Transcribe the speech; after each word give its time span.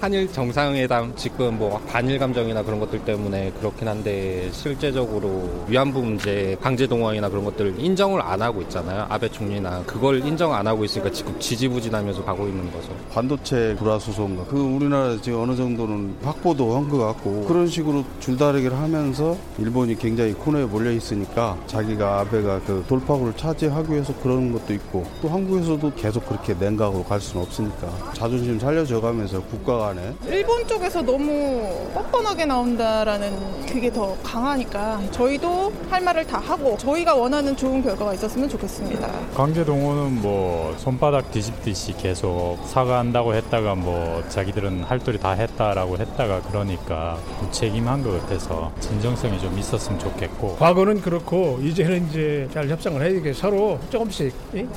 한일 0.00 0.32
정상회담 0.32 1.12
지금 1.14 1.58
뭐 1.58 1.78
반일 1.86 2.18
감정이나 2.18 2.62
그런 2.62 2.80
것들 2.80 3.00
때문에 3.04 3.52
그렇긴 3.58 3.86
한데 3.86 4.48
실제적으로 4.50 5.66
위안부 5.68 6.00
문제 6.00 6.56
강제 6.62 6.86
동원이나 6.86 7.28
그런 7.28 7.44
것들 7.44 7.78
인정을 7.78 8.22
안 8.22 8.40
하고 8.40 8.62
있잖아요. 8.62 9.04
아베 9.10 9.28
총리나 9.28 9.82
그걸 9.82 10.24
인정 10.26 10.54
안 10.54 10.66
하고 10.66 10.86
있으니까 10.86 11.10
지금 11.12 11.38
지지부진하면서 11.38 12.24
가고 12.24 12.48
있는 12.48 12.72
거죠. 12.72 12.88
반도체 13.12 13.76
불화수소인가 13.78 14.44
그 14.44 14.58
우리나라 14.58 15.20
지금 15.20 15.40
어느 15.42 15.54
정도는 15.54 16.16
확보도 16.22 16.76
한 16.76 16.90
것 16.90 16.96
같고 16.98 17.44
그런 17.44 17.66
식으로 17.68 18.02
줄다리기를 18.20 18.76
하면서 18.76 19.36
일본이 19.58 19.94
굉장히 19.96 20.32
코너에 20.32 20.64
몰려 20.64 20.90
있으니까 20.90 21.56
자기가 21.66 22.20
아베가 22.20 22.58
그 22.66 22.82
돌파구를 22.88 23.34
차지하기 23.36 23.92
위해서 23.92 24.14
그런 24.22 24.50
것도 24.50 24.72
있고 24.72 25.04
또 25.20 25.28
한국에서도 25.28 25.92
계속 25.94 26.26
그렇게 26.26 26.54
냉각으로 26.54 27.04
갈 27.04 27.20
수는 27.20 27.42
없으니까 27.42 28.12
자존심 28.14 28.58
살려줘가면서 28.58 29.42
국가가 29.42 29.89
안에 29.90 30.14
일본 30.26 30.66
쪽에서 30.66 31.02
너무 31.02 31.90
뻔뻔하게 31.94 32.46
나온다라는 32.46 33.66
그게 33.66 33.92
더 33.92 34.16
강하니까 34.22 35.00
저희도 35.10 35.72
할 35.88 36.00
말을 36.02 36.26
다 36.26 36.38
하고 36.38 36.76
저희가 36.78 37.14
원하는 37.14 37.56
좋은 37.56 37.82
결과가 37.82 38.14
있었으면 38.14 38.48
좋겠습니다. 38.48 39.08
강제 39.34 39.64
동원은 39.64 40.20
뭐 40.22 40.74
손바닥 40.78 41.30
뒤집듯이 41.30 41.94
계속 41.96 42.58
사과한다고 42.66 43.34
했다가 43.34 43.74
뭐 43.74 44.22
자기들은 44.28 44.84
할 44.84 44.98
도리 44.98 45.18
다 45.18 45.32
했다라고 45.32 45.98
했다가 45.98 46.40
그러니까 46.42 47.18
무책임한 47.40 48.02
것 48.02 48.20
같아서 48.20 48.72
진정성이 48.80 49.40
좀 49.40 49.56
있었으면 49.58 49.98
좋겠고. 49.98 50.56
과거는 50.56 51.00
그렇고 51.00 51.58
이제는 51.62 52.08
이제 52.08 52.48
잘 52.52 52.68
협상을 52.68 53.00
해야 53.00 53.10
되게 53.10 53.32
서로 53.32 53.78
조금씩 53.90 54.32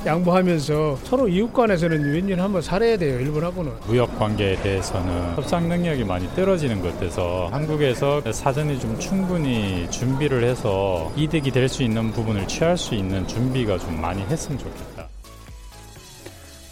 양보하면서 0.06 0.98
서로 1.04 1.28
이웃 1.28 1.52
간에서는 1.52 2.12
윈윈 2.12 2.40
한번 2.40 2.62
살아야 2.62 2.96
돼요 2.96 3.18
일본하고는. 3.20 3.72
무역 3.86 4.18
관계에 4.18 4.56
대해서 4.62 4.98
는 5.04 5.36
협상 5.36 5.68
능력이 5.68 6.04
많이 6.04 6.26
떨어지는 6.34 6.80
것 6.80 6.92
같아서 6.94 7.48
한국에서 7.52 8.20
사전에 8.32 8.78
좀 8.78 8.98
충분히 8.98 9.90
준비를 9.90 10.44
해서 10.44 11.12
이득이 11.16 11.50
될 11.50 11.68
수 11.68 11.82
있는 11.82 12.12
부분을 12.12 12.46
취할 12.46 12.76
수 12.76 12.94
있는 12.94 13.26
준비가 13.26 13.78
좀 13.78 14.00
많이 14.00 14.22
했으면 14.22 14.58
좋겠다. 14.58 15.08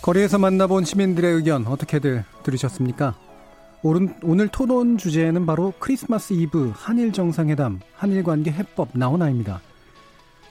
거리에서 0.03 0.39
만나본 0.39 0.85
시민들의 0.85 1.33
의견 1.33 1.67
어떻게들 1.67 2.25
들으셨습니까? 2.43 3.15
오늘 3.83 4.49
토론 4.49 4.97
주제는 4.97 5.45
바로 5.47 5.73
크리스마스 5.79 6.33
이브 6.35 6.73
한일 6.75 7.13
정상회담, 7.13 7.81
한일 7.97 8.23
관계 8.23 8.53
해법 8.53 8.89
나오나입니다. 8.93 9.61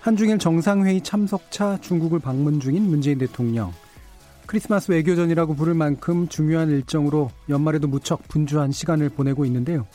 한중일 0.02 0.40
정상회의 0.40 1.02
참석차 1.02 1.78
중국을 1.80 2.20
방문 2.20 2.60
중인 2.60 2.84
문재인 2.90 3.20
대통령. 3.20 3.72
크리스마스 4.52 4.92
외교전이라고 4.92 5.56
부를 5.56 5.74
만큼 5.74 6.28
중요한 6.28 6.70
일정으로 6.70 7.32
연말에도 7.48 7.88
무척 7.88 8.28
분주한 8.28 8.74
시간을 8.74 9.08
보내고 9.08 9.46
있는데요. 9.46 9.88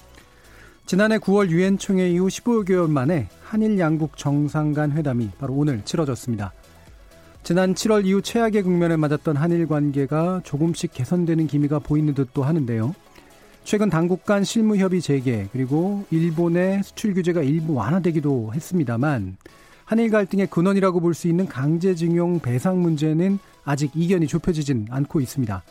지난해 0.86 1.18
9월 1.18 1.50
유엔 1.50 1.76
총회 1.76 2.08
이후 2.08 2.28
15개월 2.28 2.88
만에 2.88 3.28
한일 3.42 3.78
양국 3.78 4.16
정상 4.16 4.72
간 4.72 4.92
회담이 4.92 5.32
바로 5.38 5.52
오늘 5.52 5.84
치러졌습니다. 5.84 6.54
지난 7.42 7.74
7월 7.74 8.06
이후 8.06 8.22
최악의 8.22 8.62
국면을 8.62 8.96
맞았던 8.96 9.36
한일 9.36 9.66
관계가 9.66 10.40
조금씩 10.42 10.90
개선되는 10.94 11.48
기미가 11.48 11.80
보이는 11.80 12.14
듯도 12.14 12.42
하는데요. 12.42 12.94
최근 13.64 13.90
당국 13.90 14.24
간 14.24 14.42
실무 14.42 14.78
협의 14.78 15.02
재개 15.02 15.48
그리고 15.52 16.06
일본의 16.10 16.82
수출 16.82 17.12
규제가 17.12 17.42
일부 17.42 17.74
완화되기도 17.74 18.52
했습니다만 18.54 19.36
한일 19.84 20.10
갈등의 20.10 20.46
근원이라고 20.46 21.00
볼 21.00 21.12
수 21.12 21.28
있는 21.28 21.46
강제징용 21.46 22.40
배상 22.40 22.80
문제는 22.80 23.38
아직 23.66 23.90
이견이 23.94 24.26
좁혀지진 24.26 24.86
않고 24.90 25.20
있습니다. 25.20 25.62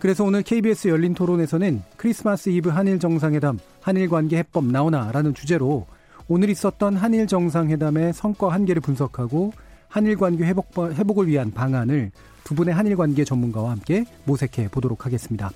그래서 0.00 0.24
오늘 0.24 0.42
KBS 0.42 0.88
열린 0.88 1.14
토론에서는 1.14 1.82
크리스마스 1.96 2.48
이브 2.48 2.70
한일 2.70 2.98
정상회담, 2.98 3.58
한일 3.80 4.08
관계 4.08 4.38
해법 4.38 4.64
나오나라는 4.64 5.34
주제로 5.34 5.86
오늘 6.26 6.50
있었던 6.50 6.96
한일 6.96 7.26
정상회담의 7.26 8.12
성과 8.12 8.52
한계를 8.52 8.80
분석하고 8.80 9.52
한일 9.88 10.16
관계 10.16 10.44
회복, 10.44 10.72
회복을 10.76 11.26
위한 11.28 11.50
방안을 11.52 12.10
두 12.44 12.54
분의 12.54 12.74
한일 12.74 12.96
관계 12.96 13.24
전문가와 13.24 13.70
함께 13.70 14.04
모색해 14.24 14.68
보도록 14.68 15.04
하겠습니다. 15.04 15.50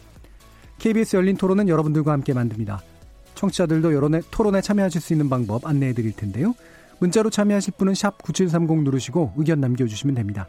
KBS 0.78 1.16
열린 1.16 1.36
토론은 1.36 1.68
여러분들과 1.68 2.12
함께 2.12 2.32
만듭니다. 2.32 2.82
청취자들도 3.34 3.94
여론에, 3.94 4.20
토론에 4.30 4.60
참여하실 4.60 5.00
수 5.00 5.12
있는 5.12 5.28
방법 5.30 5.66
안내해 5.66 5.92
드릴 5.92 6.12
텐데요. 6.12 6.54
문자로 6.98 7.30
참여하실 7.30 7.74
분은 7.78 7.94
샵 7.94 8.22
9730 8.22 8.82
누르시고 8.82 9.34
의견 9.36 9.60
남겨주시면 9.60 10.14
됩니다. 10.14 10.48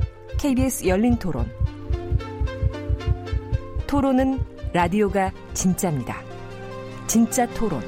KBS 0.41 0.87
열린 0.87 1.15
토론. 1.19 1.45
토론은 3.85 4.39
라디오가 4.73 5.31
진짜입니다. 5.53 6.17
진짜 7.05 7.45
토론, 7.53 7.79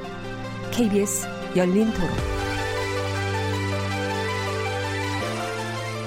KBS 0.70 1.26
열린 1.56 1.86
토론. 1.86 2.10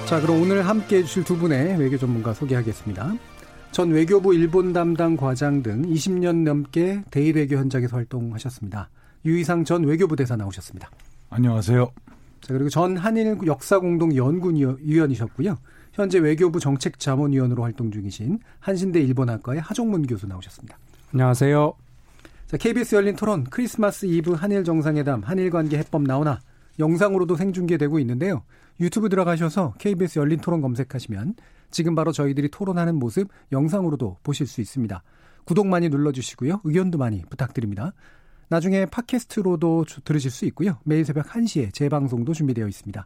자, 0.06 0.22
그럼 0.22 0.40
오늘 0.40 0.66
함께 0.66 0.96
해주실 0.96 1.24
두 1.24 1.36
분의 1.36 1.78
외교 1.78 1.98
전문가 1.98 2.32
소개하겠습니다. 2.32 3.12
전 3.70 3.90
외교부 3.90 4.34
일본 4.34 4.72
담당 4.72 5.18
과장 5.18 5.62
등 5.62 5.82
20년 5.82 6.44
넘게 6.44 7.02
대일 7.10 7.36
외교 7.36 7.56
현장에서 7.56 7.94
활동하셨습니다. 7.94 8.88
유희상 9.26 9.66
전 9.66 9.84
외교부 9.84 10.16
대사 10.16 10.34
나오셨습니다. 10.34 10.88
안녕하세요. 11.28 11.92
자, 12.40 12.54
그리고 12.54 12.70
전 12.70 12.96
한일 12.96 13.36
역사공동 13.44 14.16
연구위원이셨고요. 14.16 15.58
현재 15.98 16.18
외교부 16.18 16.60
정책자문위원으로 16.60 17.64
활동 17.64 17.90
중이신 17.90 18.38
한신대 18.60 19.00
일본학과의 19.00 19.60
하종문 19.60 20.06
교수 20.06 20.28
나오셨습니다. 20.28 20.78
안녕하세요. 21.12 21.74
자, 22.46 22.56
KBS 22.56 22.94
열린 22.94 23.16
토론 23.16 23.42
크리스마스 23.42 24.06
이브 24.06 24.32
한일 24.32 24.62
정상회담 24.62 25.22
한일 25.24 25.50
관계 25.50 25.76
해법 25.76 26.02
나오나 26.02 26.38
영상으로도 26.78 27.34
생중계되고 27.34 27.98
있는데요. 27.98 28.44
유튜브 28.78 29.08
들어가셔서 29.08 29.74
KBS 29.78 30.20
열린 30.20 30.38
토론 30.38 30.60
검색하시면 30.60 31.34
지금 31.72 31.96
바로 31.96 32.12
저희들이 32.12 32.48
토론하는 32.50 32.94
모습 32.94 33.28
영상으로도 33.50 34.18
보실 34.22 34.46
수 34.46 34.60
있습니다. 34.60 35.02
구독 35.44 35.66
많이 35.66 35.88
눌러주시고요. 35.88 36.60
의견도 36.62 36.98
많이 36.98 37.22
부탁드립니다. 37.28 37.92
나중에 38.50 38.86
팟캐스트로도 38.86 39.84
들으실 40.04 40.30
수 40.30 40.44
있고요. 40.46 40.78
매일 40.84 41.04
새벽 41.04 41.26
1시에 41.26 41.74
재방송도 41.74 42.34
준비되어 42.34 42.68
있습니다. 42.68 43.04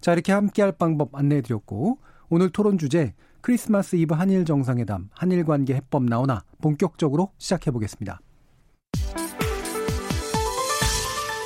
자, 0.00 0.12
이렇게 0.12 0.32
함께할 0.32 0.72
방법 0.72 1.14
안내해드렸고 1.14 1.98
오늘 2.34 2.48
토론 2.48 2.78
주제 2.78 3.12
크리스마스 3.42 3.94
이브 3.94 4.14
한일 4.14 4.46
정상회담, 4.46 5.10
한일 5.12 5.44
관계 5.44 5.74
해법 5.74 6.04
나오나 6.04 6.42
본격적으로 6.62 7.30
시작해 7.36 7.70
보겠습니다. 7.70 8.22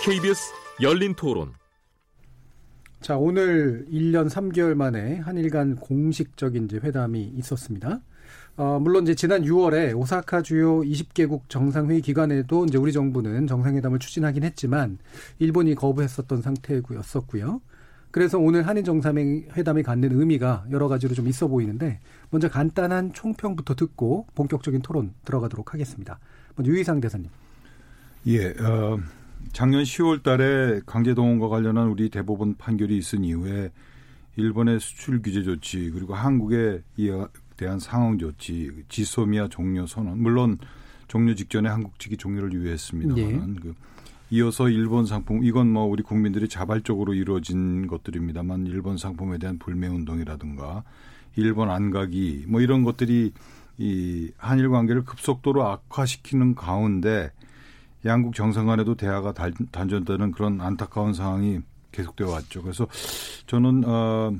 KBS 0.04 0.52
열린 0.80 1.14
토론 1.16 1.54
자, 3.00 3.16
오늘 3.16 3.84
1년 3.90 4.30
3개월 4.30 4.74
만에 4.74 5.16
한일 5.16 5.50
간 5.50 5.74
공식적인 5.74 6.66
이제 6.66 6.76
회담이 6.76 7.32
있었습니다. 7.38 8.00
어, 8.56 8.78
물론 8.80 9.02
이제 9.02 9.16
지난 9.16 9.42
6월에 9.42 9.98
오사카 9.98 10.42
주요 10.42 10.82
20개국 10.82 11.48
정상회의 11.48 12.00
기간에도 12.00 12.64
이제 12.64 12.78
우리 12.78 12.92
정부는 12.92 13.48
정상회담을 13.48 13.98
추진하긴 13.98 14.44
했지만 14.44 14.98
일본이 15.40 15.74
거부했었던 15.74 16.42
상태였었고요. 16.42 17.60
그래서 18.16 18.38
오늘 18.38 18.66
한일 18.66 18.82
정상회담이 18.82 19.82
갖는 19.82 20.18
의미가 20.18 20.68
여러 20.70 20.88
가지로 20.88 21.14
좀 21.14 21.28
있어 21.28 21.48
보이는데 21.48 22.00
먼저 22.30 22.48
간단한 22.48 23.12
총평부터 23.12 23.74
듣고 23.74 24.26
본격적인 24.34 24.80
토론 24.80 25.12
들어가도록 25.26 25.74
하겠습니다. 25.74 26.18
먼저 26.54 26.72
유희상 26.72 27.02
대사님. 27.02 27.28
예, 28.28 28.52
어, 28.52 28.98
작년 29.52 29.82
10월 29.82 30.22
달에 30.22 30.80
강제동원과 30.86 31.48
관련한 31.48 31.88
우리 31.88 32.08
대법원 32.08 32.56
판결이 32.56 32.96
있은 32.96 33.22
이후에 33.22 33.70
일본의 34.36 34.80
수출 34.80 35.20
규제 35.20 35.42
조치 35.42 35.90
그리고 35.90 36.14
한국의 36.14 36.84
이에 36.96 37.12
대한 37.58 37.78
상황 37.78 38.16
조치, 38.16 38.70
지소미아 38.88 39.48
종료 39.48 39.86
선언 39.86 40.22
물론 40.22 40.56
종료 41.06 41.34
직전에 41.34 41.68
한국 41.68 41.98
측이 41.98 42.16
종료를 42.16 42.54
유예했습니다만 42.54 43.56
예. 43.56 43.60
그 43.60 43.74
이어서 44.30 44.68
일본 44.68 45.06
상품 45.06 45.44
이건 45.44 45.70
뭐 45.70 45.84
우리 45.84 46.02
국민들이 46.02 46.48
자발적으로 46.48 47.14
이루어진 47.14 47.86
것들입니다만 47.86 48.66
일본 48.66 48.96
상품에 48.96 49.38
대한 49.38 49.58
불매 49.58 49.86
운동이라든가 49.86 50.82
일본 51.36 51.70
안가기 51.70 52.46
뭐 52.48 52.60
이런 52.60 52.82
것들이 52.82 53.32
이 53.78 54.30
한일 54.38 54.70
관계를 54.70 55.04
급속도로 55.04 55.64
악화시키는 55.64 56.54
가운데 56.54 57.30
양국 58.04 58.34
정상 58.34 58.66
간에도 58.66 58.94
대화가 58.94 59.32
단절되는 59.70 60.32
그런 60.32 60.60
안타까운 60.60 61.12
상황이 61.12 61.60
계속되어 61.92 62.28
왔죠. 62.28 62.62
그래서 62.62 62.86
저는 63.46 63.84
어 63.86 64.32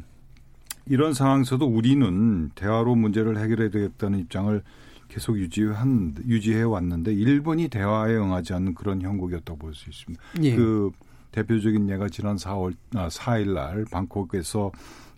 이런 0.86 1.12
상황에서도 1.12 1.66
우리는 1.66 2.50
대화로 2.54 2.94
문제를 2.94 3.38
해결해야 3.38 3.70
되겠다는 3.70 4.20
입장을 4.20 4.62
계속 5.08 5.38
유지한 5.38 6.14
유지해 6.26 6.62
왔는데 6.62 7.12
일본이 7.14 7.68
대화에 7.68 8.14
응하지 8.16 8.52
않는 8.54 8.74
그런 8.74 9.02
형국이었다고 9.02 9.58
볼 9.58 9.74
수 9.74 9.88
있습니다. 9.90 10.22
예. 10.42 10.56
그 10.56 10.90
대표적인 11.32 11.88
예가 11.88 12.08
지난 12.08 12.36
4월 12.36 12.74
아, 12.94 13.08
4일 13.08 13.52
날 13.54 13.84
방콕에서 13.90 14.72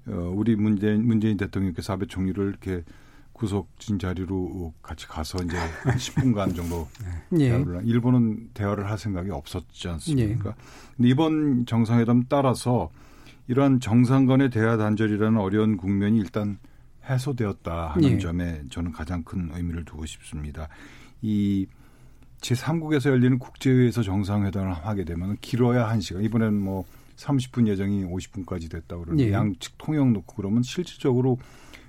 어 0.08 0.32
우리 0.34 0.56
문재인 0.56 1.06
문재인 1.06 1.36
대통령께서 1.36 1.92
아베 1.92 2.06
총리를 2.06 2.42
이렇게 2.48 2.82
구속진 3.32 3.98
자리로 4.00 4.72
같이 4.82 5.06
가서 5.06 5.38
이제 5.44 5.56
한 5.56 5.96
10분간 5.96 6.56
정도 6.56 6.88
예. 7.38 7.50
대화를 7.50 7.82
일본은 7.84 8.50
대화를 8.54 8.90
할 8.90 8.98
생각이 8.98 9.30
없었지 9.30 9.88
않습니까? 9.88 10.50
예. 10.50 10.54
근데 10.96 11.08
이번 11.08 11.64
정상회담 11.66 12.24
따라서 12.28 12.90
이러한 13.46 13.80
정상 13.80 14.26
간의 14.26 14.50
대화 14.50 14.76
단절이라는 14.76 15.38
어려운 15.38 15.76
국면이 15.76 16.18
일단 16.18 16.58
해소되었다 17.08 17.88
하는 17.88 18.12
예. 18.12 18.18
점에 18.18 18.62
저는 18.70 18.92
가장 18.92 19.22
큰 19.22 19.50
의미를 19.54 19.84
두고 19.84 20.06
싶습니다. 20.06 20.68
이 21.22 21.66
제3국에서 22.40 23.10
열리는 23.10 23.38
국제회의에서 23.38 24.02
정상회담을 24.02 24.72
하게 24.72 25.04
되면 25.04 25.36
길어야 25.40 25.88
1시간. 25.92 26.24
이번에는 26.24 26.60
뭐 26.60 26.84
30분 27.16 27.66
예정이 27.66 28.04
50분까지 28.04 28.70
됐다고 28.70 29.04
그러는데 29.04 29.28
예. 29.30 29.32
양측 29.32 29.74
통역 29.78 30.10
놓고 30.12 30.36
그러면 30.36 30.62
실질적으로 30.62 31.38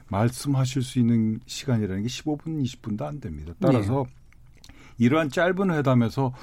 말씀하실 0.08 0.82
수 0.82 1.00
있는 1.00 1.40
시간이라는 1.46 2.02
게 2.02 2.08
15분, 2.08 2.64
20분도 2.64 3.04
안 3.04 3.20
됩니다. 3.20 3.54
따라서 3.60 4.06
네. 4.08 4.74
이러한 4.98 5.30
짧은 5.30 5.72
회담에서 5.72 6.34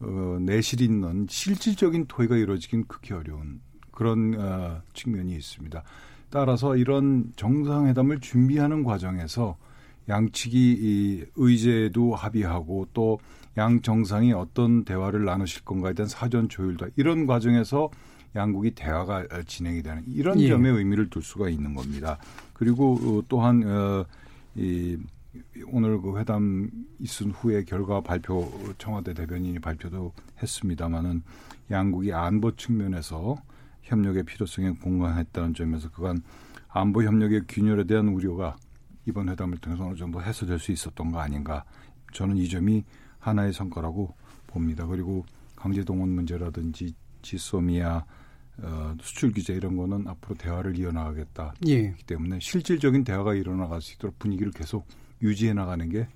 어, 0.00 0.38
내실 0.40 0.82
있는 0.82 1.26
실질적인 1.28 2.06
토의가 2.06 2.36
이루어지긴 2.36 2.84
극히 2.86 3.14
어려운 3.14 3.60
그런 3.90 4.34
어, 4.38 4.82
측면이 4.92 5.34
있습니다. 5.34 5.82
따라서 6.34 6.76
이런 6.76 7.32
정상회담을 7.36 8.20
준비하는 8.20 8.82
과정에서 8.82 9.56
양측이 10.08 10.58
이 10.58 11.24
의제도 11.36 12.14
합의하고 12.14 12.88
또 12.92 13.18
양 13.56 13.80
정상이 13.82 14.32
어떤 14.32 14.84
대화를 14.84 15.24
나누실 15.24 15.64
건가에 15.64 15.92
대한 15.92 16.08
사전 16.08 16.48
조율도 16.48 16.88
이런 16.96 17.26
과정에서 17.26 17.88
양국이 18.34 18.72
대화가 18.72 19.24
진행이 19.46 19.82
되는 19.82 20.02
이런 20.08 20.40
예. 20.40 20.48
점에 20.48 20.68
의미를 20.68 21.08
둘 21.08 21.22
수가 21.22 21.48
있는 21.48 21.74
겁니다. 21.74 22.18
그리고 22.52 22.94
어, 22.94 23.22
또한 23.28 23.62
어, 23.64 24.04
이 24.56 24.98
오늘 25.68 26.00
그 26.00 26.18
회담 26.18 26.68
있은 26.98 27.30
후에 27.30 27.64
결과 27.64 28.00
발표 28.00 28.50
청와대 28.78 29.14
대변인이 29.14 29.60
발표도 29.60 30.12
했습니다마는 30.42 31.22
양국이 31.70 32.12
안보 32.12 32.54
측면에서 32.56 33.36
협력의 33.84 34.24
필요성에 34.24 34.72
공감했다는 34.82 35.54
점에서 35.54 35.90
그간 35.90 36.22
안보 36.68 37.02
협력의 37.02 37.42
균열에 37.48 37.84
대한 37.84 38.08
우려가 38.08 38.56
이번 39.06 39.28
회담을 39.28 39.58
통해서 39.58 39.86
어느 39.86 39.96
정도 39.96 40.22
해소될 40.22 40.58
수 40.58 40.72
있었던 40.72 41.12
거 41.12 41.18
아닌가 41.20 41.64
저는 42.12 42.36
이 42.36 42.48
점이 42.48 42.84
하나의 43.18 43.52
성과라고 43.52 44.14
봅니다. 44.46 44.86
그리고 44.86 45.24
강제동원 45.56 46.10
문제라든지 46.10 46.94
지소미아 47.22 48.04
어, 48.58 48.94
수출 49.00 49.32
규제 49.32 49.52
이런 49.52 49.76
거는 49.76 50.06
앞으로 50.06 50.36
대화를 50.36 50.78
이어나가겠다. 50.78 51.54
예. 51.66 51.92
기 51.92 52.04
때문에 52.04 52.38
실질적인 52.40 53.02
대화가 53.02 53.34
일어나갈 53.34 53.80
수 53.80 53.94
있도록 53.94 54.18
분위기를 54.18 54.52
계속 54.52 54.86
유지해 55.22 55.54
나가는 55.54 55.88
게 55.88 55.98
예, 55.98 56.08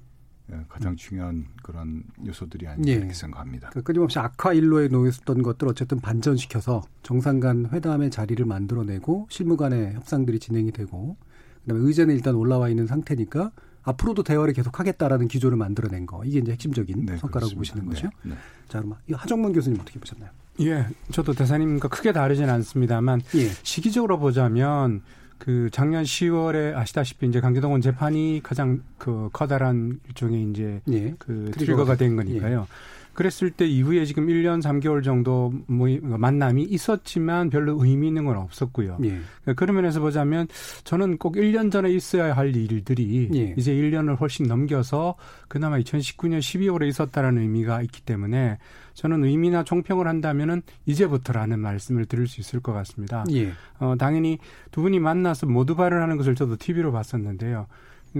가장 0.69 0.97
중요한 0.97 1.47
그런 1.63 2.05
요소들이 2.27 2.67
아닌가 2.67 2.89
예. 2.91 2.95
이렇게 2.95 3.13
생각합니다. 3.13 3.71
그 3.71 3.83
끊임없이 3.83 4.19
악화 4.19 4.53
일로에 4.53 4.89
놓였던 4.89 5.43
것들 5.43 5.69
어쨌든 5.69 6.01
반전시켜서 6.01 6.83
정상 7.03 7.41
간 7.41 7.69
회담의 7.71 8.11
자리를 8.11 8.45
만들어내고 8.45 9.27
실무 9.31 9.57
간의 9.57 9.95
협상들이 9.95 10.39
진행이 10.39 10.73
되고 10.73 11.17
그다음에 11.63 11.85
의제는 11.85 12.15
일단 12.15 12.35
올라와 12.35 12.69
있는 12.69 12.87
상태니까 12.87 13.51
앞으로도 13.83 14.23
대화를 14.23 14.55
계속하겠다라는 14.55 15.29
기조를 15.29 15.57
만들어낸 15.57 16.07
거 16.07 16.25
이게 16.25 16.39
이제 16.39 16.53
핵심적인 16.53 17.07
네, 17.07 17.17
성과라고 17.19 17.55
그렇습니다. 17.55 17.59
보시는 17.59 17.87
거죠. 17.87 18.09
네, 18.23 18.31
네. 18.31 18.37
자 18.69 18.81
그럼 18.81 18.97
하정문 19.13 19.53
교수님 19.53 19.81
어떻게 19.81 19.99
보셨나요? 19.99 20.31
예, 20.61 20.87
저도 21.13 21.35
대사님과 21.35 21.89
크게 21.89 22.13
다르진 22.13 22.49
않습니다만 22.51 23.21
예. 23.37 23.49
시기적으로 23.63 24.19
보자면 24.19 25.03
그 25.39 25.69
작년 25.73 26.05
10월에 26.05 26.75
아시다시피 26.75 27.27
이제 27.27 27.41
강제동원 27.41 27.81
재판이 27.81 28.41
가장 28.43 28.83
그 28.99 29.31
커다란 29.33 30.01
일종의 30.09 30.51
이제 30.51 30.81
예. 30.91 31.15
그 31.19 31.51
트리거가 31.55 31.97
된 31.97 32.17
거니까요. 32.17 32.67
예. 32.69 32.98
그랬을 33.19 33.51
때 33.51 33.67
이후에 33.67 34.05
지금 34.05 34.29
1년 34.29 34.63
3개월 34.63 35.03
정도 35.03 35.53
뭐 35.67 35.89
만남이 36.01 36.63
있었지만 36.63 37.51
별로 37.51 37.77
의미 37.85 38.07
있는 38.07 38.25
건 38.25 38.37
없었고요. 38.37 38.99
예. 39.03 39.55
그런 39.55 39.75
면에서 39.75 39.99
보자면 39.99 40.47
저는 40.85 41.19
꼭 41.19 41.35
1년 41.35 41.73
전에 41.73 41.91
있어야 41.91 42.37
할 42.37 42.55
일들이 42.55 43.29
예. 43.35 43.55
이제 43.59 43.75
1년을 43.75 44.21
훨씬 44.21 44.47
넘겨서 44.47 45.17
그나마 45.49 45.81
2019년 45.81 46.39
12월에 46.39 46.87
있었다라는 46.87 47.43
의미가 47.43 47.83
있기 47.83 48.03
때문에 48.03 48.59
저는 48.95 49.25
의미나 49.25 49.65
총평을 49.65 50.07
한다면은 50.07 50.63
이제부터라는 50.87 51.59
말씀을 51.59 52.05
드릴 52.05 52.29
수 52.29 52.41
있을 52.41 52.61
것 52.61 52.73
같습니다. 52.73 53.25
예. 53.33 53.51
어, 53.81 53.97
당연히 53.99 54.39
두 54.71 54.81
분이 54.81 55.01
만나서 55.01 55.47
모두 55.47 55.75
발언하는 55.75 56.19
것을 56.19 56.37
저도 56.37 56.57
TV로 56.57 56.93
봤었는데요. 56.93 57.67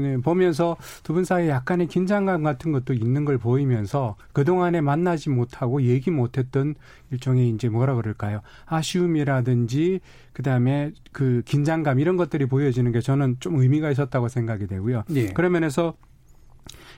네, 0.03 0.17
보면서 0.19 0.77
두 1.03 1.13
분 1.13 1.25
사이에 1.25 1.49
약간의 1.49 1.89
긴장감 1.89 2.43
같은 2.43 2.71
것도 2.73 2.93
있는 2.95 3.25
걸 3.25 3.39
보이면서 3.39 4.17
그동안에 4.33 4.81
만나지 4.81 5.31
못하고 5.31 5.83
얘기 5.83 6.11
못했던 6.11 6.75
일종의 7.11 7.49
이제 7.51 7.69
뭐라 7.69 7.95
그럴까요? 7.95 8.41
아쉬움이라든지 8.67 10.01
그다음에 10.33 10.93
그 11.13 11.43
긴장감 11.45 11.99
이런 12.01 12.17
것들이 12.17 12.47
보여지는 12.47 12.93
게 12.93 13.01
저는 13.01 13.37
좀 13.41 13.57
의미가 13.61 13.91
있었다고 13.91 14.29
생각이 14.29 14.67
되고요. 14.67 15.05
예. 15.15 15.27
그런 15.29 15.53
면에서 15.53 15.95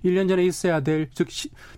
1년 0.05 0.29
전에 0.29 0.45
있어야 0.45 0.81
될, 0.81 1.09
즉, 1.13 1.29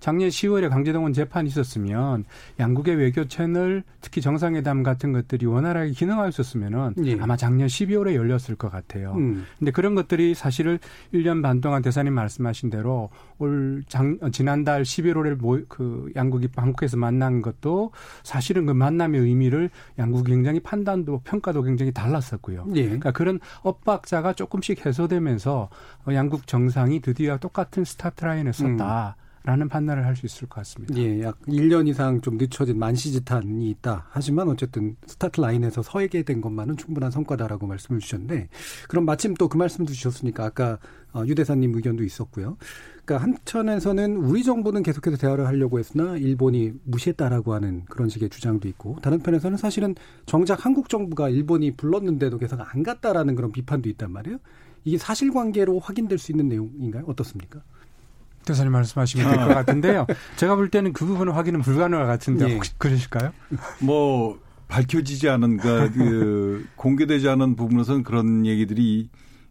작년 0.01 0.29
10월에 0.29 0.69
강제동원 0.69 1.13
재판이 1.13 1.49
있었으면 1.49 2.25
양국의 2.59 2.97
외교 2.97 3.27
채널, 3.27 3.83
특히 4.01 4.21
정상회담 4.21 4.83
같은 4.83 5.13
것들이 5.13 5.47
원활하게 5.47 5.91
기능하고 5.93 6.29
있었으면은 6.29 6.95
예. 7.05 7.19
아마 7.21 7.37
작년 7.37 7.69
12월에 7.69 8.15
열렸을 8.15 8.57
것 8.57 8.71
같아요. 8.71 9.13
음. 9.13 9.45
근데 9.59 9.71
그런 9.71 9.95
것들이 9.95 10.35
사실은 10.35 10.79
1년 11.13 11.43
반 11.43 11.61
동안 11.61 11.83
대사님 11.83 12.13
말씀하신 12.15 12.71
대로 12.71 13.11
올 13.39 13.83
장, 13.89 14.19
지난달 14.33 14.83
11월에 14.83 15.37
모, 15.37 15.61
그 15.69 16.11
양국이 16.17 16.49
한국에서 16.55 16.97
만난 16.97 17.43
것도 17.43 17.91
사실은 18.23 18.67
그 18.67 18.73
만남의 18.73 19.21
의미를 19.21 19.71
양국이 19.99 20.31
굉장히 20.31 20.61
판단도 20.61 21.23
평가도 21.25 21.63
굉장히 21.63 21.93
달랐었고요. 21.93 22.67
예. 22.75 22.85
그러니까 22.85 23.11
그런 23.13 23.41
엇박자가 23.63 24.35
조금씩 24.35 24.85
해소되면서 24.87 25.69
양국 26.13 26.47
정상이 26.47 27.01
드디어 27.01 27.39
똑같은 27.39 27.85
스타 27.85 28.11
스타트 28.13 28.25
라인에 28.25 28.53
섰다. 28.53 29.17
음. 29.19 29.23
라는 29.45 29.69
판단을 29.69 30.07
할 30.07 30.15
수 30.15 30.25
있을 30.25 30.47
것 30.49 30.61
같습니다. 30.61 30.95
예, 30.99 31.21
약 31.23 31.37
1년 31.49 31.89
이상 31.89 32.21
좀 32.21 32.37
늦춰진 32.39 32.79
만시지탄이 32.79 33.69
있다. 33.71 34.07
하지만 34.11 34.49
어쨌든 34.49 34.95
스타트 35.05 35.41
라인에서 35.41 35.83
서게 35.83 36.23
된 36.23 36.41
것만은 36.41 36.77
충분한 36.77 37.11
성과다라고 37.11 37.67
말씀을 37.67 37.99
주셨는데, 37.99 38.49
그럼 38.89 39.05
마침 39.05 39.35
또 39.35 39.49
그 39.49 39.57
말씀도 39.57 39.93
주셨으니까 39.93 40.45
아까 40.45 40.79
어, 41.13 41.25
유 41.27 41.35
대사님 41.35 41.75
의견도 41.75 42.05
있었고요. 42.05 42.57
그러니까 43.05 43.25
한편에서는 43.27 44.17
우리 44.19 44.45
정부는 44.45 44.85
계속해서 44.85 45.17
대화를 45.17 45.49
하려고 45.49 45.81
했으나 45.81 46.17
일본이 46.17 46.75
무시했다라고 46.85 47.53
하는 47.53 47.85
그런 47.87 48.09
식의 48.09 48.31
주장도 48.31 48.69
있고, 48.69 48.99
다른 49.03 49.19
편에서는 49.19 49.59
사실은 49.59 49.97
정작 50.25 50.65
한국 50.65 50.89
정부가 50.89 51.29
일본이 51.31 51.73
불렀는데도 51.77 52.39
계속 52.39 52.61
안 52.61 52.85
갔다라는 52.85 53.35
그런 53.35 53.51
비판도 53.51 53.89
있단 53.89 54.13
말이에요. 54.13 54.39
이게 54.85 54.99
사실관계로 54.99 55.81
확인될 55.81 56.19
수 56.19 56.31
있는 56.31 56.49
내용인가요? 56.49 57.07
어떻습니까? 57.09 57.61
대사님 58.45 58.73
말씀하시면 58.73 59.29
될 59.29 59.39
것 59.47 59.55
같은데요. 59.55 60.07
제가 60.37 60.57
볼 60.57 60.69
때는 60.69 60.93
그 60.93 61.05
부분은 61.05 61.33
확인은 61.33 61.61
불가능할 61.61 62.07
것 62.07 62.13
같은데 62.13 62.49
예. 62.49 62.55
혹시 62.55 62.73
그러실까요? 62.79 63.33
뭐 63.81 64.39
밝혀지지 64.69 65.29
않은 65.29 65.59
그러니까 65.59 65.93
그 65.97 66.67
공개되지 66.77 67.29
않은 67.29 67.57
부분에서는 67.57 68.03
그런 68.03 68.47
얘기들이 68.47 69.11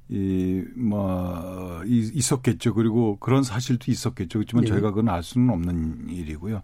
이뭐 0.09 1.83
있었겠죠. 1.85 2.73
그리고 2.73 3.17
그런 3.19 3.43
사실도 3.43 3.91
있었겠죠. 3.91 4.39
그렇지만 4.39 4.65
예. 4.65 4.67
저희가 4.67 4.89
그건 4.89 5.09
알 5.09 5.23
수는 5.23 5.49
없는 5.49 6.09
일이고요. 6.09 6.61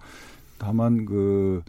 다만 0.57 1.05
그 1.05 1.61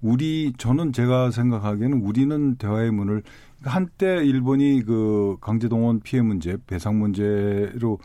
우리 0.00 0.52
저는 0.58 0.92
제가 0.92 1.30
생각하기에는 1.30 2.02
우리는 2.02 2.56
대화의 2.56 2.90
문을 2.90 3.22
한때 3.62 4.24
일본이 4.24 4.82
그 4.82 5.36
강제동원 5.40 6.00
피해 6.00 6.20
문제, 6.20 6.56
배상 6.66 6.98
문제로 6.98 7.98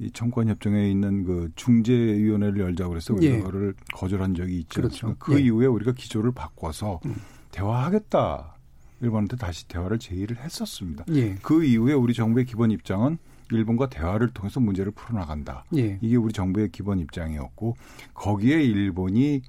이 0.00 0.10
청구권 0.10 0.48
협정에 0.48 0.90
있는 0.90 1.24
그 1.24 1.50
중재위원회를 1.56 2.58
열자고 2.58 2.90
그래서 2.90 3.14
우리가 3.14 3.34
예. 3.34 3.38
그거를 3.38 3.74
거절한 3.92 4.34
적이 4.34 4.60
있죠. 4.60 4.80
그렇죠. 4.80 5.14
그 5.18 5.38
예. 5.38 5.44
이후에 5.44 5.66
우리가 5.66 5.92
기조를 5.92 6.32
바꿔서 6.32 7.00
음. 7.04 7.16
대화하겠다. 7.52 8.56
일본한테 9.02 9.36
다시 9.36 9.68
대화를 9.68 9.98
제의를 9.98 10.38
했었습니다. 10.38 11.04
예. 11.10 11.34
그 11.42 11.64
이후에 11.64 11.92
우리 11.92 12.14
정부의 12.14 12.46
기본 12.46 12.70
입장은 12.70 13.18
일본과 13.52 13.90
대화를 13.90 14.28
통해서 14.30 14.58
문제를 14.58 14.92
풀어나간다. 14.92 15.64
예. 15.76 15.98
이게 16.00 16.16
우리 16.16 16.32
정부의 16.32 16.70
기본 16.70 16.98
입장이었고 16.98 17.76
거기에 18.14 18.62
일본이 18.62 19.42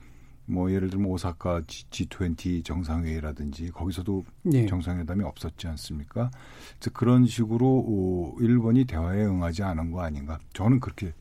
뭐 0.45 0.71
예를 0.71 0.89
들면 0.89 1.09
오사카 1.09 1.61
G, 1.67 1.85
20 1.89 2.63
정상회의라든지 2.65 3.71
거기서도 3.71 4.25
예. 4.53 4.65
정상회담이 4.65 5.23
없었지 5.23 5.67
않습니까? 5.67 6.29
그래서 6.79 6.91
그런 6.93 7.25
식으로 7.25 7.65
오, 7.65 8.37
일본이 8.39 8.85
대화에 8.85 9.23
응하지 9.23 9.63
않은 9.63 9.91
거 9.91 10.01
아닌가? 10.01 10.39
저는 10.53 10.79
그렇게 10.79 11.13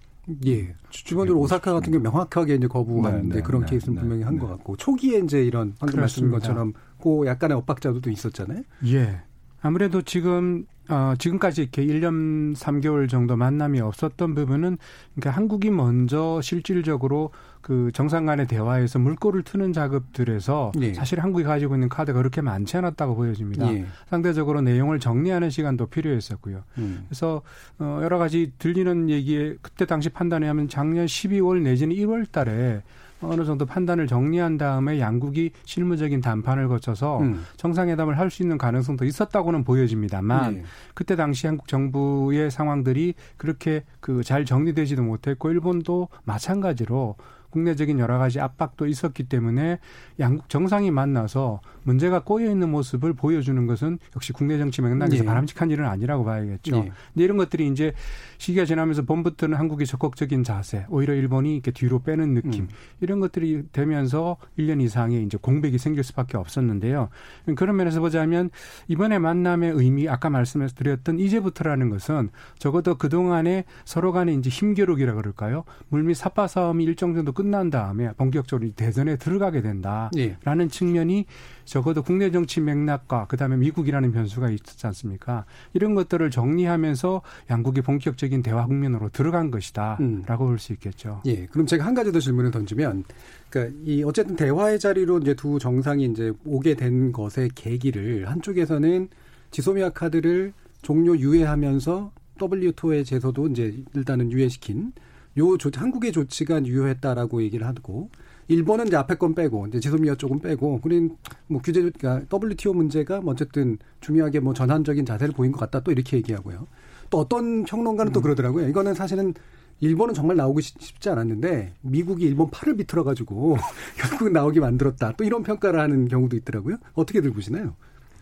예. 0.46 0.74
기본적으로 0.90 1.42
오사카 1.42 1.72
같은 1.72 1.92
경우 1.92 2.02
명확하게 2.02 2.56
이제 2.56 2.66
거부한 2.66 3.28
네, 3.28 3.36
네, 3.36 3.42
그런 3.42 3.62
네, 3.62 3.70
케이스는 3.70 3.94
네, 3.94 4.00
분명히 4.00 4.22
한것 4.22 4.48
네. 4.48 4.56
같고 4.56 4.76
초기에 4.76 5.18
이제 5.20 5.42
이런 5.44 5.74
방금 5.78 5.96
그렇습니다. 5.96 6.38
것처럼 6.38 6.72
그 7.02 7.26
약간의 7.26 7.56
엇박자도 7.58 8.00
또 8.00 8.10
있었잖아요. 8.10 8.62
예. 8.86 9.22
아무래도 9.62 10.02
지금 10.02 10.66
어, 10.90 11.14
지금까지 11.16 11.62
이렇게 11.62 11.84
1년 11.86 12.56
3개월 12.56 13.08
정도 13.08 13.36
만남이 13.36 13.80
없었던 13.80 14.34
부분은 14.34 14.76
그러니까 15.14 15.30
한국이 15.30 15.70
먼저 15.70 16.40
실질적으로 16.42 17.30
그 17.60 17.90
정상 17.94 18.26
간의 18.26 18.48
대화에서 18.48 18.98
물꼬를 18.98 19.44
트는 19.44 19.72
작업들에서 19.72 20.72
예. 20.80 20.92
사실 20.94 21.20
한국이 21.20 21.44
가지고 21.44 21.76
있는 21.76 21.88
카드가 21.88 22.18
그렇게 22.18 22.40
많지 22.40 22.76
않았다고 22.76 23.14
보여집니다. 23.14 23.72
예. 23.72 23.86
상대적으로 24.08 24.62
내용을 24.62 24.98
정리하는 24.98 25.50
시간도 25.50 25.86
필요했었고요. 25.86 26.64
음. 26.78 27.04
그래서 27.08 27.42
어 27.78 28.00
여러 28.02 28.18
가지 28.18 28.52
들리는 28.58 29.10
얘기에 29.10 29.56
그때 29.62 29.86
당시 29.86 30.08
판단에 30.08 30.48
하면 30.48 30.68
작년 30.68 31.06
12월 31.06 31.62
내지는 31.62 31.94
1월 31.94 32.32
달에 32.32 32.82
어느 33.22 33.44
정도 33.44 33.66
판단을 33.66 34.06
정리한 34.06 34.56
다음에 34.58 34.98
양국이 35.00 35.50
실무적인 35.64 36.20
담판을 36.20 36.68
거쳐서 36.68 37.20
음. 37.20 37.44
정상회담을 37.56 38.18
할 38.18 38.30
수 38.30 38.42
있는 38.42 38.58
가능성도 38.58 39.04
있었다고는 39.04 39.64
보여집니다만 39.64 40.56
예. 40.58 40.62
그때 40.94 41.16
당시 41.16 41.46
한국 41.48 41.66
정부의 41.66 42.50
상황들이 42.50 43.14
그렇게 43.36 43.82
그 44.00 44.22
잘 44.22 44.44
정리되지도 44.44 45.02
못했고 45.02 45.50
일본도 45.50 46.08
마찬가지로 46.24 47.16
국내적인 47.50 47.98
여러 47.98 48.18
가지 48.18 48.40
압박도 48.40 48.86
있었기 48.86 49.24
때문에 49.24 49.78
양국 50.18 50.48
정상이 50.48 50.90
만나서 50.90 51.60
문제가 51.82 52.22
꼬여 52.22 52.50
있는 52.50 52.70
모습을 52.70 53.14
보여주는 53.14 53.66
것은 53.66 53.98
역시 54.16 54.32
국내 54.32 54.58
정치 54.58 54.82
맥락에서 54.82 55.24
예. 55.24 55.26
바람직한 55.26 55.70
일은 55.70 55.86
아니라고 55.86 56.24
봐야겠죠. 56.24 56.76
예. 56.76 56.80
근데 56.80 57.24
이런 57.24 57.36
것들이 57.36 57.68
이제 57.68 57.92
시기가 58.38 58.64
지나면서 58.64 59.02
봄부터는 59.02 59.58
한국의 59.58 59.86
적극적인 59.86 60.44
자세, 60.44 60.86
오히려 60.88 61.14
일본이 61.14 61.54
이렇게 61.54 61.70
뒤로 61.70 62.00
빼는 62.00 62.34
느낌 62.34 62.64
음. 62.64 62.68
이런 63.00 63.20
것들이 63.20 63.64
되면서 63.72 64.36
1년 64.58 64.80
이상의 64.80 65.24
이제 65.24 65.38
공백이 65.40 65.78
생길 65.78 66.04
수밖에 66.04 66.36
없었는데요. 66.36 67.08
그런 67.56 67.76
면에서 67.76 68.00
보자면 68.00 68.50
이번에 68.88 69.18
만남의 69.18 69.72
의미 69.72 70.08
아까 70.08 70.30
말씀드렸던 70.30 71.18
이제부터라는 71.18 71.90
것은 71.90 72.30
적어도 72.58 72.96
그 72.96 73.08
동안에 73.08 73.64
서로 73.84 74.12
간의 74.12 74.36
이제 74.36 74.50
힘겨루기라 74.50 75.14
그럴까요? 75.14 75.64
물밑 75.88 76.16
삽바 76.16 76.46
싸움이 76.46 76.84
일정 76.84 77.14
정도 77.14 77.32
끝난 77.40 77.70
다음에 77.70 78.12
본격적으로 78.18 78.68
이 78.68 78.72
대전에 78.72 79.16
들어가게 79.16 79.62
된다라는 79.62 80.10
예. 80.18 80.68
측면이 80.68 81.24
적어도 81.64 82.02
국내 82.02 82.30
정치 82.30 82.60
맥락과 82.60 83.28
그다음에 83.28 83.56
미국이라는 83.56 84.12
변수가 84.12 84.50
있었지 84.50 84.86
않습니까? 84.88 85.46
이런 85.72 85.94
것들을 85.94 86.30
정리하면서 86.30 87.22
양국이 87.48 87.80
본격적인 87.80 88.42
대화 88.42 88.66
국면으로 88.66 89.08
들어간 89.08 89.50
것이다라고 89.50 90.02
음. 90.02 90.22
볼수 90.26 90.74
있겠죠. 90.74 91.22
예. 91.24 91.46
그럼 91.46 91.64
제가 91.64 91.86
한 91.86 91.94
가지 91.94 92.12
더 92.12 92.20
질문을 92.20 92.50
던지면, 92.50 93.04
그러니까 93.48 93.74
이 93.86 94.02
어쨌든 94.02 94.36
대화의 94.36 94.78
자리로 94.78 95.20
이제 95.20 95.32
두 95.32 95.58
정상이 95.58 96.04
이제 96.04 96.30
오게 96.44 96.74
된 96.74 97.12
것의 97.12 97.52
계기를 97.54 98.28
한쪽에서는 98.28 99.08
지소미아 99.50 99.90
카드를 99.90 100.52
종료 100.82 101.16
유예하면서 101.16 102.12
WTO의 102.42 103.06
제소도 103.06 103.48
이제 103.48 103.82
일단은 103.94 104.30
유예시킨 104.30 104.92
요 105.38 105.56
조, 105.56 105.70
한국의 105.74 106.12
조치가 106.12 106.64
유효했다라고 106.64 107.42
얘기를 107.42 107.66
하고 107.66 108.10
일본은 108.48 108.88
이제 108.88 108.96
앞에 108.96 109.14
건 109.14 109.34
빼고 109.34 109.68
이제 109.68 109.78
지소미아 109.78 110.16
쪽은 110.16 110.40
빼고 110.40 110.80
그린 110.80 111.16
뭐 111.46 111.60
규제 111.62 111.80
그러니까 111.80 112.22
WTO 112.36 112.72
문제가 112.74 113.20
뭐 113.20 113.32
어쨌든 113.32 113.78
중요하게 114.00 114.40
뭐 114.40 114.54
전환적인 114.54 115.06
자세를 115.06 115.34
보인 115.34 115.52
것 115.52 115.60
같다 115.60 115.80
또 115.80 115.92
이렇게 115.92 116.16
얘기하고요. 116.16 116.66
또 117.10 117.18
어떤 117.18 117.64
평론가는 117.64 118.12
또 118.12 118.20
그러더라고요. 118.20 118.68
이거는 118.68 118.94
사실은 118.94 119.34
일본은 119.78 120.14
정말 120.14 120.36
나오고 120.36 120.60
싶- 120.60 120.80
싶지 120.82 121.08
않았는데 121.10 121.74
미국이 121.82 122.24
일본 122.24 122.50
팔을 122.50 122.76
비틀어 122.76 123.04
가지고 123.04 123.56
결국 123.96 124.30
나오게 124.32 124.58
만들었다. 124.60 125.12
또 125.16 125.24
이런 125.24 125.42
평가를 125.44 125.78
하는 125.80 126.08
경우도 126.08 126.36
있더라고요. 126.36 126.76
어떻게들 126.94 127.32
보시나요? 127.32 127.74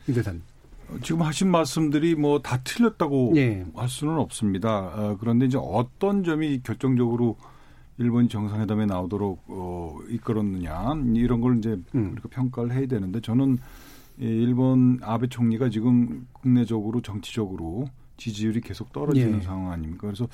이 0.07 0.13
대사님. 0.13 0.43
지금 1.03 1.23
하신 1.23 1.51
말씀들이 1.51 2.15
뭐 2.15 2.41
다 2.41 2.59
틀렸다고 2.63 3.33
예. 3.37 3.65
할 3.75 3.89
수는 3.89 4.15
없습니다. 4.19 4.79
어, 4.79 5.17
그런데 5.21 5.47
이제 5.47 5.59
어떤 5.61 6.25
점이 6.25 6.61
결정적으로 6.63 7.37
일본이 7.99 8.29
정상회담에 8.29 8.87
나오도록 8.87 9.45
어, 9.49 9.99
이끌었느냐 10.09 10.95
이런 11.15 11.41
걸 11.41 11.59
이제 11.59 11.79
음. 11.95 12.13
우리가 12.13 12.29
평가를 12.29 12.73
해야 12.73 12.87
되는데 12.87 13.21
저는 13.21 13.59
이 14.21 14.25
일본 14.25 14.99
아베 15.03 15.27
총리가 15.29 15.69
지금 15.71 16.27
국내적으로 16.33 17.01
정치적으로 17.03 17.89
지지율이 18.17 18.61
계속 18.61 18.93
떨어지는 18.93 19.39
예. 19.39 19.43
상황 19.43 19.71
아닙니까? 19.71 20.07
그래서 20.09 20.27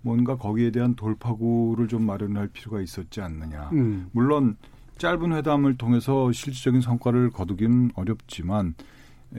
뭔가 0.00 0.36
거기에 0.36 0.70
대한 0.70 0.94
돌파구를 0.94 1.88
좀 1.88 2.04
마련할 2.06 2.48
필요가 2.48 2.80
있었지 2.80 3.20
않느냐. 3.20 3.70
음. 3.72 4.08
물론 4.12 4.56
짧은 4.98 5.32
회담을 5.32 5.76
통해서 5.76 6.30
실질적인 6.30 6.80
성과를 6.82 7.30
거두기는 7.30 7.90
어렵지만 7.94 8.68
에, 8.68 8.72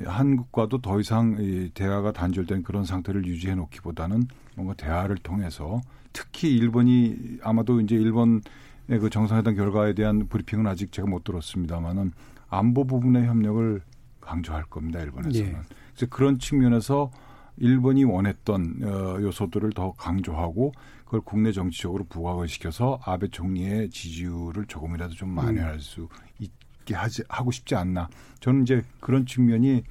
한국과도 0.06 0.82
더 0.82 1.00
이상 1.00 1.38
이 1.40 1.70
대화가 1.74 2.12
단절된 2.12 2.64
그런 2.64 2.84
상태를 2.84 3.26
유지해 3.26 3.56
놓기보다는 3.56 4.28
뭔가 4.56 4.74
대화를 4.74 5.18
통해서 5.18 5.82
특히 6.14 6.56
일본이 6.56 7.16
아마도 7.44 7.80
이제 7.80 7.96
일본의 7.96 8.42
그 8.88 9.10
정상회담 9.10 9.56
결과에 9.56 9.94
대한 9.94 10.28
브리핑은 10.28 10.68
아직 10.68 10.92
제가 10.92 11.08
못 11.08 11.24
들었습니다만은 11.24 12.12
안보 12.50 12.86
부분의 12.86 13.26
협력을 13.26 13.82
강조할 14.22 14.64
겁니다 14.64 15.00
일본에서는. 15.00 15.48
예. 15.48 15.60
그래서 15.96 16.10
그런 16.10 16.40
측면에서 16.40 17.12
일본이 17.58 18.04
원했던 18.04 18.80
어, 18.84 19.22
요소들을 19.22 19.72
더 19.74 19.94
강조하고 19.94 20.72
그걸 21.06 21.22
국내 21.22 21.52
정치적으로 21.52 22.04
부각을 22.06 22.48
시켜서 22.48 23.00
아베 23.06 23.28
총리의 23.28 23.92
지지율을 23.92 24.66
조금이라도 24.66 25.14
좀 25.14 25.30
만회할 25.30 25.80
수 25.80 26.08
있게 26.84 26.96
하지 26.96 27.24
하고 27.30 27.52
싶지 27.52 27.76
않나. 27.76 28.10
저는 28.40 28.64
이제 28.64 28.84
그런 29.00 29.26
측면이 29.26 29.84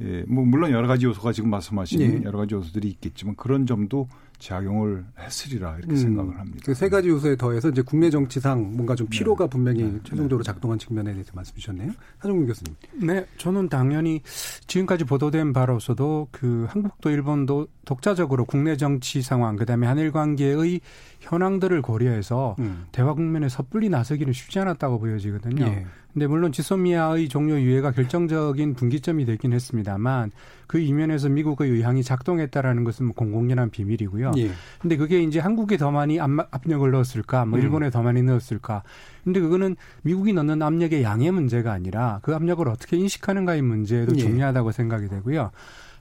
예, 0.00 0.24
뭐 0.28 0.44
물론 0.44 0.70
여러 0.70 0.86
가지 0.86 1.06
요소가 1.06 1.32
지금 1.32 1.50
말씀하신 1.50 2.00
예. 2.00 2.22
여러 2.24 2.38
가지 2.38 2.54
요소들이 2.54 2.88
있겠지만 2.88 3.34
그런 3.34 3.66
점도 3.66 4.08
작용을 4.38 5.04
했으리라 5.18 5.76
이렇게 5.78 5.96
생각을 5.96 6.38
합니다. 6.38 6.60
그 6.64 6.72
세 6.72 6.88
가지 6.88 7.08
요소에 7.08 7.34
더해서 7.34 7.70
이제 7.70 7.82
국내 7.82 8.08
정치상 8.08 8.76
뭔가 8.76 8.94
좀 8.94 9.08
필요가 9.08 9.48
분명히 9.48 9.98
최종적으로 10.04 10.44
작동한 10.44 10.78
측면에 10.78 11.12
대해서 11.12 11.32
말씀 11.34 11.56
주셨네요. 11.56 11.90
하정근 12.18 12.46
교수님. 12.46 12.76
네, 13.02 13.26
저는 13.38 13.68
당연히 13.68 14.22
지금까지 14.68 15.02
보도된 15.02 15.52
바로서도 15.52 16.28
그 16.30 16.66
한국도 16.68 17.10
일본도 17.10 17.66
독자적으로 17.84 18.44
국내 18.44 18.76
정치 18.76 19.22
상황, 19.22 19.56
그다음에 19.56 19.88
한일 19.88 20.12
관계의 20.12 20.80
현황들을 21.18 21.82
고려해서 21.82 22.54
음. 22.60 22.84
대화 22.92 23.14
국면에 23.14 23.48
섣불리 23.48 23.88
나서기는 23.88 24.32
쉽지 24.32 24.60
않았다고 24.60 25.00
보여지거든요. 25.00 25.64
예. 25.64 25.86
근데 26.12 26.26
물론 26.26 26.50
지소미아의 26.52 27.28
종료 27.28 27.60
유예가 27.60 27.92
결정적인 27.92 28.74
분기점이 28.74 29.24
되긴 29.24 29.52
했습니다만 29.52 30.32
그 30.66 30.78
이면에서 30.80 31.28
미국의 31.28 31.70
의향이 31.70 32.02
작동했다라는 32.02 32.82
것은 32.84 33.06
뭐 33.06 33.14
공공연한 33.14 33.70
비밀이고요. 33.70 34.32
예. 34.38 34.50
근데 34.80 34.96
그게 34.96 35.22
이제 35.22 35.38
한국에 35.38 35.76
더 35.76 35.90
많이 35.90 36.18
압- 36.18 36.30
압력을 36.50 36.90
넣었을까, 36.90 37.44
뭐 37.44 37.58
음. 37.58 37.62
일본에 37.62 37.90
더 37.90 38.02
많이 38.02 38.22
넣었을까. 38.22 38.82
근데 39.22 39.38
그거는 39.40 39.76
미국이 40.02 40.32
넣는 40.32 40.60
압력의 40.62 41.02
양의 41.02 41.30
문제가 41.30 41.72
아니라 41.72 42.20
그 42.22 42.34
압력을 42.34 42.66
어떻게 42.68 42.96
인식하는가의 42.96 43.62
문제도 43.62 44.12
예. 44.16 44.18
중요하다고 44.18 44.72
생각이 44.72 45.08
되고요. 45.08 45.50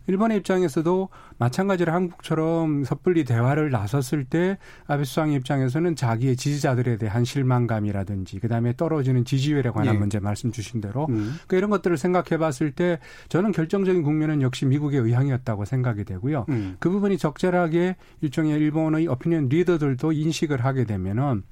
일본의 0.08 0.38
입장에서도 0.38 1.10
마찬가지로 1.38 1.92
한국처럼 1.92 2.84
섣불리 2.84 3.26
대화를 3.26 3.70
나섰을 3.70 4.26
때 4.26 4.58
아베 4.88 5.04
수상의 5.04 5.36
입장에서는 5.36 5.96
자기의 5.96 6.36
지지자들에 6.36 6.98
대한 6.98 7.26
실망감이라든지 7.26 8.40
그다음에 8.40 8.74
떨어지는 8.76 9.26
지지율에 9.26 9.70
관한 9.70 9.96
예. 9.96 10.00
문제 10.00 10.20
말씀 10.20 10.52
주신 10.52 10.82
대로 10.82 11.08
음. 11.10 11.36
그 11.48 11.56
이런 11.56 11.70
것들을 11.70 11.98
생각해 11.98 12.38
봤을 12.38 12.72
때 12.72 13.00
저는 13.30 13.52
결정적인 13.52 14.04
국면은 14.04 14.42
역시 14.42 14.66
미국의 14.66 15.02
의향이었다고 15.02 15.66
생각이 15.66 16.06
되고요. 16.06 16.46
음. 16.50 16.78
그 16.80 16.90
부분이 16.90 17.18
적절하게 17.18 17.98
일종의 18.22 18.58
일본의 18.58 19.08
어피니언 19.08 19.50
리더들도 19.50 20.12
인식을 20.12 20.64
하게 20.64 20.86
되면은 20.86 21.44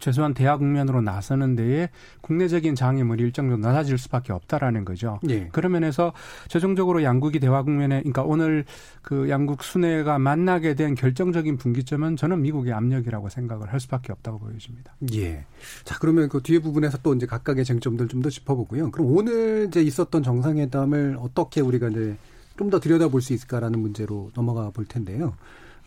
최소한 0.00 0.34
대화 0.34 0.56
국면으로 0.56 1.00
나서는 1.00 1.56
데에 1.56 1.88
국내적인 2.20 2.74
장애물이 2.74 3.22
일정 3.24 3.48
정도 3.48 3.66
낮아질 3.66 3.98
수밖에 3.98 4.32
없다라는 4.32 4.84
거죠. 4.84 5.18
예. 5.28 5.48
그런 5.48 5.72
면에서 5.72 6.12
최종적으로 6.48 7.02
양국이 7.02 7.40
대화 7.40 7.62
국면에 7.62 8.00
그러니까 8.00 8.22
오늘 8.22 8.64
그 9.02 9.28
양국 9.30 9.62
순회가 9.64 10.18
만나게 10.18 10.74
된 10.74 10.94
결정적인 10.94 11.56
분기점은 11.56 12.16
저는 12.16 12.42
미국의 12.42 12.72
압력이라고 12.72 13.28
생각을 13.28 13.72
할 13.72 13.80
수밖에 13.80 14.12
없다고 14.12 14.38
보여집니다. 14.38 14.92
예. 15.14 15.44
자, 15.84 15.96
그러면 15.98 16.28
그 16.28 16.42
뒤에 16.42 16.58
부분에서 16.58 16.98
또 17.02 17.14
이제 17.14 17.26
각각의 17.26 17.64
쟁점들 17.64 18.06
좀 18.08 18.18
더 18.18 18.30
짚어보고요. 18.30 18.90
그럼 18.90 19.16
오늘 19.16 19.66
이제 19.68 19.80
있었던 19.80 20.24
정상회담을 20.24 21.18
어떻게 21.20 21.60
우리가 21.60 21.88
이제 21.88 22.16
좀 22.56 22.70
더 22.70 22.80
들여다볼 22.80 23.22
수 23.22 23.32
있을까라는 23.32 23.78
문제로 23.78 24.32
넘어가 24.34 24.70
볼 24.70 24.84
텐데요. 24.84 25.34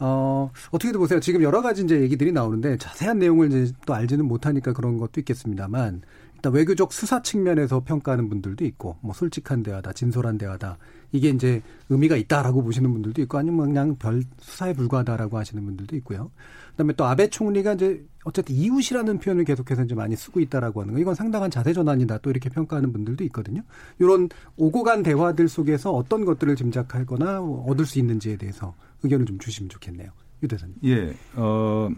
어, 0.04 0.52
어떻게들 0.72 0.98
보세요? 1.00 1.20
지금 1.20 1.44
여러 1.44 1.62
가지 1.62 1.84
이제 1.84 2.02
얘기들이 2.02 2.32
나오는데 2.32 2.78
자세한 2.78 3.20
내용을 3.20 3.54
이제 3.54 3.72
또 3.86 3.94
알지는 3.94 4.26
못하니까 4.26 4.74
그런 4.74 4.98
것도 4.98 5.20
있겠습니다만 5.22 6.02
일단 6.34 6.54
외교적 6.54 6.92
수사 6.92 7.22
측면에서 7.22 7.84
평가하는 7.84 8.28
분들도 8.28 8.66
있고 8.66 8.98
뭐 9.02 9.14
솔직한 9.14 9.62
대화다, 9.62 9.94
진솔한 9.94 10.40
대화다. 10.40 10.80
이게 11.12 11.30
이제 11.30 11.62
의미가 11.90 12.16
있다라고 12.16 12.64
보시는 12.64 12.92
분들도 12.92 13.22
있고 13.22 13.38
아니면 13.38 13.68
그냥 13.68 13.96
별 14.00 14.24
수사에 14.40 14.74
불과하다라고 14.74 15.38
하시는 15.38 15.64
분들도 15.64 15.96
있고요. 15.98 16.32
그다음에 16.72 16.94
또 16.94 17.06
아베 17.06 17.28
총리가 17.28 17.74
이제 17.74 18.04
어쨌든 18.24 18.56
이웃이라는 18.56 19.20
표현을 19.20 19.44
계속해서 19.44 19.84
이제 19.84 19.94
많이 19.94 20.16
쓰고 20.16 20.40
있다라고 20.40 20.82
하는 20.82 20.96
거 20.96 21.00
이건 21.00 21.14
상당한 21.14 21.52
자세 21.52 21.74
전환이다 21.74 22.20
또 22.20 22.32
이렇게 22.32 22.50
평가하는 22.50 22.92
분들도 22.92 23.24
있거든요. 23.26 23.62
이런 24.00 24.30
오고 24.58 24.82
간 24.82 25.04
대화들 25.04 25.48
속에서 25.48 25.92
어떤 25.92 26.26
것들을 26.26 26.56
짐작하거나 26.56 27.42
얻을 27.42 27.86
수 27.86 28.00
있는지에 28.00 28.38
대해서 28.38 28.74
의견을 29.04 29.26
좀 29.26 29.40
주시면 29.40 29.70
좋겠네요. 29.70 30.12
유 30.44 30.48
대사님. 30.48 30.76
예. 30.86 31.14
어 31.36 31.90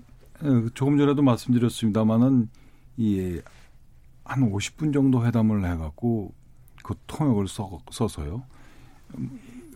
조금 0.73 0.97
전에도 0.97 1.21
말씀드렸습니다마는 1.21 2.49
이한 2.97 3.43
50분 4.25 4.93
정도 4.93 5.25
회담을 5.25 5.65
해갖고 5.65 6.33
그 6.83 6.95
통역을 7.07 7.47
써, 7.47 7.79
써서요. 7.91 8.43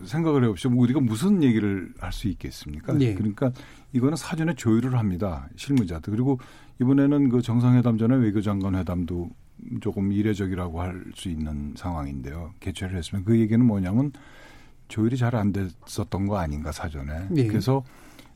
생각을 0.04 0.44
해봅시다. 0.44 0.68
뭐 0.70 0.82
우리가 0.84 1.00
무슨 1.00 1.42
얘기를 1.42 1.92
할 1.98 2.12
수 2.12 2.28
있겠습니까? 2.28 2.98
예. 3.00 3.14
그러니까 3.14 3.50
이거는 3.92 4.16
사전에 4.16 4.54
조율을 4.54 4.96
합니다. 4.98 5.48
실무자들. 5.56 6.12
그리고 6.12 6.38
이번에는 6.80 7.30
그 7.30 7.42
정상회담 7.42 7.98
전에 7.98 8.14
외교장관 8.16 8.74
회담도 8.76 9.30
조금 9.80 10.12
이례적이라고 10.12 10.80
할 10.80 11.04
수 11.14 11.28
있는 11.28 11.74
상황인데요. 11.76 12.52
개최를 12.60 12.96
했으면 12.96 13.24
그 13.24 13.38
얘기는 13.40 13.64
뭐냐면 13.64 14.12
조율이 14.88 15.16
잘 15.16 15.34
안 15.36 15.52
됐었던 15.52 16.26
거 16.26 16.38
아닌가 16.38 16.72
사전에. 16.72 17.28
예. 17.36 17.46
그래서 17.46 17.84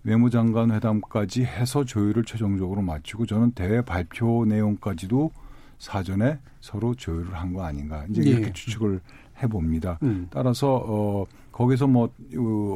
외무장관 0.05 0.71
회담까지 0.73 1.45
해서 1.45 1.85
조율을 1.85 2.25
최종적으로 2.25 2.83
마치고 2.83 3.27
저는 3.27 3.53
대회 3.53 3.81
발표 3.83 4.45
내용까지도 4.45 5.31
사전에 5.79 6.39
서로 6.61 6.95
조율을 6.95 7.35
한 7.35 7.53
거 7.53 7.65
아닌가. 7.65 8.05
이제 8.11 8.23
이렇게 8.23 8.47
예. 8.49 8.53
추측을 8.53 9.01
해봅니다. 9.43 9.99
음. 10.03 10.29
따라서 10.31 10.77
어 10.87 11.27
거기서 11.51 11.87
뭐 11.87 12.11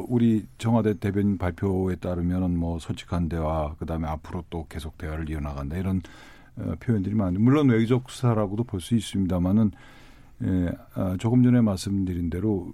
우리 0.09 0.45
청와대 0.57 0.93
대변인 0.99 1.37
발표에 1.37 1.95
따르면은 1.95 2.57
뭐 2.57 2.79
솔직한 2.79 3.29
대화 3.29 3.73
그다음에 3.79 4.07
앞으로 4.07 4.43
또 4.49 4.65
계속 4.67 4.97
대화를 4.97 5.29
이어나간다 5.29 5.77
이런 5.77 6.01
어, 6.57 6.73
표현들이 6.79 7.15
많은데 7.15 7.39
물론 7.39 7.69
외교적 7.69 8.09
수사라고도 8.09 8.63
볼 8.63 8.81
수 8.81 8.95
있습니다만은 8.95 9.71
예, 10.43 10.71
아, 10.93 11.15
조금 11.19 11.43
전에 11.43 11.61
말씀드린 11.61 12.29
대로 12.29 12.71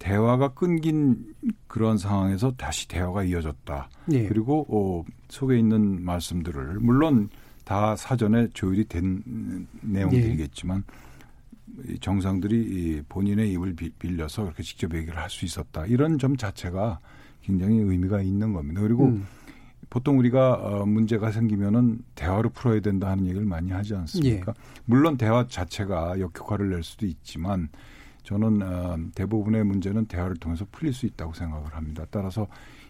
대화가 0.00 0.48
끊긴 0.54 1.34
그런 1.68 1.96
상황에서 1.98 2.50
다시 2.56 2.88
대화가 2.88 3.22
이어졌다. 3.22 3.88
예. 4.12 4.26
그리고 4.26 4.66
어, 4.68 5.04
속에 5.28 5.56
있는 5.58 6.02
말씀들을 6.04 6.80
물론 6.80 7.28
다 7.64 7.94
사전에 7.94 8.48
조율이 8.52 8.86
된 8.86 9.22
내용들이겠지만 9.82 10.82
예. 11.88 11.94
정상들이 12.00 13.02
본인의 13.08 13.52
입을 13.52 13.76
빌려서 13.98 14.42
그렇게 14.44 14.62
직접 14.62 14.92
얘기를 14.96 15.16
할 15.16 15.30
수 15.30 15.44
있었다. 15.44 15.86
이런 15.86 16.18
점 16.18 16.36
자체가 16.36 16.98
굉장히 17.42 17.78
의미가 17.78 18.22
있는 18.22 18.52
겁니다. 18.52 18.80
그리고 18.80 19.04
음. 19.06 19.26
보통 19.90 20.18
우리가 20.18 20.54
어, 20.54 20.86
문제가 20.86 21.30
생기면은 21.30 21.98
대화로 22.14 22.48
풀어야 22.50 22.80
된다 22.80 23.08
하는 23.10 23.26
얘기를 23.26 23.46
많이 23.46 23.70
하지 23.70 23.94
않습니까? 23.94 24.54
예. 24.56 24.60
물론 24.86 25.16
대화 25.18 25.46
자체가 25.46 26.18
역효과를 26.20 26.70
낼 26.70 26.82
수도 26.82 27.06
있지만 27.06 27.68
저는 28.30 28.62
어, 28.62 28.96
대부분의 29.16 29.64
문제는 29.64 30.06
대화를 30.06 30.36
통해서 30.36 30.64
풀릴 30.70 30.94
수 30.94 31.04
있다고 31.04 31.32
생각을 31.34 31.74
합니다. 31.74 32.06
따라서 32.12 32.46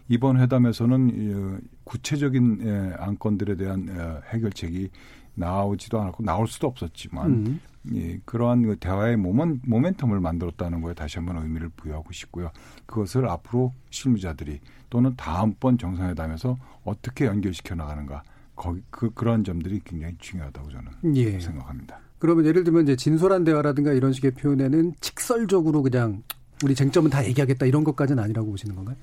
이번 0.07 0.39
회담에서는 0.39 1.09
어, 1.35 1.59
구체적인 1.85 2.61
예, 2.63 2.95
안건들에 2.99 3.57
대한 3.57 3.89
해결책이 4.33 4.91
나오지도 5.35 5.99
않았고 5.99 6.23
나올 6.25 6.47
수도 6.47 6.67
없었지만 6.67 7.31
음. 7.31 7.61
예, 7.95 8.21
그러한 8.27 8.63
그 8.63 8.77
대화의 8.77 9.17
모멘, 9.17 9.63
모멘텀을 9.63 10.21
만들었다는 10.21 10.83
거에 10.83 10.93
다시 10.93 11.17
한번 11.17 11.39
의미를 11.39 11.71
부여하고 11.71 12.13
싶고요. 12.13 12.51
그것을 12.85 13.27
앞으로 13.27 13.73
실무자들이 13.89 14.61
또는 14.91 15.15
다음번 15.17 15.79
정상회담에서 15.79 16.59
어떻게 16.85 17.25
연결시켜 17.25 17.75
나가는가 17.75 18.23
거기 18.55 18.83
그 18.91 19.11
그런 19.15 19.43
점들이 19.43 19.81
굉장히 19.87 20.17
중요하다고 20.19 20.71
저는 20.71 21.17
예. 21.17 21.41
생각합니다. 21.41 21.99
그러면 22.21 22.45
예를 22.45 22.65
들면 22.65 22.85
이제 22.85 22.97
진솔한 22.97 23.45
대화라든가 23.45 23.93
이런 23.93 24.13
식의 24.13 24.33
표현에는 24.33 24.95
직설적으로 25.01 25.83
그냥 25.83 26.23
우리 26.63 26.75
쟁점은 26.75 27.11
다 27.11 27.27
얘기하겠다 27.27 27.65
이런 27.67 27.83
것까지는 27.83 28.23
아니라고 28.23 28.51
보시는 28.51 28.77
건가요? 28.77 28.95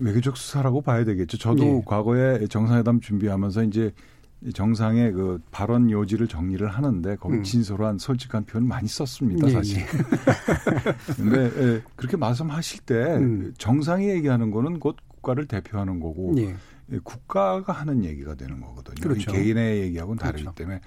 외교적 0.00 0.38
수사라고 0.38 0.80
봐야 0.80 1.04
되겠죠. 1.04 1.36
저도 1.36 1.64
예. 1.64 1.82
과거에 1.84 2.46
정상회담 2.46 3.00
준비하면서 3.00 3.64
이제 3.64 3.92
정상의 4.54 5.12
그 5.12 5.40
발언 5.50 5.90
요지를 5.90 6.26
정리를 6.26 6.66
하는데 6.66 7.16
거기 7.16 7.36
음. 7.36 7.42
진솔한 7.42 7.98
솔직한 7.98 8.44
표현 8.44 8.66
많이 8.66 8.88
썼습니다 8.88 9.48
예, 9.48 9.52
사실. 9.52 9.78
예. 9.78 9.86
근데 11.14 11.50
예, 11.58 11.82
그렇게 11.94 12.16
말씀하실 12.16 12.80
때 12.80 12.94
음. 12.94 13.52
정상이 13.58 14.08
얘기하는 14.08 14.50
거는 14.50 14.80
곧 14.80 14.96
국가를 15.06 15.46
대표하는 15.46 16.00
거고 16.00 16.34
예. 16.38 16.56
예 16.92 16.98
국가가 17.04 17.74
하는 17.74 18.04
얘기가 18.04 18.34
되는 18.34 18.58
거거든요. 18.60 18.96
그렇죠. 19.02 19.30
개인의 19.30 19.82
얘기하고는 19.82 20.18
다르기 20.18 20.44
그렇죠. 20.44 20.56
때문에 20.56 20.80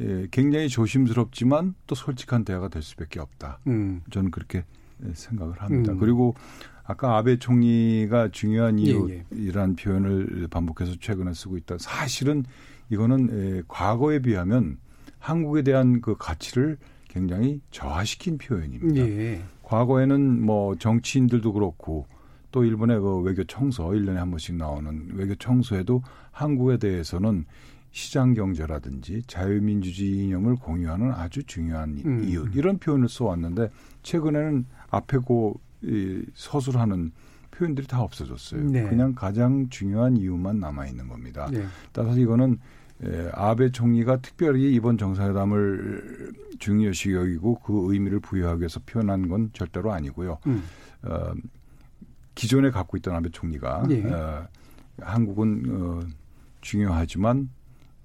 예, 0.00 0.26
굉장히 0.30 0.68
조심스럽지만 0.68 1.74
또 1.86 1.94
솔직한 1.94 2.44
대화가 2.44 2.68
될 2.68 2.82
수밖에 2.82 3.20
없다. 3.20 3.58
음. 3.66 4.02
저는 4.10 4.30
그렇게 4.30 4.64
예, 5.04 5.12
생각을 5.14 5.60
합니다. 5.60 5.92
음. 5.92 5.98
그리고 5.98 6.34
아까 6.84 7.16
아베 7.16 7.38
총리가 7.38 8.30
중요한 8.32 8.78
이유라는 8.78 9.76
표현을 9.76 10.48
반복해서 10.50 10.94
최근에 11.00 11.32
쓰고 11.34 11.56
있다. 11.58 11.76
사실은 11.78 12.44
이거는 12.90 13.58
에, 13.58 13.62
과거에 13.68 14.18
비하면 14.20 14.78
한국에 15.18 15.62
대한 15.62 16.00
그 16.00 16.16
가치를 16.18 16.78
굉장히 17.08 17.60
저하시킨 17.70 18.38
표현입니다. 18.38 19.06
예. 19.06 19.42
과거에는 19.62 20.44
뭐 20.44 20.74
정치인들도 20.76 21.52
그렇고 21.52 22.06
또 22.50 22.64
일본의 22.64 23.00
그 23.00 23.20
외교 23.20 23.44
청소 23.44 23.88
1년에 23.90 24.14
한 24.14 24.30
번씩 24.30 24.56
나오는 24.56 25.08
외교 25.14 25.34
청소에도 25.34 26.02
한국에 26.30 26.78
대해서는 26.78 27.44
시장 27.92 28.34
경제라든지 28.34 29.22
자유민주주의 29.26 30.24
이념을 30.24 30.56
공유하는 30.56 31.12
아주 31.12 31.44
중요한 31.44 31.98
음. 32.04 32.24
이유 32.24 32.48
이런 32.54 32.78
표현을 32.78 33.08
써왔는데 33.08 33.70
최근에는 34.02 34.66
앞에 34.90 35.18
고 35.18 35.60
이 35.84 36.24
서술하는 36.34 37.10
표현들이 37.50 37.86
다 37.86 38.00
없어졌어요. 38.00 38.64
네. 38.64 38.88
그냥 38.88 39.14
가장 39.14 39.68
중요한 39.68 40.16
이유만 40.16 40.60
남아 40.60 40.86
있는 40.86 41.08
겁니다. 41.08 41.48
네. 41.50 41.64
따라서 41.92 42.18
이거는 42.18 42.58
예, 43.04 43.30
아베 43.34 43.70
총리가 43.70 44.18
특별히 44.18 44.72
이번 44.74 44.96
정상회담을 44.96 46.32
중요시 46.60 47.12
여기고 47.12 47.58
그 47.58 47.92
의미를 47.92 48.20
부여하기 48.20 48.60
위해서 48.60 48.80
표현한 48.86 49.28
건 49.28 49.50
절대로 49.52 49.92
아니고요. 49.92 50.38
음. 50.46 50.62
어, 51.02 51.32
기존에 52.36 52.70
갖고 52.70 52.96
있던 52.96 53.16
아베 53.16 53.28
총리가 53.30 53.86
예. 53.90 54.04
어, 54.04 54.46
한국은 55.00 55.64
어, 55.68 56.00
중요하지만 56.60 57.50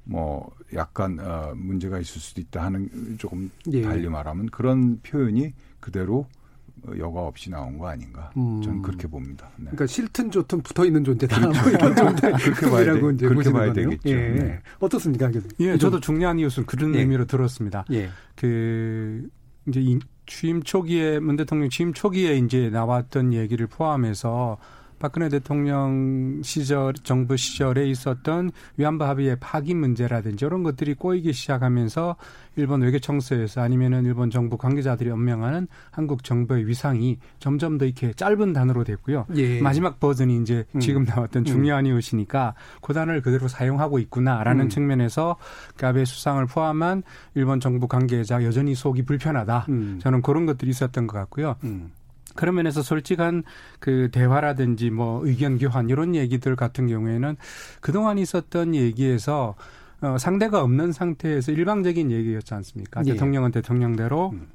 뭐 0.07 0.49
약간 0.73 1.19
어, 1.19 1.53
문제가 1.55 1.99
있을 1.99 2.21
수도 2.21 2.41
있다 2.41 2.63
하는 2.63 2.89
조금 3.17 3.51
예. 3.71 3.81
달리 3.81 4.07
말하면 4.07 4.47
그런 4.47 4.99
표현이 5.01 5.53
그대로 5.79 6.27
여과 6.97 7.21
없이 7.21 7.49
나온 7.49 7.77
거 7.77 7.87
아닌가. 7.87 8.31
음. 8.37 8.61
저는 8.61 8.81
그렇게 8.81 9.07
봅니다. 9.07 9.49
네. 9.57 9.65
그러니까 9.65 9.87
싫든 9.87 10.31
좋든 10.31 10.61
붙어 10.61 10.85
있는 10.85 11.03
존재다. 11.03 11.39
그렇죠. 11.39 11.61
뭐 11.61 11.69
이런 11.69 11.95
존재 11.95 12.31
그렇게 12.37 12.69
봐야, 12.69 12.93
되, 12.93 13.27
그렇게 13.27 13.51
봐야 13.51 13.73
되겠죠. 13.73 14.09
예. 14.09 14.15
네. 14.15 14.59
어떻습니까, 14.79 15.27
교수님? 15.27 15.55
예, 15.59 15.77
저도 15.77 15.99
중요한 15.99 16.39
이웃은 16.39 16.65
그런 16.65 16.95
예. 16.95 16.99
의미로 16.99 17.25
들었습니다. 17.25 17.85
예. 17.91 18.09
그 18.35 19.27
이제 19.67 19.81
취임 20.25 20.63
초기에 20.63 21.19
문 21.19 21.35
대통령 21.35 21.69
취임 21.69 21.93
초기에 21.93 22.37
이제 22.37 22.69
나왔던 22.69 23.33
얘기를 23.33 23.67
포함해서 23.67 24.57
박근혜 24.99 25.29
대통령 25.29 26.41
시절 26.43 26.93
정부 26.93 27.37
시절에 27.37 27.87
있었던 27.89 28.51
위안부 28.77 29.05
합의의 29.05 29.37
파기 29.39 29.75
문제라든지 29.75 30.45
이런 30.45 30.63
것들이 30.63 30.95
꼬이기 30.95 31.33
시작하면서 31.33 32.15
일본 32.55 32.81
외교청서에서 32.81 33.61
아니면은 33.61 34.05
일본 34.05 34.31
정부 34.31 34.57
관계자들이 34.57 35.11
엄명하는 35.11 35.67
한국 35.91 36.23
정부의 36.23 36.67
위상이 36.67 37.19
점점 37.39 37.77
더 37.77 37.85
이렇게 37.85 38.11
짧은 38.13 38.53
단어로 38.53 38.83
됐고요. 38.83 39.27
예. 39.35 39.61
마지막 39.61 39.99
버전이 39.99 40.41
이제 40.41 40.65
음. 40.73 40.79
지금 40.79 41.03
나왔던 41.03 41.43
음. 41.43 41.45
중요한 41.45 41.85
음. 41.85 41.91
이웃이니까 41.91 42.55
그 42.81 42.93
단어를 42.93 43.21
그대로 43.21 43.47
사용하고 43.47 43.99
있구나라는 43.99 44.65
음. 44.65 44.69
측면에서 44.69 45.35
가베 45.77 46.05
수상을 46.05 46.43
포함한 46.47 47.03
일본 47.35 47.59
정부 47.59 47.87
관계자 47.87 48.43
여전히 48.43 48.73
속이 48.73 49.03
불편하다. 49.03 49.65
음. 49.69 49.99
저는 50.01 50.23
그런 50.23 50.47
것들이 50.47 50.71
있었던 50.71 51.05
것 51.05 51.17
같고요. 51.17 51.55
음. 52.37 52.39
그런 52.39 52.55
면에서 52.55 52.81
솔직한 52.81 53.43
그 53.79 54.09
대화라든지 54.11 54.89
뭐 54.89 55.25
의견 55.25 55.57
교환 55.57 55.89
이런 55.89 56.15
얘기들 56.15 56.55
같은 56.55 56.87
경우에는 56.87 57.35
그동안 57.81 58.17
있었던 58.17 58.75
얘기에서 58.75 59.55
어, 60.01 60.17
상대가 60.19 60.61
없는 60.61 60.91
상태에서 60.91 61.51
일방적인 61.51 62.11
얘기였지 62.11 62.53
않습니까? 62.53 63.01
예. 63.05 63.13
대통령은 63.13 63.51
대통령대로 63.51 64.29
음. 64.33 64.47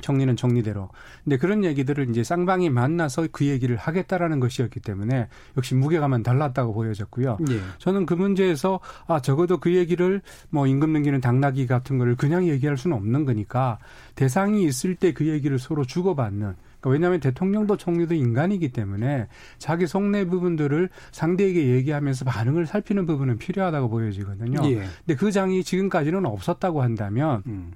정리는 0.00 0.34
정리대로. 0.34 0.88
근데 1.22 1.36
그런 1.36 1.64
얘기들을 1.64 2.10
이제 2.10 2.24
쌍방이 2.24 2.70
만나서 2.70 3.28
그 3.30 3.46
얘기를 3.46 3.76
하겠다라는 3.76 4.40
것이었기 4.40 4.80
때문에 4.80 5.28
역시 5.56 5.74
무게감은 5.74 6.22
달랐다고 6.22 6.74
보여졌고요. 6.74 7.38
예. 7.48 7.60
저는 7.78 8.06
그 8.06 8.14
문제에서 8.14 8.80
아 9.06 9.20
적어도 9.20 9.58
그 9.58 9.74
얘기를 9.74 10.20
뭐 10.50 10.66
임금 10.66 10.92
넘기는 10.92 11.20
당나귀 11.20 11.66
같은 11.66 11.98
거를 11.98 12.16
그냥 12.16 12.48
얘기할 12.48 12.76
수는 12.76 12.96
없는 12.96 13.24
거니까 13.24 13.78
대상이 14.14 14.64
있을 14.64 14.96
때 14.96 15.12
그 15.12 15.28
얘기를 15.28 15.58
서로 15.58 15.84
주고받는 15.84 16.54
그러니까 16.84 16.90
왜냐하면 16.90 17.20
대통령도 17.20 17.76
총리도 17.76 18.14
인간이기 18.14 18.70
때문에 18.70 19.28
자기 19.58 19.86
속내 19.86 20.26
부분들을 20.26 20.90
상대에게 21.12 21.68
얘기하면서 21.68 22.24
반응을 22.26 22.66
살피는 22.66 23.06
부분은 23.06 23.38
필요하다고 23.38 23.88
보여지거든요. 23.88 24.60
예. 24.70 24.84
근데 25.06 25.14
그 25.16 25.32
장이 25.32 25.64
지금까지는 25.64 26.26
없었다고 26.26 26.82
한다면 26.82 27.42
음. 27.46 27.72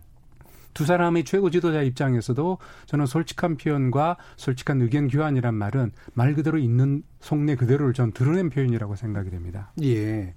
두 0.75 0.85
사람의 0.85 1.25
최고 1.25 1.51
지도자 1.51 1.83
입장에서도 1.83 2.59
저는 2.87 3.07
솔직한 3.07 3.57
표현과 3.57 4.17
솔직한 4.37 4.81
의견 4.83 5.09
교환이란 5.09 5.55
말은 5.55 5.91
말 6.13 6.35
그대로 6.35 6.59
있는 6.59 7.03
속내 7.21 7.57
그대로를 7.57 7.95
전 7.95 8.13
드러낸 8.13 8.51
표현이라고 8.51 8.95
생각이 8.95 9.31
됩니다. 9.31 9.73
예. 9.83 10.35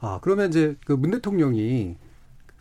아, 0.00 0.18
그러면 0.22 0.48
이제 0.48 0.76
그 0.86 0.94
문 0.96 1.10
대통령이 1.10 1.96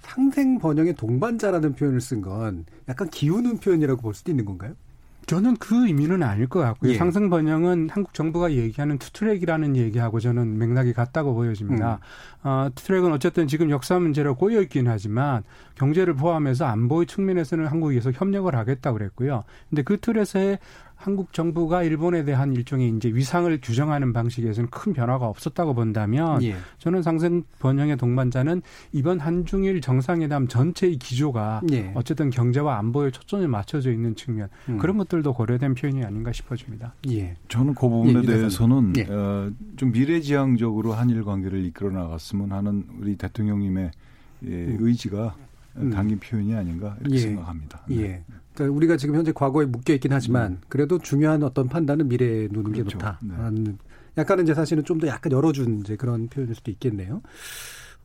상생 0.02 0.58
번영의 0.58 0.96
동반자라는 0.96 1.76
표현을 1.76 2.02
쓴 2.02 2.22
건 2.24 2.66
약간 2.90 3.08
기우는 3.10 3.60
표현이라고 3.60 4.02
볼 4.02 4.16
수도 4.16 4.32
있는 4.32 4.44
건가요? 4.46 4.74
저는 5.32 5.56
그 5.56 5.88
의미는 5.88 6.24
아닐 6.24 6.46
것 6.50 6.60
같고요. 6.60 6.92
예. 6.92 6.98
상승 6.98 7.30
번영은 7.30 7.88
한국 7.90 8.14
정부가 8.14 8.52
얘기하는 8.52 8.98
투트랙이라는 8.98 9.78
얘기하고 9.78 10.20
저는 10.20 10.58
맥락이 10.58 10.92
같다고 10.92 11.34
보여집니다. 11.34 12.00
음. 12.42 12.48
어, 12.50 12.70
투트랙은 12.76 13.14
어쨌든 13.14 13.48
지금 13.48 13.70
역사 13.70 13.98
문제로 13.98 14.36
꼬여 14.36 14.62
있긴 14.64 14.90
하지만 14.90 15.44
경제를 15.76 16.16
포함해서 16.16 16.66
안보의 16.66 17.06
측면에서는 17.06 17.66
한국에서 17.66 18.12
협력을 18.12 18.54
하겠다고 18.54 18.98
그랬고요. 18.98 19.46
근데 19.70 19.84
그 19.84 19.98
틀에서의 20.02 20.60
한국 21.02 21.34
정부가 21.34 21.84
일본에 21.84 22.24
대한 22.24 22.54
일종의 22.54 22.90
이제 22.96 23.10
위상을 23.10 23.60
규정하는 23.62 24.14
방식에서는 24.14 24.70
큰 24.70 24.94
변화가 24.94 25.28
없었다고 25.28 25.74
본다면 25.74 26.42
예. 26.44 26.56
저는 26.78 27.02
상생 27.02 27.44
번영의 27.60 27.98
동반자는 27.98 28.62
이번 28.92 29.20
한중일 29.20 29.82
정상회담 29.82 30.48
전체의 30.48 30.98
기조가 30.98 31.62
예. 31.72 31.92
어쨌든 31.96 32.30
경제와 32.30 32.78
안보에 32.78 33.10
초점이 33.10 33.48
맞춰져 33.48 33.92
있는 33.92 34.16
측면 34.16 34.50
음. 34.70 34.78
그런 34.78 34.98
것들도 34.98 35.34
고려된 35.34 35.74
표현이 35.74 36.04
아닌가 36.04 36.32
싶어집니다. 36.32 36.94
예. 37.10 37.36
저는 37.50 37.74
그 37.74 37.90
부분에 37.90 38.22
예, 38.22 38.26
대해서는 38.26 38.94
예. 38.98 39.08
어, 39.10 39.52
좀 39.78 39.92
미래지향적으로 39.92 40.94
한일 40.94 41.24
관계를 41.24 41.66
이끌어 41.66 41.90
나갔으면 41.90 42.52
하는 42.52 42.86
우리 43.00 43.16
대통령님의 43.16 43.92
예, 44.44 44.50
음. 44.50 44.78
의지가 44.80 45.36
음. 45.78 45.90
담긴 45.92 46.20
표현이 46.20 46.54
아닌가 46.56 46.96
이렇게 47.02 47.16
예. 47.16 47.20
생각합니다. 47.20 47.82
네. 47.88 47.96
예. 48.02 48.24
그러니까 48.54 48.76
우리가 48.76 48.98
지금 48.98 49.16
현재 49.16 49.32
과거에 49.32 49.66
묶여 49.66 49.94
있긴 49.94 50.12
하지만 50.14 50.52
음. 50.54 50.62
그래도 50.68 51.00
중요한 51.00 51.42
어떤 51.44 51.68
판단은 51.70 52.08
미래에 52.10 52.48
놓는 52.52 52.72
그렇죠. 52.72 52.84
게 52.84 52.90
좋다. 52.90 53.20
네. 53.22 53.74
약간은 54.18 54.44
이제 54.44 54.54
사실은 54.54 54.84
좀 54.84 55.00
더 55.00 55.08
약간 55.08 55.32
열어준 55.32 55.80
이제 55.80 55.96
그런 55.96 56.28
표현일 56.28 56.54
수도 56.56 56.70
있겠네요. 56.72 57.22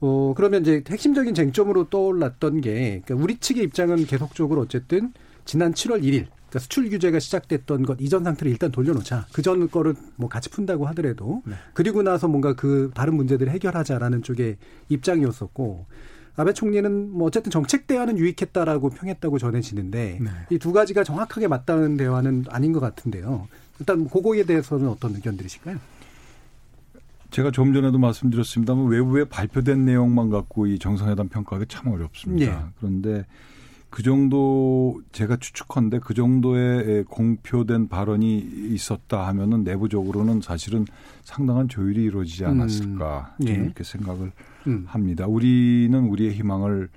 어, 0.00 0.34
그러면 0.36 0.62
이제 0.62 0.84
핵심적인 0.88 1.34
쟁점으로 1.34 1.88
떠올랐던 1.88 2.60
게, 2.60 3.02
그러니까 3.04 3.14
우리 3.24 3.38
측의 3.38 3.64
입장은 3.64 4.04
계속적으로 4.06 4.60
어쨌든 4.62 5.12
지난 5.46 5.72
7월 5.72 6.02
1일, 6.02 6.26
그러니까 6.28 6.58
수출 6.60 6.88
규제가 6.90 7.18
시작됐던 7.18 7.82
것 7.84 7.96
이전 8.00 8.22
상태를 8.22 8.52
일단 8.52 8.70
돌려놓자. 8.70 9.26
그 9.32 9.42
전 9.42 9.68
거를 9.70 9.94
뭐 10.16 10.28
같이 10.28 10.48
푼다고 10.50 10.86
하더라도, 10.88 11.42
네. 11.46 11.54
그리고 11.74 12.02
나서 12.02 12.28
뭔가 12.28 12.54
그 12.54 12.90
다른 12.94 13.14
문제들을 13.16 13.50
해결하자라는 13.52 14.22
쪽의 14.22 14.58
입장이었었고, 14.90 15.86
아베 16.36 16.52
총리는 16.52 17.12
뭐 17.12 17.26
어쨌든 17.26 17.50
정책 17.50 17.86
대화는 17.86 18.18
유익했다라고 18.18 18.90
평했다고 18.90 19.38
전해지는데 19.38 20.18
네. 20.20 20.30
이두 20.50 20.72
가지가 20.72 21.02
정확하게 21.02 21.48
맞다는 21.48 21.96
대화는 21.96 22.44
아닌 22.50 22.72
것 22.72 22.80
같은데요. 22.80 23.48
일단 23.80 24.08
그거에 24.08 24.44
대해서는 24.44 24.88
어떤 24.88 25.14
의견들이실까요? 25.14 25.78
제가 27.30 27.50
좀 27.50 27.72
전에도 27.72 27.98
말씀드렸습니다만 27.98 28.86
외부에 28.86 29.24
발표된 29.24 29.84
내용만 29.84 30.30
갖고 30.30 30.66
이 30.66 30.78
정상회담 30.78 31.28
평가하기 31.28 31.66
참 31.68 31.88
어렵습니다. 31.88 32.60
네. 32.60 32.64
그런데 32.78 33.26
그 33.90 34.02
정도 34.02 35.00
제가 35.12 35.36
추측컨대 35.38 36.00
그 36.00 36.12
정도의 36.12 37.04
공표된 37.04 37.88
발언이 37.88 38.38
있었다 38.72 39.26
하면은 39.28 39.64
내부적으로는 39.64 40.42
사실은 40.42 40.84
상당한 41.24 41.68
조율이 41.68 42.04
이루어지지 42.04 42.44
않았을까 42.44 43.34
음. 43.40 43.44
네. 43.44 43.52
이렇게 43.52 43.84
생각을 43.84 44.32
음. 44.66 44.84
합니다. 44.88 45.26
우리는 45.26 45.98
우리의 46.08 46.32
희망을 46.34 46.88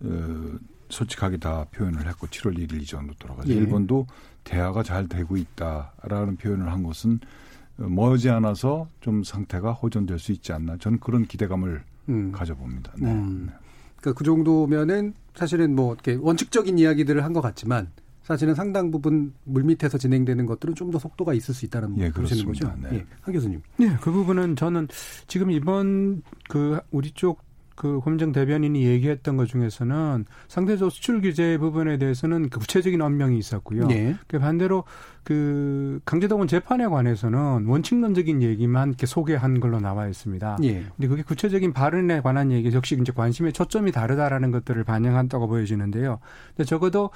어, 0.00 0.58
솔직하게 0.90 1.38
다 1.38 1.66
표현을 1.72 2.06
했고 2.08 2.26
7월 2.28 2.56
1일 2.56 2.80
이전으로 2.82 3.14
돌아가죠. 3.18 3.50
예. 3.50 3.54
일본도 3.56 4.06
대화가 4.44 4.82
잘 4.82 5.06
되고 5.08 5.36
있다라는 5.36 6.36
표현을 6.36 6.70
한 6.72 6.82
것은 6.82 7.20
머지 7.76 8.28
않아서 8.30 8.88
좀 9.00 9.22
상태가 9.22 9.72
호전될 9.72 10.18
수 10.18 10.32
있지 10.32 10.52
않나. 10.52 10.76
저는 10.78 10.98
그런 11.00 11.26
기대감을 11.26 11.82
음. 12.08 12.32
가져봅니다. 12.32 12.92
네. 12.98 13.10
음. 13.12 13.50
그러니까 14.00 14.18
그 14.18 14.24
정도면은 14.24 15.14
사실은 15.34 15.74
뭐 15.76 15.92
이렇게 15.94 16.14
원칙적인 16.20 16.78
이야기들을 16.78 17.22
한 17.24 17.32
것 17.32 17.40
같지만 17.40 17.88
사실은 18.28 18.54
상당 18.54 18.90
부분 18.90 19.32
물밑에서 19.44 19.96
진행되는 19.96 20.44
것들은 20.44 20.74
좀 20.74 20.88
더 20.90 20.98
속도가 20.98 21.32
있을 21.34 21.54
수 21.54 21.64
있다는 21.66 21.98
예, 21.98 22.10
보시는 22.10 22.44
거죠. 22.46 22.72
네. 22.82 22.88
예, 22.96 23.06
한 23.22 23.34
교수님. 23.34 23.62
네, 23.78 23.94
그 24.00 24.10
부분은 24.10 24.56
저는 24.56 24.88
지금 25.26 25.50
이번 25.50 26.22
그 26.48 26.80
우리 26.90 27.10
쪽그 27.10 28.00
검증 28.00 28.32
대변인이 28.32 28.84
얘기했던 28.84 29.36
것 29.36 29.46
중에서는 29.46 30.24
상대적 30.48 30.90
수출 30.90 31.20
규제 31.22 31.58
부분에 31.58 31.96
대해서는 31.98 32.48
그 32.50 32.58
구체적인 32.60 33.00
언명이 33.02 33.38
있었고요. 33.38 33.86
네. 33.86 34.16
그 34.26 34.38
반대로 34.38 34.84
그 35.24 36.00
강제동원 36.04 36.48
재판에 36.48 36.86
관해서는 36.86 37.66
원칙론적인 37.66 38.42
얘기만 38.42 38.88
이렇게 38.88 39.06
소개한 39.06 39.60
걸로 39.60 39.80
나와 39.80 40.08
있습니다. 40.08 40.58
예. 40.62 40.84
근데 40.96 41.08
그게 41.08 41.22
구체적인 41.22 41.72
발언에 41.72 42.20
관한 42.20 42.50
얘기 42.50 42.72
역시 42.72 42.96
이제 43.00 43.12
관심의 43.12 43.52
초점이 43.52 43.92
다르다라는 43.92 44.50
것들을 44.50 44.84
반영한다고 44.84 45.48
보여지는데요. 45.48 46.18
근데 46.56 46.64
적어도 46.64 47.10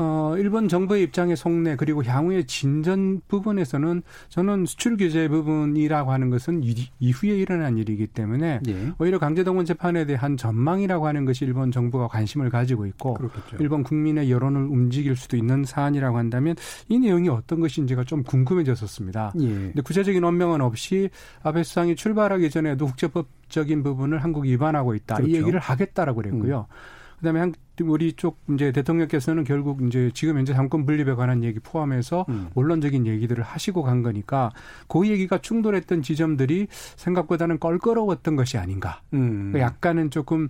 어 0.00 0.34
일본 0.38 0.68
정부의 0.68 1.02
입장의 1.04 1.36
속내 1.36 1.74
그리고 1.74 2.04
향후의 2.04 2.46
진전 2.46 3.22
부분에서는 3.26 4.02
저는 4.28 4.66
수출 4.66 4.96
규제 4.96 5.26
부분이라고 5.26 6.12
하는 6.12 6.30
것은 6.30 6.62
이후에 7.00 7.36
일어난 7.36 7.78
일이기 7.78 8.06
때문에 8.06 8.60
예. 8.68 8.92
오히려 8.98 9.18
강제동원 9.18 9.64
재판에 9.64 10.06
대한 10.06 10.36
전망이라고 10.36 11.06
하는 11.06 11.24
것이 11.24 11.44
일본 11.44 11.72
정부가 11.72 12.06
관심을 12.06 12.50
가지고 12.50 12.86
있고 12.86 13.14
그렇겠죠. 13.14 13.56
일본 13.58 13.82
국민의 13.82 14.30
여론을 14.30 14.62
움직일 14.62 15.16
수도 15.16 15.36
있는 15.36 15.64
사안이라고 15.64 16.16
한다면 16.16 16.54
이 16.88 16.98
내용이 16.98 17.28
어떤 17.38 17.60
것인지가 17.60 18.04
좀 18.04 18.22
궁금해졌었습니다. 18.22 19.32
예. 19.40 19.48
근데 19.48 19.82
구체적인 19.82 20.22
언명은 20.22 20.60
없이 20.60 21.10
아베 21.42 21.62
수상이 21.62 21.96
출발하기 21.96 22.50
전에도 22.50 22.86
국제법적인 22.86 23.82
부분을 23.82 24.22
한국이 24.22 24.50
위반하고 24.50 24.94
있다. 24.94 25.16
그렇죠. 25.16 25.30
이 25.30 25.36
얘기를 25.36 25.58
하겠다라고 25.58 26.22
그랬고요. 26.22 26.66
음. 26.68 26.98
그다음에 27.18 27.40
한 27.40 27.54
우리 27.82 28.12
쪽 28.12 28.38
이제 28.52 28.72
대통령께서는 28.72 29.44
결국 29.44 29.82
이제 29.82 30.10
지금 30.14 30.38
현재 30.38 30.54
상권 30.54 30.84
분립에 30.86 31.14
관한 31.14 31.42
얘기 31.44 31.58
포함해서 31.58 32.26
음. 32.28 32.48
원론적인 32.54 33.06
얘기들을 33.06 33.42
하시고 33.42 33.82
간 33.82 34.02
거니까 34.02 34.50
그 34.88 35.06
얘기가 35.06 35.38
충돌했던 35.38 36.02
지점들이 36.02 36.68
생각보다는 36.70 37.58
껄끄러웠던 37.58 38.36
것이 38.36 38.58
아닌가. 38.58 39.02
음. 39.14 39.52
약간은 39.56 40.10
조금 40.10 40.48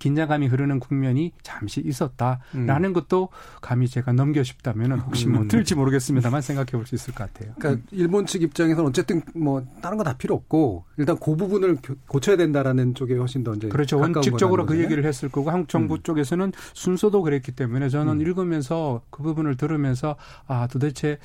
긴장감이 0.00 0.48
흐르는 0.48 0.80
국면이 0.80 1.30
잠시 1.42 1.80
있었다라는 1.84 2.84
음. 2.90 2.92
것도 2.92 3.28
감히 3.60 3.86
제가 3.86 4.12
넘겨 4.12 4.42
싶다면 4.42 4.98
혹시 4.98 5.28
뭐 5.28 5.42
음. 5.42 5.48
틀지 5.48 5.76
모르겠습니다만 5.76 6.40
생각해 6.42 6.72
볼 6.72 6.80
수 6.86 6.94
있을 6.96 7.14
것 7.14 7.32
같아요. 7.32 7.52
그러니까 7.58 7.86
일본 7.92 8.26
측 8.26 8.42
입장에서는 8.42 8.88
어쨌든 8.88 9.22
뭐 9.34 9.64
다른 9.80 9.96
거 9.96 10.02
다 10.02 10.16
필요 10.16 10.34
없고 10.34 10.86
일단 10.96 11.16
그 11.18 11.36
부분을 11.36 11.76
고쳐야 12.08 12.36
된다라는 12.36 12.94
쪽에 12.94 13.14
훨씬 13.14 13.44
더 13.44 13.54
이제 13.54 13.68
그렇죠. 13.68 13.98
원칙적으로 13.98 14.64
그 14.66 14.80
얘기를 14.80 15.04
했을 15.04 15.28
거고 15.28 15.50
한국 15.50 15.68
정부 15.68 15.94
음. 15.94 16.00
쪽에서는 16.02 16.52
순서도 16.72 17.20
그랬기 17.22 17.52
때문에 17.52 17.90
저는 17.90 18.14
음. 18.14 18.20
읽으면서 18.22 19.02
그 19.10 19.22
부분을 19.22 19.56
들으면서 19.56 20.16
아 20.46 20.66
도대체 20.68 21.18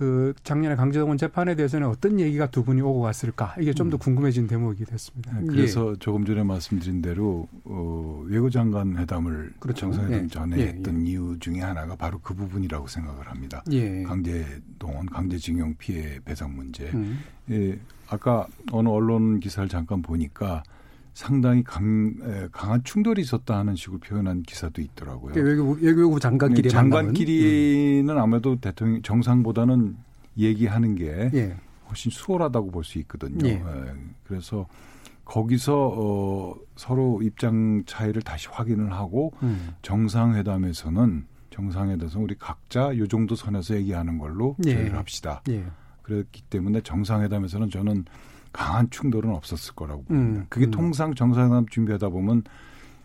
그 0.00 0.32
작년에 0.44 0.76
강제동원 0.76 1.18
재판에 1.18 1.54
대해서는 1.54 1.86
어떤 1.86 2.18
얘기가 2.18 2.46
두 2.46 2.64
분이 2.64 2.80
오고 2.80 3.02
갔을까 3.02 3.54
이게 3.60 3.74
좀더 3.74 3.96
음. 3.96 3.98
궁금해진 3.98 4.46
대목이 4.46 4.86
됐습니다. 4.86 5.38
네, 5.38 5.46
그래서 5.46 5.90
예. 5.90 5.96
조금 5.98 6.24
전에 6.24 6.42
말씀드린 6.42 7.02
대로 7.02 7.46
어, 7.64 8.24
외교 8.24 8.48
장관 8.48 8.96
회담을 8.96 9.52
그렇죠. 9.58 9.92
정상회담 9.92 10.24
예. 10.24 10.28
전에 10.28 10.56
예. 10.56 10.66
했던 10.68 11.06
이유 11.06 11.36
중에 11.38 11.60
하나가 11.60 11.96
바로 11.96 12.18
그 12.22 12.32
부분이라고 12.32 12.86
생각을 12.86 13.28
합니다. 13.28 13.62
예. 13.72 14.02
강제동원, 14.04 15.04
강제징용 15.04 15.74
피해 15.76 16.18
배상 16.24 16.56
문제. 16.56 16.90
음. 16.94 17.18
예, 17.50 17.78
아까 18.08 18.46
어느 18.72 18.88
언론 18.88 19.38
기사를 19.38 19.68
잠깐 19.68 20.00
보니까 20.00 20.62
상당히 21.20 21.62
강, 21.62 22.14
강한 22.50 22.82
충돌이 22.82 23.20
있었다 23.20 23.58
하는 23.58 23.76
식으로 23.76 23.98
표현한 23.98 24.42
기사도 24.42 24.80
있더라고요. 24.80 25.34
외교부, 25.36 25.78
외교부 25.78 26.18
장관끼리 26.18 26.62
네, 26.62 26.68
장관끼리는 26.70 28.08
음. 28.08 28.18
아무래도 28.18 28.56
대통령 28.58 29.02
정상보다는 29.02 29.96
얘기하는 30.38 30.94
게 30.94 31.30
예. 31.34 31.56
훨씬 31.90 32.10
수월하다고 32.10 32.70
볼 32.70 32.84
수 32.84 32.98
있거든요. 33.00 33.46
예. 33.46 33.52
예. 33.52 33.94
그래서 34.24 34.66
거기서 35.26 35.92
어, 35.94 36.54
서로 36.76 37.20
입장 37.22 37.82
차이를 37.84 38.22
다시 38.22 38.48
확인을 38.48 38.90
하고 38.94 39.34
음. 39.42 39.74
정상회담에서는 39.82 41.26
정상회담에서 41.50 42.18
우리 42.18 42.34
각자 42.38 42.96
요 42.96 43.06
정도 43.06 43.34
선에서 43.36 43.76
얘기하는 43.76 44.16
걸로 44.16 44.56
예. 44.66 44.72
조율 44.72 44.96
합시다. 44.96 45.42
예. 45.50 45.66
그렇기 46.00 46.40
때문에 46.48 46.80
정상회담에서는 46.80 47.68
저는 47.68 48.06
강한 48.52 48.90
충돌은 48.90 49.30
없었을 49.30 49.74
거라고 49.74 50.04
봅니다. 50.04 50.40
음, 50.40 50.46
그게 50.48 50.66
음. 50.66 50.70
통상 50.70 51.14
정상회담 51.14 51.66
준비하다 51.68 52.08
보면 52.08 52.42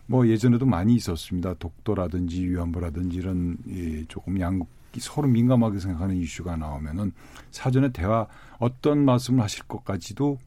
뭐 0.06 0.26
예전에도 0.28 0.66
많이 0.66 0.94
있었습니다. 0.94 1.54
독도라든지 1.54 2.46
위안부라든지 2.46 3.16
이런 3.16 3.56
이 3.66 4.04
조금 4.08 4.40
양국 4.40 4.68
서로 4.98 5.28
민감하게 5.28 5.78
생각하는 5.78 6.16
이슈가 6.16 6.56
나오면은 6.56 7.12
사전에 7.50 7.90
대화 7.92 8.26
어떤 8.58 9.04
말씀을 9.04 9.42
하실 9.42 9.64
것까지도 9.64 10.38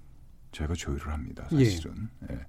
저희가 0.52 0.74
조율을 0.74 1.14
합니다. 1.14 1.44
사실은. 1.50 2.10
예. 2.30 2.36
예. 2.36 2.40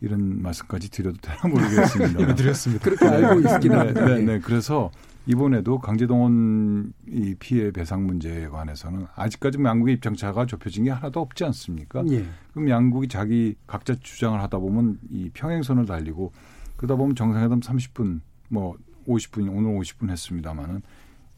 이런 0.00 0.40
말씀까지 0.40 0.90
드려도 0.90 1.18
되나 1.20 1.40
모르겠습니다. 1.42 2.34
드렸습니다. 2.34 2.84
그렇게 2.84 3.06
알고 3.06 3.40
있긴 3.40 3.72
합니다. 3.72 4.04
네, 4.04 4.14
네, 4.14 4.22
네. 4.22 4.38
그래서 4.38 4.90
이번에도 5.26 5.78
강제동원 5.78 6.92
이 7.08 7.34
피해 7.38 7.70
배상 7.70 8.06
문제에 8.06 8.48
관해서는 8.48 9.06
아직까지 9.14 9.58
양국의 9.62 9.94
입장차가 9.94 10.46
좁혀진 10.46 10.84
게 10.84 10.90
하나도 10.90 11.20
없지 11.20 11.44
않습니까? 11.44 12.04
예. 12.10 12.26
그럼 12.52 12.68
양국이 12.68 13.08
자기 13.08 13.54
각자 13.66 13.94
주장을 13.94 14.40
하다 14.40 14.58
보면 14.58 14.98
이 15.10 15.30
평행선을 15.32 15.86
달리고 15.86 16.32
그러다 16.76 16.96
보면 16.96 17.16
정상회담 17.16 17.60
30분 17.60 18.20
뭐 18.48 18.76
50분 19.08 19.48
오늘 19.50 19.78
50분 19.80 20.10
했습니다마는 20.10 20.82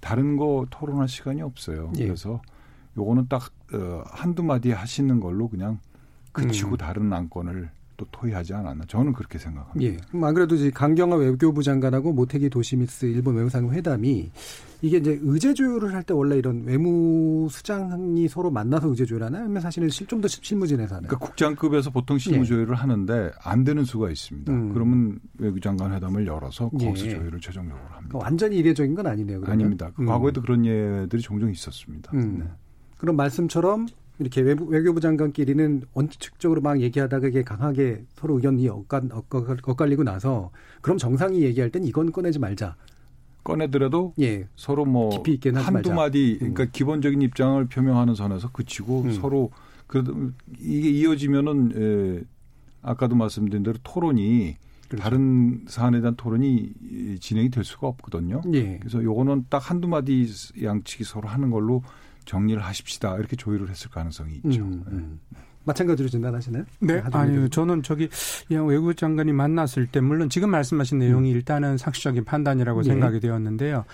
다른 0.00 0.36
거 0.36 0.66
토론할 0.70 1.08
시간이 1.08 1.42
없어요. 1.42 1.92
예. 1.98 2.06
그래서 2.06 2.40
요거는 2.96 3.28
딱 3.28 3.52
어, 3.72 4.02
한두 4.06 4.42
마디 4.42 4.72
하시는 4.72 5.20
걸로 5.20 5.48
그냥 5.48 5.78
그치고 6.32 6.72
음. 6.72 6.76
다른 6.76 7.12
안건을 7.12 7.70
또 7.96 8.06
토의하지 8.10 8.54
않았나 8.54 8.84
저는 8.86 9.12
그렇게 9.12 9.38
생각합니다. 9.38 9.80
예. 9.82 9.96
안 10.24 10.34
그래도 10.34 10.54
이제 10.54 10.70
강경화 10.70 11.16
외교부 11.16 11.62
장관하고 11.62 12.12
모테기 12.12 12.50
도시미스 12.50 13.06
일본 13.06 13.36
외무상 13.36 13.70
회담이 13.70 14.30
이게 14.82 14.98
이제 14.98 15.18
의제 15.22 15.54
조율을 15.54 15.94
할 15.94 16.02
때 16.02 16.12
원래 16.12 16.36
이런 16.36 16.62
외무 16.64 17.48
수장이 17.50 18.28
서로 18.28 18.50
만나서 18.50 18.88
의제 18.88 19.04
조율하나요? 19.06 19.44
아니면 19.44 19.62
사실은 19.62 19.88
좀 19.88 20.20
더 20.20 20.28
실무진에서 20.28 20.96
하나요? 20.96 21.08
그러니까 21.08 21.26
국장급에서 21.26 21.90
보통 21.90 22.18
실무 22.18 22.44
조율을 22.44 22.74
예. 22.74 22.78
하는데 22.78 23.32
안 23.42 23.64
되는 23.64 23.84
수가 23.84 24.10
있습니다. 24.10 24.52
음. 24.52 24.72
그러면 24.74 25.18
외교장관 25.38 25.92
회담을 25.94 26.26
열어서 26.26 26.68
거기서 26.68 27.06
예. 27.06 27.10
조율을 27.10 27.40
최종적으로 27.40 27.82
합니다. 27.84 28.08
그러니까 28.08 28.18
완전히 28.18 28.56
이례적인 28.58 28.94
건 28.94 29.06
아니네요. 29.06 29.40
그러면? 29.40 29.52
아닙니다. 29.60 29.90
음. 29.98 30.06
과거에도 30.06 30.42
그런 30.42 30.64
예들이 30.66 31.22
종종 31.22 31.50
있었습니다. 31.50 32.12
음. 32.14 32.38
네. 32.40 32.44
그런 32.98 33.16
말씀처럼 33.16 33.86
이렇게 34.18 34.40
외부, 34.40 34.64
외교 34.64 34.94
부 34.94 35.00
장관끼리는 35.00 35.82
원칙적으로 35.92 36.60
막 36.60 36.80
얘기하다가 36.80 37.28
이게 37.28 37.42
강하게 37.42 38.04
서로 38.14 38.36
의견이 38.36 38.68
엇갈, 38.68 39.08
엇갈리고 39.12 40.04
나서 40.04 40.50
그럼 40.80 40.98
정상이 40.98 41.42
얘기할 41.42 41.70
땐 41.70 41.84
이건 41.84 42.12
꺼내지 42.12 42.38
말자. 42.38 42.76
꺼내더라도 43.44 44.14
예. 44.20 44.48
서로 44.56 44.84
뭐 44.84 45.10
한두 45.10 45.70
말자. 45.70 45.94
마디 45.94 46.36
그러니까 46.38 46.64
음. 46.64 46.68
기본적인 46.72 47.22
입장을 47.22 47.64
표명하는 47.66 48.14
선에서 48.14 48.50
그치고 48.50 49.02
음. 49.02 49.12
서로 49.12 49.50
그 49.86 50.34
이게 50.58 50.90
이어지면은 50.90 51.72
에, 51.76 52.24
아까도 52.82 53.14
말씀드린 53.14 53.62
대로 53.62 53.76
토론이 53.82 54.56
그렇죠. 54.88 55.02
다른 55.02 55.64
사안에 55.68 56.00
대한 56.00 56.16
토론이 56.16 57.18
진행이 57.20 57.50
될 57.50 57.64
수가 57.64 57.86
없거든요. 57.88 58.42
예. 58.54 58.78
그래서 58.78 59.02
요거는 59.02 59.46
딱 59.48 59.70
한두 59.70 59.88
마디 59.88 60.26
양측이 60.62 61.04
서로 61.04 61.28
하는 61.28 61.50
걸로 61.50 61.82
정리를 62.26 62.62
하십시다. 62.62 63.16
이렇게 63.16 63.36
조율을 63.36 63.70
했을 63.70 63.90
가능성이 63.90 64.34
있죠. 64.36 64.62
음, 64.62 64.84
음. 64.88 65.20
마찬가지로 65.64 66.08
진단하시나요? 66.08 66.64
네, 66.80 67.02
아니요. 67.12 67.48
저는 67.48 67.82
저기 67.82 68.08
외교 68.48 68.96
장관이 68.96 69.32
만났을 69.32 69.86
때 69.86 70.00
물론 70.00 70.28
지금 70.28 70.50
말씀하신 70.50 70.98
내용이 70.98 71.32
음. 71.32 71.36
일단은 71.36 71.76
상식적인 71.76 72.24
판단이라고 72.24 72.82
네. 72.82 72.90
생각이 72.90 73.20
되었는데요. 73.20 73.84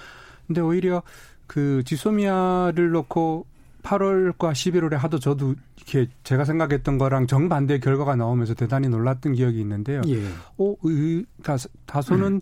근데 0.47 0.61
오히려 0.61 1.03
그 1.47 1.83
지소미아를 1.85 2.91
놓고 2.91 3.47
8월과 3.83 4.53
11월에 4.53 4.93
하도 4.93 5.19
저도 5.19 5.55
이렇게 5.77 6.09
제가 6.23 6.45
생각했던 6.45 6.99
거랑 6.99 7.27
정반대 7.27 7.79
결과가 7.81 8.17
나오면서 8.17 8.55
대단히 8.55 8.89
놀랐던 8.89 9.33
기억이 9.33 9.61
있는데요. 9.61 10.03
예. 10.07 10.23
오, 10.57 10.77
의, 10.85 11.25
다소는 11.87 12.35
음. 12.35 12.41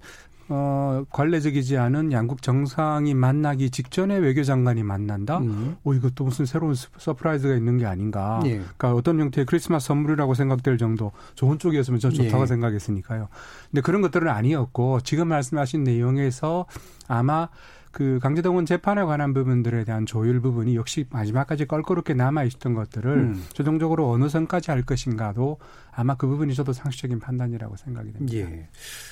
어, 0.52 1.04
관례적이지 1.10 1.78
않은 1.78 2.10
양국 2.10 2.42
정상이 2.42 3.14
만나기 3.14 3.70
직전에 3.70 4.16
외교장관이 4.16 4.82
만난다? 4.82 5.38
음. 5.38 5.76
오, 5.84 5.94
이것도 5.94 6.24
무슨 6.24 6.44
새로운 6.44 6.74
surprise가 6.74 7.54
있는 7.54 7.78
게 7.78 7.86
아닌가. 7.86 8.42
예. 8.46 8.56
그러니까 8.56 8.92
어떤 8.94 9.20
형태의 9.20 9.46
크리스마스 9.46 9.86
선물이라고 9.86 10.34
생각될 10.34 10.76
정도 10.76 11.12
좋은 11.36 11.60
쪽이었으면 11.60 12.00
전 12.00 12.12
좋다고 12.12 12.42
예. 12.42 12.46
생각했으니까요. 12.46 13.28
근데 13.70 13.80
그런 13.80 14.02
것들은 14.02 14.28
아니었고 14.28 15.00
지금 15.02 15.28
말씀하신 15.28 15.84
내용에서 15.84 16.66
아마 17.06 17.48
그 17.90 18.20
강제동원 18.22 18.66
재판에 18.66 19.02
관한 19.02 19.34
부분들에 19.34 19.84
대한 19.84 20.06
조율 20.06 20.40
부분이 20.40 20.76
역시 20.76 21.06
마지막까지 21.10 21.66
껄끄럽게 21.66 22.14
남아 22.14 22.44
있었던 22.44 22.74
것들을 22.74 23.10
음. 23.10 23.44
최종적으로 23.52 24.10
어느 24.10 24.28
선까지 24.28 24.70
할 24.70 24.82
것인가도 24.82 25.58
아마 25.90 26.14
그 26.16 26.28
부분이 26.28 26.54
저도 26.54 26.72
상식적인 26.72 27.18
판단이라고 27.18 27.76
생각이 27.76 28.12
됩니다. 28.12 28.36
예. 28.36 28.68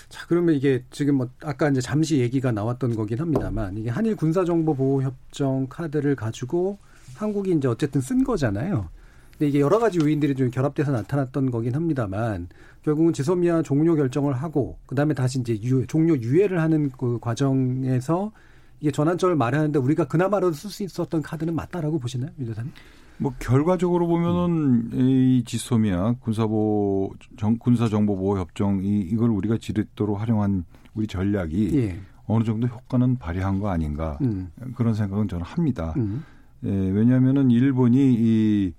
자, 0.08 0.24
그러면 0.28 0.54
이게 0.54 0.84
지금 0.90 1.16
뭐 1.16 1.28
아까 1.42 1.68
이제 1.68 1.80
잠시 1.80 2.18
얘기가 2.18 2.52
나왔던 2.52 2.94
거긴 2.94 3.20
합니다만 3.20 3.76
이게 3.76 3.90
한일 3.90 4.14
군사정보보호협정 4.14 5.66
카드를 5.68 6.14
가지고 6.14 6.78
한국이 7.16 7.50
이제 7.52 7.66
어쨌든 7.66 8.00
쓴 8.00 8.22
거잖아요. 8.22 8.88
근데 9.32 9.48
이게 9.48 9.60
여러 9.60 9.78
가지 9.78 9.98
요인들이 10.00 10.34
좀 10.36 10.50
결합돼서 10.50 10.92
나타났던 10.92 11.50
거긴 11.50 11.74
합니다만 11.74 12.48
결국은 12.82 13.12
지소미아 13.12 13.62
종료 13.62 13.96
결정을 13.96 14.34
하고 14.34 14.78
그다음에 14.86 15.14
다시 15.14 15.40
이제 15.40 15.60
유, 15.62 15.86
종료 15.86 16.16
유예를 16.16 16.60
하는 16.60 16.90
그 16.90 17.18
과정에서 17.20 18.32
이게 18.80 18.90
전환점을 18.90 19.34
마련하는데 19.34 19.78
우리가 19.78 20.04
그나마라도 20.04 20.52
쓸 20.52 20.70
수 20.70 20.82
있었던 20.82 21.22
카드는 21.22 21.54
맞다라고 21.54 21.98
보시나요, 21.98 22.30
민 22.36 22.48
대사님? 22.48 22.72
뭐 23.18 23.34
결과적으로 23.40 24.06
보면은 24.06 24.90
음. 24.92 25.00
이 25.00 25.42
지소미아 25.44 26.14
군사보 26.20 27.12
정, 27.36 27.58
군사정보보호 27.58 28.38
협정 28.38 28.82
이 28.84 29.00
이걸 29.00 29.30
우리가 29.30 29.58
지렛대로 29.58 30.14
활용한 30.14 30.64
우리 30.94 31.06
전략이 31.06 31.76
예. 31.76 32.00
어느 32.26 32.44
정도 32.44 32.68
효과는 32.68 33.16
발휘한 33.16 33.58
거 33.58 33.70
아닌가 33.70 34.18
음. 34.20 34.50
그런 34.76 34.94
생각은 34.94 35.26
저는 35.26 35.44
합니다. 35.44 35.94
음. 35.96 36.22
예, 36.64 36.70
왜냐하면은 36.70 37.50
일본이 37.50 38.14
이, 38.14 38.72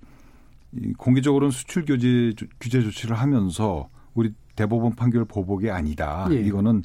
이 0.72 0.92
공개적으로는 0.94 1.50
수출 1.50 1.84
규제 1.84 2.32
규제 2.58 2.80
조치를 2.80 3.16
하면서 3.16 3.88
우리 4.14 4.32
대법원 4.56 4.94
판결 4.94 5.24
보복이 5.26 5.70
아니다. 5.70 6.26
예. 6.30 6.40
이거는 6.40 6.82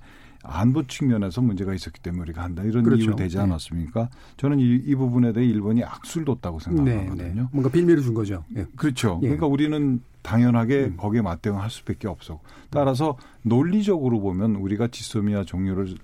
안보 0.47 0.83
측면에서 0.83 1.41
문제가 1.41 1.73
있었기 1.73 2.01
때문에 2.01 2.21
우리가 2.23 2.43
한다 2.43 2.63
이런 2.63 2.83
그렇죠. 2.83 3.03
이유로 3.03 3.15
되지 3.15 3.37
네. 3.37 3.43
않았습니까? 3.43 4.01
네. 4.03 4.09
저는 4.37 4.59
이, 4.59 4.81
이, 4.85 4.95
부분에 4.95 5.33
대해 5.33 5.45
일본이 5.45 5.83
악수를 5.83 6.25
뒀다고 6.25 6.59
생각하거든요. 6.59 7.15
네, 7.15 7.33
네. 7.33 7.43
뭔가 7.51 7.69
빌미를 7.69 8.01
준 8.01 8.13
거죠. 8.13 8.43
네. 8.49 8.65
그렇죠. 8.75 9.19
예. 9.23 9.27
그러니까 9.27 9.47
우리는 9.47 10.01
당연하게 10.21 10.85
음. 10.85 10.97
거기에 10.97 11.21
맞대응할 11.21 11.69
수밖에 11.69 12.07
없어. 12.07 12.39
따라서 12.69 13.17
논리적으로 13.43 14.19
보면 14.19 14.55
우리가 14.55 14.87
지소미아 14.87 15.43
종료를 15.43 15.95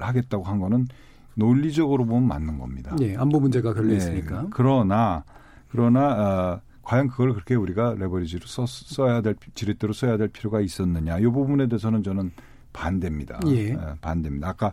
하겠다고 0.00 0.44
한 0.44 0.58
거는 0.58 0.86
논리적으로 1.34 2.04
보면 2.04 2.28
맞는 2.28 2.58
겁니다. 2.58 2.94
네, 2.98 3.16
안보 3.16 3.40
문제가 3.40 3.72
걸려 3.72 3.94
있으니까. 3.94 4.48
그러나 4.50 5.24
그러나 5.70 6.00
어, 6.10 6.60
과연 6.82 7.08
그걸 7.08 7.32
그렇게 7.32 7.54
우리가 7.54 7.94
레버리지로 7.98 8.46
써, 8.46 8.66
써야 8.66 9.20
될 9.22 9.36
지렛대로 9.54 9.92
써야 9.92 10.16
될 10.16 10.28
필요가 10.28 10.60
있었느냐 10.60 11.18
이 11.18 11.22
부분에 11.22 11.68
대해서는 11.68 12.02
저는 12.02 12.32
반대입니다. 12.72 13.40
예. 13.48 13.70
예. 13.70 13.78
반대입니다. 14.00 14.48
아까 14.48 14.72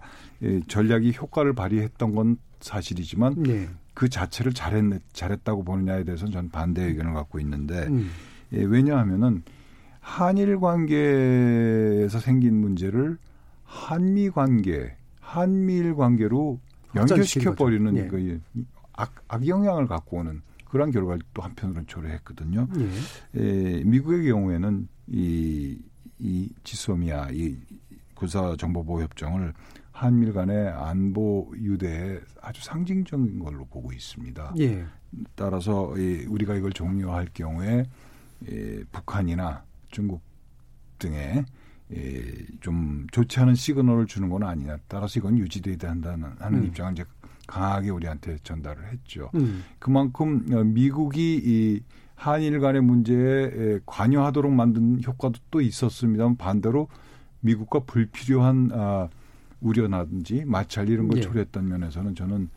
전략이 0.67 1.13
효과를 1.19 1.53
발휘했던 1.53 2.15
건 2.15 2.37
사실이지만 2.59 3.47
예. 3.47 3.69
그 3.93 4.09
자체를 4.09 4.53
잘했, 4.53 4.83
잘했다고 5.13 5.63
보느냐에 5.63 6.03
대해서는 6.03 6.31
저는 6.31 6.49
반대 6.49 6.83
의견을 6.83 7.13
갖고 7.13 7.39
있는데 7.39 7.87
음. 7.87 8.09
예, 8.53 8.63
왜냐하면은 8.63 9.43
한일 9.99 10.59
관계에서 10.59 12.19
생긴 12.19 12.61
문제를 12.61 13.17
한미 13.63 14.29
관계, 14.29 14.95
한미일 15.19 15.95
관계로 15.95 16.59
연결시켜 16.95 17.55
버리는 17.55 17.97
예. 17.97 18.07
그 18.07 18.39
악, 18.93 19.13
악영향을 19.27 19.87
갖고 19.87 20.17
오는 20.17 20.41
그런 20.65 20.91
결과를 20.91 21.21
또 21.33 21.41
한편으로는 21.41 21.87
초래했거든요. 21.87 22.67
예. 22.77 23.41
에, 23.41 23.83
미국의 23.83 24.27
경우에는 24.29 24.87
이, 25.07 25.77
이 26.19 26.49
지소미아 26.63 27.29
이 27.31 27.57
군사정보보호 28.17 29.01
협정을 29.03 29.53
한밀 29.91 30.33
간의 30.33 30.69
안보 30.69 31.51
유대의 31.55 32.21
아주 32.41 32.63
상징적인 32.63 33.39
걸로 33.39 33.65
보고 33.65 33.91
있습니다. 33.91 34.53
예. 34.59 34.85
따라서 35.35 35.97
이 35.97 36.25
우리가 36.27 36.55
이걸 36.55 36.71
종료할 36.71 37.27
경우에 37.33 37.85
이 38.47 38.83
북한이나 38.91 39.63
중국 39.89 40.21
등에 40.99 41.45
좀 42.59 43.07
좋지 43.11 43.39
않은 43.39 43.55
시그널을 43.55 44.05
주는 44.05 44.29
건 44.29 44.43
아니냐. 44.43 44.77
따라서 44.87 45.19
이건 45.19 45.37
유지돼야 45.37 45.89
한다는 45.89 46.35
하는 46.39 46.59
음. 46.59 46.65
입장을 46.65 46.91
이제 46.93 47.05
강하게 47.47 47.89
우리한테 47.89 48.37
전달을 48.43 48.91
했죠. 48.91 49.31
음. 49.35 49.63
그만큼 49.79 50.45
어, 50.51 50.63
미국이 50.63 51.41
이 51.43 51.81
한일 52.13 52.59
간의 52.59 52.81
문제에 52.81 53.79
관여하도록 53.85 54.51
만든 54.51 55.01
효과도 55.03 55.39
또 55.49 55.61
있었습니다만 55.61 56.35
반대로 56.35 56.89
미국과 57.41 57.79
불필요한 57.81 58.71
아, 58.73 59.07
우려나든지 59.61 60.43
마찰 60.45 60.89
이런 60.89 61.07
걸 61.07 61.17
예. 61.17 61.21
초래했던 61.21 61.67
면에서는 61.67 62.15
저는 62.15 62.49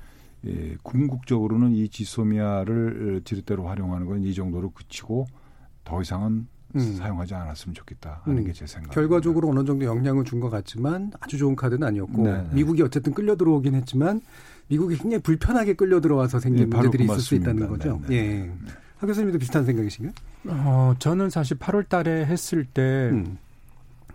예, 0.46 0.76
궁극적으로는 0.82 1.72
이 1.72 1.88
지소미아를 1.88 3.22
지렛대로 3.24 3.66
활용하는 3.66 4.06
건 4.06 4.22
이 4.22 4.34
정도로 4.34 4.70
그치고 4.70 5.26
더 5.84 6.00
이상은 6.02 6.46
음. 6.76 6.94
사용하지 6.96 7.34
않았으면 7.34 7.74
좋겠다 7.74 8.20
하는 8.24 8.38
음. 8.38 8.44
게제 8.46 8.66
생각. 8.66 8.90
결과적으로 8.90 9.48
어느 9.48 9.64
정도 9.64 9.84
영향을 9.86 10.24
준 10.24 10.40
것 10.40 10.50
같지만 10.50 11.10
아주 11.20 11.36
좋은 11.36 11.56
카드는 11.56 11.86
아니었고 11.86 12.22
네네. 12.22 12.38
네. 12.42 12.48
미국이 12.54 12.82
어쨌든 12.82 13.12
끌려 13.12 13.34
들어오긴 13.36 13.74
했지만 13.74 14.20
미국이 14.68 14.96
굉장히 14.96 15.20
불편하게 15.22 15.72
끌려 15.74 16.00
들어와서 16.00 16.38
생긴 16.38 16.70
네, 16.70 16.76
문제들이 16.76 17.04
있을 17.04 17.18
수 17.18 17.34
있다는 17.34 17.66
거죠. 17.68 18.00
네네. 18.06 18.08
네. 18.08 18.16
예. 18.16 18.38
네. 18.44 18.52
하 18.98 19.06
교수님도 19.06 19.38
비슷한 19.38 19.64
생각이신가요? 19.64 20.12
어, 20.48 20.94
저는 20.98 21.30
사실 21.30 21.58
8월 21.58 21.88
달에 21.88 22.24
했을 22.26 22.64
때 22.66 23.08
음. 23.12 23.36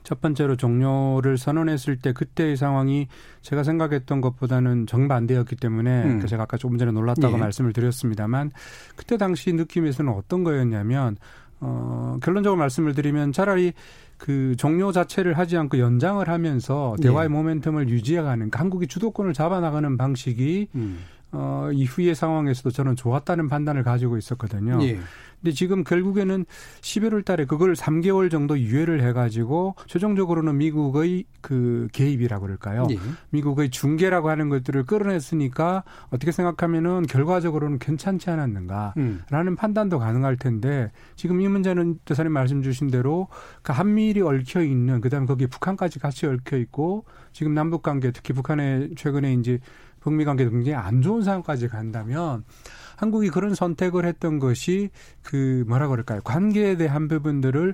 첫 0.05 0.21
번째로 0.21 0.55
종료를 0.55 1.37
선언했을 1.37 1.97
때 1.97 2.13
그때의 2.13 2.55
상황이 2.55 3.07
제가 3.41 3.63
생각했던 3.63 4.21
것보다는 4.21 4.85
정반대였기 4.87 5.57
때문에 5.57 6.03
음. 6.03 6.25
제가 6.25 6.43
아까 6.43 6.57
조금 6.57 6.77
전에 6.77 6.91
놀랐다고 6.91 7.33
예. 7.33 7.37
말씀을 7.37 7.73
드렸습니다만 7.73 8.51
그때 8.95 9.17
당시 9.17 9.51
느낌에서는 9.51 10.11
어떤 10.13 10.43
거였냐면 10.43 11.17
어, 11.59 12.17
결론적으로 12.21 12.57
말씀을 12.59 12.93
드리면 12.93 13.31
차라리 13.31 13.73
그 14.17 14.55
종료 14.57 14.91
자체를 14.91 15.37
하지 15.37 15.57
않고 15.57 15.79
연장을 15.79 16.25
하면서 16.27 16.95
대화의 17.01 17.29
예. 17.29 17.33
모멘텀을 17.33 17.89
유지해가는 17.89 18.37
그러니까 18.37 18.59
한국이 18.59 18.87
주도권을 18.87 19.33
잡아나가는 19.33 19.97
방식이 19.97 20.67
음. 20.75 20.99
어, 21.35 21.69
이후의 21.73 22.15
상황에서도 22.15 22.71
저는 22.71 22.95
좋았다는 22.95 23.49
판단을 23.49 23.83
가지고 23.83 24.17
있었거든요. 24.17 24.79
예. 24.81 24.99
근데 25.45 25.53
지금 25.53 25.83
결국에는 25.83 26.45
11월 26.81 27.23
달에 27.23 27.45
그걸 27.45 27.73
3개월 27.73 28.31
정도 28.31 28.57
유예를 28.57 29.03
해가지고 29.03 29.75
최종적으로는 29.85 30.57
미국의 30.57 31.25
그 31.41 31.87
개입이라고 31.91 32.41
그럴까요? 32.45 32.87
예. 32.89 32.97
미국의 33.29 33.69
중계라고 33.69 34.29
하는 34.29 34.49
것들을 34.49 34.85
끌어냈으니까 34.85 35.83
어떻게 36.09 36.31
생각하면은 36.31 37.03
결과적으로는 37.03 37.77
괜찮지 37.77 38.31
않았는가라는 38.31 38.93
음. 38.97 39.55
판단도 39.55 39.99
가능할 39.99 40.37
텐데 40.37 40.91
지금 41.15 41.41
이 41.41 41.47
문제는 41.47 41.99
대사님 42.05 42.31
말씀 42.31 42.63
주신 42.63 42.89
대로 42.89 43.27
그 43.61 43.71
한미일이 43.71 44.21
얽혀 44.21 44.63
있는 44.63 44.99
그다음에 44.99 45.27
거기에 45.27 45.45
북한까지 45.45 45.99
같이 45.99 46.25
얽혀 46.25 46.57
있고 46.57 47.05
지금 47.33 47.53
남북 47.53 47.83
관계 47.83 48.09
특히 48.09 48.33
북한의 48.33 48.91
최근에 48.95 49.33
이제 49.33 49.59
북미 50.05 50.23
관계도 50.23 50.51
굉장히 50.51 50.75
안 50.75 51.01
좋은 51.01 51.23
상황까지 51.23 51.67
간다면 51.67 52.43
한국이 52.95 53.31
그런 53.31 53.55
선택을 53.55 54.05
했던 54.05 54.37
것이 54.37 54.91
그 55.23 55.65
뭐라 55.67 55.87
그럴까요? 55.87 56.21
관계에 56.23 56.77
대한 56.77 57.07
부분들을 57.07 57.73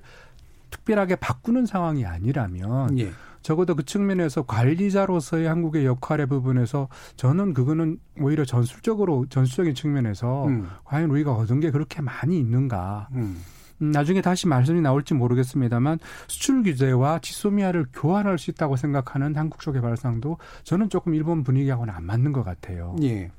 특별하게 0.70 1.18
바꾸는 1.18 1.66
상황이 1.66 2.06
아니라면 2.06 2.98
예. 3.00 3.12
적어도 3.42 3.76
그 3.76 3.84
측면에서 3.84 4.44
관리자로서의 4.44 5.46
한국의 5.46 5.86
역할의 5.86 6.28
부분에서 6.28 6.88
저는 7.18 7.54
그거는 7.54 8.00
오히려 8.18 8.46
전술적으로 8.46 9.26
전술적인 9.30 9.76
측면에서 9.76 10.46
음. 10.46 10.70
과연 10.86 11.10
우리가 11.10 11.34
얻은 11.34 11.60
게 11.60 11.70
그렇게 11.70 12.02
많이 12.02 12.40
있는가? 12.40 13.10
음. 13.12 13.42
음, 13.82 13.92
나중에 13.92 14.22
다시 14.22 14.48
말씀이 14.48 14.82
나올지 14.82 15.14
모르겠습니다만 15.14 16.00
수출 16.28 16.64
규제와 16.64 17.20
지소미아를 17.20 17.88
교환할 17.94 18.38
수 18.38 18.52
있다고 18.52 18.76
생각하는 18.76 19.36
한국 19.36 19.60
쪽의 19.60 19.82
발상도 19.82 20.38
저는 20.64 20.90
조금 20.90 21.14
일본 21.16 21.44
분위기하고는 21.44 21.94
안 21.94 22.06
맞는 22.06 22.32
것 22.32 22.44
같아요. 22.44 22.96
예. 23.04 23.32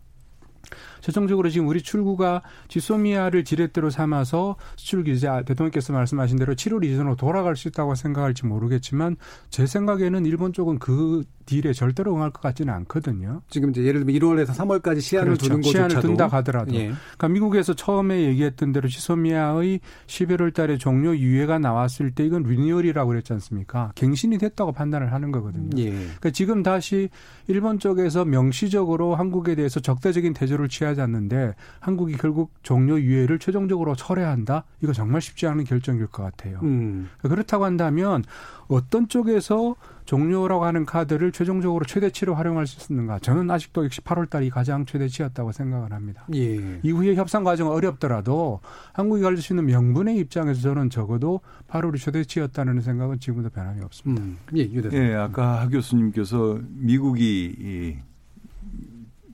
최종적으로 1.03 1.51
지금 1.51 1.69
우리 1.69 1.83
출구가 1.83 2.43
지소미아를 2.69 3.45
지렛대로 3.45 3.91
삼아서 3.91 4.57
수출 4.77 5.05
규제 5.05 5.29
아, 5.29 5.43
대통령께서 5.43 5.93
말씀하신 5.93 6.39
대로 6.39 6.55
7월 6.55 6.85
이전으로 6.85 7.17
돌아갈 7.17 7.57
수 7.57 7.69
있다고 7.69 7.95
생각할지 7.97 8.47
모르겠지만 8.47 9.17
제 9.51 9.67
생각에는 9.67 10.25
일본 10.25 10.53
쪽은 10.53 10.79
그 10.79 11.25
딜에 11.45 11.73
절대로 11.73 12.15
응할 12.15 12.31
것 12.31 12.41
같지는 12.41 12.73
않거든요. 12.73 13.43
지금 13.49 13.71
이제 13.71 13.83
예를 13.83 14.05
들면 14.05 14.15
1월에서 14.21 14.55
3월까지 14.55 15.01
시한을 15.01 15.33
그렇죠. 15.33 15.49
두는 15.49 15.63
시한을 15.63 16.01
둔다 16.01 16.29
하더라도. 16.29 16.73
예. 16.75 16.93
그러니까 16.93 17.29
미국에서 17.29 17.75
처음에 17.75 18.23
얘기했던 18.27 18.73
대로 18.73 18.89
지소미아의 18.89 19.81
11월 20.07 20.55
달에 20.55 20.79
종료 20.79 21.17
유예가 21.17 21.59
나왔을 21.59 22.13
때 22.13 22.25
이건 22.25 22.45
리뉴얼이라고 22.45 23.09
그랬지 23.09 23.33
않습니까? 23.33 23.91
갱신이 23.97 24.39
됐다고 24.39 24.71
판단을 24.71 25.13
하는 25.13 25.33
거거든요. 25.33 25.71
예. 25.79 25.91
그러니까 25.91 26.31
지금 26.31 26.63
다시 26.63 27.09
일본 27.49 27.81
쪽에서 27.81 28.25
명시적으로 28.25 29.17
한국에 29.17 29.57
대해서 29.57 29.81
적대적인 29.81 30.35
대조를 30.35 30.69
취하 30.69 30.92
지 30.95 31.01
않는데 31.01 31.55
한국이 31.81 32.17
결국 32.17 32.53
종료 32.63 33.01
유예를 33.01 33.39
최종적으로 33.39 33.95
철회한다? 33.95 34.65
이거 34.83 34.93
정말 34.93 35.21
쉽지 35.21 35.47
않은 35.47 35.65
결정일 35.65 36.07
것 36.07 36.23
같아요. 36.23 36.61
음. 36.63 37.11
그렇다고 37.23 37.65
한다면 37.65 38.25
어떤 38.69 39.09
쪽에서 39.09 39.77
종료라고 40.05 40.65
하는 40.65 40.85
카드를 40.85 41.33
최종적으로 41.33 41.85
최대치로 41.85 42.35
활용할 42.35 42.67
수 42.67 42.93
있는가? 42.93 43.19
저는 43.21 43.51
아직도 43.51 43.85
역시 43.85 44.01
8월 44.01 44.29
달이 44.29 44.51
가장 44.51 44.85
최대치였다고 44.85 45.53
생각을 45.53 45.93
합니다. 45.93 46.25
예. 46.35 46.81
이후에 46.83 47.15
협상 47.15 47.45
과정은 47.45 47.73
어렵더라도 47.73 48.61
한국이 48.93 49.23
가질 49.23 49.43
수 49.43 49.53
있는 49.53 49.67
명분의 49.67 50.17
입장에서 50.17 50.61
저는 50.61 50.91
적어도 50.91 51.41
8월이 51.69 51.99
최대치였다는 51.99 52.81
생각은 52.81 53.21
지금도 53.21 53.51
변함이 53.51 53.83
없습니다. 53.83 54.23
음. 54.23 54.39
예, 54.57 54.69
예, 54.93 55.15
아까 55.15 55.61
하 55.61 55.69
교수님께서 55.69 56.59
미국이 56.69 57.55
이 57.59 57.97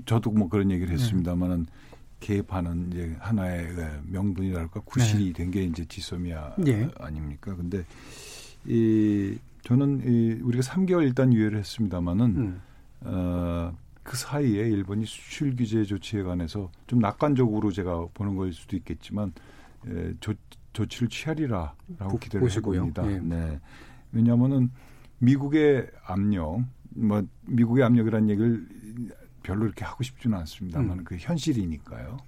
저도 0.09 0.31
뭐 0.31 0.49
그런 0.49 0.71
얘기를 0.71 0.92
했습니다만은 0.94 1.66
네. 1.66 1.99
개입하는 2.21 2.88
이제 2.90 3.14
하나의 3.21 3.68
명분이랄까 4.07 4.81
구실이 4.81 5.27
네. 5.27 5.33
된게 5.35 5.64
이제 5.64 5.85
지소미아 5.85 6.57
예. 6.66 6.88
아닙니까? 6.99 7.55
근데 7.55 7.85
이 8.66 9.37
저는 9.62 10.03
이 10.07 10.40
우리가 10.42 10.62
3개월 10.62 11.03
일단 11.03 11.33
유예를 11.33 11.59
했습니다마는 11.59 12.25
음. 12.25 12.61
어, 13.03 13.77
그 14.03 14.16
사이에 14.16 14.68
일본이 14.71 15.05
수출 15.05 15.55
규제 15.55 15.85
조치에 15.85 16.23
관해서 16.23 16.71
좀 16.87 17.01
낙관적으로 17.01 17.71
제가 17.71 18.07
보는 18.14 18.35
걸 18.35 18.55
수도 18.55 18.77
있겠지만 18.77 19.33
에, 19.87 20.14
조, 20.21 20.33
조치를 20.73 21.09
취하리라라고 21.09 22.18
기대를 22.18 22.40
보시고요. 22.40 22.77
해봅니다. 22.77 23.12
예. 23.12 23.18
네. 23.18 23.61
왜냐하면은 24.12 24.71
미국의 25.18 25.87
압력, 26.07 26.62
뭐 26.88 27.23
미국의 27.44 27.85
압력이라는 27.85 28.31
얘기를 28.31 28.66
별로 29.48 29.64
이렇게 29.64 29.82
하고 29.87 30.02
싶지는 30.02 30.37
않습니다만 30.40 30.98
음. 30.98 31.04
그 31.04 31.16
현실이니까요. 31.16 32.18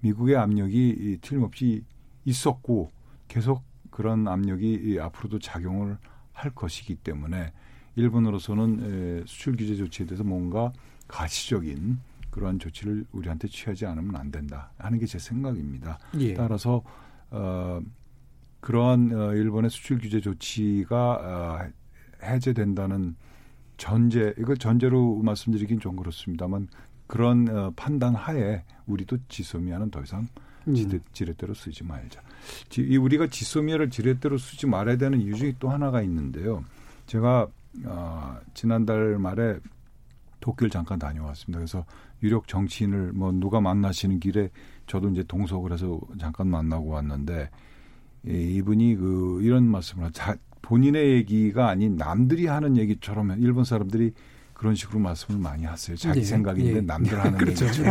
미국의 0.00 0.36
압력이 0.36 1.18
틀림없이 1.22 1.82
있었고 2.26 2.90
계속 3.28 3.64
그런 3.90 4.28
압력이 4.28 4.98
앞으로도 5.00 5.38
작용을 5.38 5.96
할 6.34 6.50
것이기 6.50 6.96
때문에 6.96 7.54
일본으로서는 7.94 9.24
수출 9.26 9.56
규제 9.56 9.74
조치에 9.74 10.04
대해서 10.04 10.22
뭔가 10.22 10.70
가시적인 11.08 11.98
그러한 12.30 12.58
조치를 12.58 13.06
우리한테 13.12 13.48
취하지 13.48 13.86
않으면 13.86 14.14
안 14.16 14.30
된다 14.30 14.70
하는 14.76 14.98
게 14.98 15.06
제 15.06 15.18
생각입니다. 15.18 15.98
예. 16.18 16.34
따라서 16.34 16.82
어 17.30 17.80
그러한 18.60 19.12
어 19.14 19.32
일본의 19.32 19.70
수출 19.70 19.98
규제 19.98 20.20
조치가 20.20 21.70
어 21.72 22.22
해제된다는 22.22 23.16
전제 23.76 24.34
이걸 24.38 24.56
전제로 24.56 25.16
말씀드리긴 25.22 25.80
좀 25.80 25.96
그렇습니다만 25.96 26.68
그런 27.06 27.48
어 27.48 27.72
판단 27.76 28.14
하에 28.14 28.64
우리도 28.86 29.18
지소미아는 29.28 29.90
더 29.90 30.02
이상 30.02 30.26
음. 30.68 31.00
지렛대로 31.12 31.54
쓰지 31.54 31.84
말자. 31.84 32.20
이 32.78 32.96
우리가 32.96 33.28
지소미아를 33.28 33.90
지렛대로 33.90 34.38
쓰지 34.38 34.66
말아야 34.66 34.96
되는 34.96 35.20
이유 35.20 35.34
중에 35.34 35.54
또 35.58 35.68
하나가 35.70 36.02
있는데요. 36.02 36.64
제가 37.06 37.48
어, 37.84 38.38
지난달 38.54 39.18
말에 39.18 39.58
도쿄를 40.40 40.70
잠깐 40.70 40.98
다녀왔습니다. 40.98 41.58
그래서 41.58 41.84
유력 42.22 42.48
정치인을 42.48 43.12
뭐 43.12 43.32
누가 43.32 43.60
만나시는 43.60 44.20
길에 44.20 44.50
저도 44.86 45.10
이제 45.10 45.22
동석을 45.22 45.72
해서 45.72 46.00
잠깐 46.18 46.48
만나고 46.48 46.88
왔는데 46.88 47.50
이, 48.26 48.56
이분이 48.56 48.96
그 48.96 49.40
이런 49.42 49.68
말씀을 49.68 50.12
자, 50.12 50.36
본인의 50.66 51.12
얘기가 51.12 51.68
아닌 51.68 51.96
남들이 51.96 52.46
하는 52.46 52.76
얘기처럼 52.76 53.30
일본 53.38 53.64
사람들이 53.64 54.12
그런 54.52 54.74
식으로 54.74 54.98
말씀을 54.98 55.38
많이 55.40 55.64
하세요. 55.64 55.96
자기 55.96 56.20
예, 56.20 56.24
생각인데 56.24 56.76
예. 56.76 56.80
남들 56.80 57.20
하는 57.20 57.38
그렇죠. 57.38 57.66
얘기죠. 57.66 57.84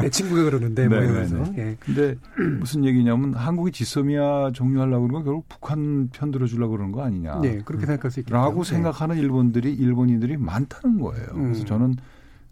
내 0.00 0.08
친구가 0.08 0.44
그러는데 0.44 0.88
뭐 0.88 0.98
네, 0.98 1.04
이러면서. 1.04 1.36
네, 1.36 1.50
네. 1.52 1.58
예. 1.58 1.76
근데 1.78 2.16
무슨 2.58 2.84
얘기냐면 2.84 3.34
한국이 3.34 3.70
지소미아 3.70 4.50
종료하려고 4.52 5.06
그러는 5.06 5.12
건 5.12 5.24
결국 5.24 5.48
북한 5.48 6.08
편 6.08 6.30
들어주려고 6.32 6.72
그러는 6.72 6.90
거 6.90 7.04
아니냐. 7.04 7.40
네, 7.42 7.58
그렇게 7.58 7.86
생각할 7.86 8.10
수 8.10 8.20
있겠죠. 8.20 8.34
라고 8.34 8.64
네. 8.64 8.70
생각하는 8.72 9.18
일본들이 9.18 9.72
일본인들이 9.74 10.36
많다는 10.38 10.98
거예요. 11.00 11.26
그래서 11.32 11.60
음. 11.60 11.66
저는 11.66 11.96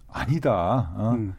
아니다. 0.08 0.92
어? 0.94 1.14
음. 1.16 1.34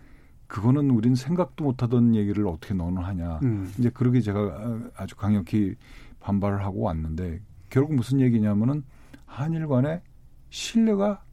그거는 0.48 0.90
우린 0.90 1.16
생각도 1.16 1.64
못하던 1.64 2.16
얘기를 2.16 2.48
어떻게 2.48 2.74
너는 2.74 3.02
하냐. 3.02 3.40
음. 3.44 3.72
이제 3.78 3.92
그러게 3.94 4.20
제가 4.20 4.80
아주 4.98 5.16
강력히 5.16 5.76
반발을 6.20 6.66
하고 6.66 6.82
왔는데 6.82 7.40
결국 7.76 7.94
무슨 7.94 8.22
얘기냐면은 8.22 8.84
한일 9.26 9.68
간의 9.68 10.00
신뢰가 10.50 11.26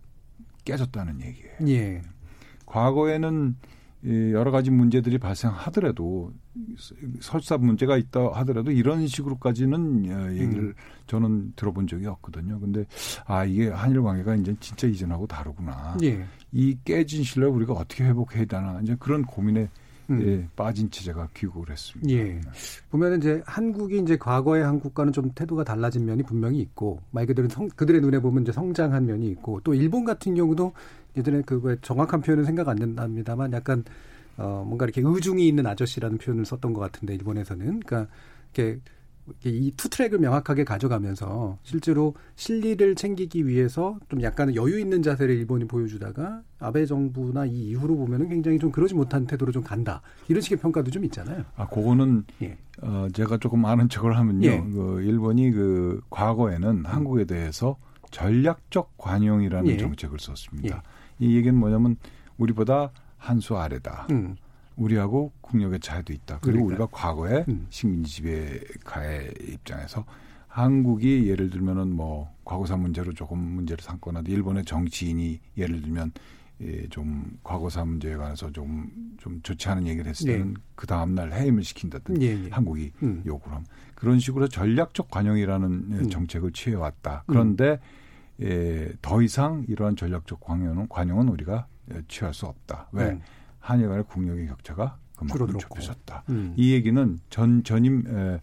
깨졌다는 0.64 1.20
얘기예요. 1.20 1.52
예. 1.68 2.02
과거에는 2.66 3.56
이 4.02 4.32
여러 4.32 4.50
가지 4.50 4.72
문제들이 4.72 5.18
발생하더라도 5.18 6.32
설사 7.20 7.56
문제가 7.58 7.96
있다 7.96 8.32
하더라도 8.38 8.72
이런 8.72 9.06
식으로까지는 9.06 10.10
어, 10.10 10.32
얘기를 10.32 10.64
음. 10.64 10.74
저는 11.06 11.52
들어본 11.54 11.86
적이 11.86 12.06
없거든요. 12.06 12.58
근데 12.58 12.86
아 13.24 13.44
이게 13.44 13.68
한일 13.68 14.02
관계가 14.02 14.34
이제 14.34 14.52
진짜 14.58 14.88
이전하고 14.88 15.28
다르구나. 15.28 15.96
예. 16.02 16.26
이 16.50 16.76
깨진 16.84 17.22
신뢰를 17.22 17.54
우리가 17.54 17.74
어떻게 17.74 18.02
회복해야 18.02 18.46
되나 18.46 18.80
이제 18.82 18.96
그런 18.98 19.22
고민에 19.22 19.68
음. 20.10 20.22
예, 20.22 20.48
빠진 20.56 20.90
채 20.90 21.04
제가 21.04 21.28
귀국을 21.34 21.70
했습니다. 21.70 22.12
예. 22.12 22.40
보면은 22.90 23.18
이제 23.18 23.42
한국이 23.46 23.98
이제 23.98 24.16
과거의 24.16 24.64
한국과는 24.64 25.12
좀 25.12 25.30
태도가 25.34 25.64
달라진 25.64 26.04
면이 26.04 26.22
분명히 26.22 26.60
있고 26.60 27.00
말 27.10 27.26
그대로 27.26 27.48
성, 27.48 27.68
그들의 27.68 28.00
눈에 28.00 28.18
보면 28.18 28.42
이제 28.42 28.52
성장한 28.52 29.06
면이 29.06 29.28
있고 29.30 29.60
또 29.62 29.74
일본 29.74 30.04
같은 30.04 30.34
경우도 30.34 30.72
예전에 31.16 31.42
그 31.42 31.59
왜 31.59 31.76
정확한 31.82 32.20
표현은 32.20 32.44
생각 32.44 32.68
안 32.68 32.76
난답니다만 32.76 33.52
약간 33.52 33.84
어 34.36 34.64
뭔가 34.66 34.86
이렇게 34.86 35.02
의중이 35.04 35.46
있는 35.46 35.66
아저씨라는 35.66 36.18
표현을 36.18 36.44
썼던 36.46 36.72
것 36.72 36.80
같은데 36.80 37.14
일본에서는 37.14 37.80
그러니까 37.80 38.06
이렇게 38.54 38.80
이 39.44 39.72
two 39.76 39.88
track을 39.88 40.18
명확하게 40.18 40.64
가져가면서 40.64 41.58
실제로 41.62 42.14
실리를 42.34 42.94
챙기기 42.96 43.46
위해서 43.46 43.98
좀 44.08 44.20
약간 44.22 44.54
여유 44.56 44.80
있는 44.80 45.00
자세를 45.02 45.34
일본이 45.36 45.64
보여주다가 45.66 46.42
아베 46.58 46.86
정부나 46.86 47.46
이 47.46 47.68
이후로 47.70 47.96
보면은 47.96 48.28
굉장히 48.28 48.58
좀 48.58 48.72
그러지 48.72 48.94
못한 48.94 49.26
태도로 49.26 49.52
좀 49.52 49.62
간다 49.62 50.02
이런 50.28 50.40
식의 50.40 50.58
평가도 50.58 50.90
좀 50.90 51.04
있잖아요. 51.04 51.44
아, 51.56 51.66
그거는 51.68 52.24
예. 52.42 52.58
어, 52.82 53.06
제가 53.12 53.38
조금 53.38 53.64
아는 53.64 53.88
척을 53.88 54.16
하면요. 54.16 54.46
예. 54.48 54.58
그 54.60 55.02
일본이 55.02 55.52
그 55.52 56.00
과거에는 56.10 56.84
한국에 56.84 57.24
대해서 57.24 57.76
전략적 58.10 58.94
관용이라는 58.98 59.70
예. 59.70 59.76
정책을 59.76 60.18
썼습니다. 60.18 60.82
이 61.18 61.36
얘기는 61.36 61.56
뭐냐면 61.56 61.96
우리보다 62.38 62.90
한 63.18 63.38
수 63.40 63.56
아래다. 63.56 64.08
음. 64.10 64.34
우리하고 64.76 65.32
국력의 65.40 65.80
차이도 65.80 66.12
있다. 66.12 66.38
그리고 66.40 66.64
그러니까요. 66.66 66.84
우리가 66.84 66.88
과거에 66.90 67.44
음. 67.48 67.66
식민지 67.70 68.16
지배가의 68.16 69.34
입장에서 69.48 70.04
한국이 70.48 71.28
예를 71.28 71.50
들면은 71.50 71.94
뭐 71.94 72.30
과거사 72.44 72.76
문제로 72.76 73.12
조금 73.12 73.38
문제를 73.38 73.82
삼거나 73.82 74.22
일본의 74.26 74.64
정치인이 74.64 75.40
예를 75.56 75.80
들면 75.80 76.12
예, 76.60 76.86
좀 76.88 77.38
과거사 77.42 77.84
문제에 77.84 78.14
관해서 78.16 78.50
좀, 78.52 78.88
좀 79.18 79.40
좋지 79.42 79.68
않은 79.68 79.86
얘기를 79.86 80.08
했을 80.08 80.26
때는 80.26 80.54
네. 80.54 80.60
그 80.76 80.86
다음날 80.86 81.32
해임을 81.32 81.64
시킨다든지 81.64 82.24
예, 82.24 82.44
예. 82.44 82.50
한국이 82.50 82.92
음. 83.02 83.22
요구를 83.26 83.56
하면 83.56 83.66
그런 83.94 84.20
식으로 84.20 84.46
전략적 84.48 85.10
관용이라는 85.10 85.68
음. 85.70 86.10
정책을 86.10 86.52
취해왔다. 86.52 87.24
그런데 87.26 87.80
예, 88.40 88.92
더 89.00 89.22
이상 89.22 89.64
이러한 89.68 89.96
전략적 89.96 90.40
관용은, 90.40 90.88
관용은 90.88 91.28
우리가 91.28 91.66
예, 91.94 92.02
취할 92.08 92.32
수 92.32 92.46
없다. 92.46 92.88
왜? 92.92 93.18
음. 93.62 93.72
한일 93.72 93.88
간의 93.88 94.04
국력의 94.08 94.46
격차가 94.48 94.98
그만큼. 95.16 95.58
좁혀졌다. 95.58 96.24
음. 96.30 96.52
이 96.56 96.72
얘기는 96.72 97.18
전 97.30 97.62
전임 97.62 98.04
에, 98.06 98.40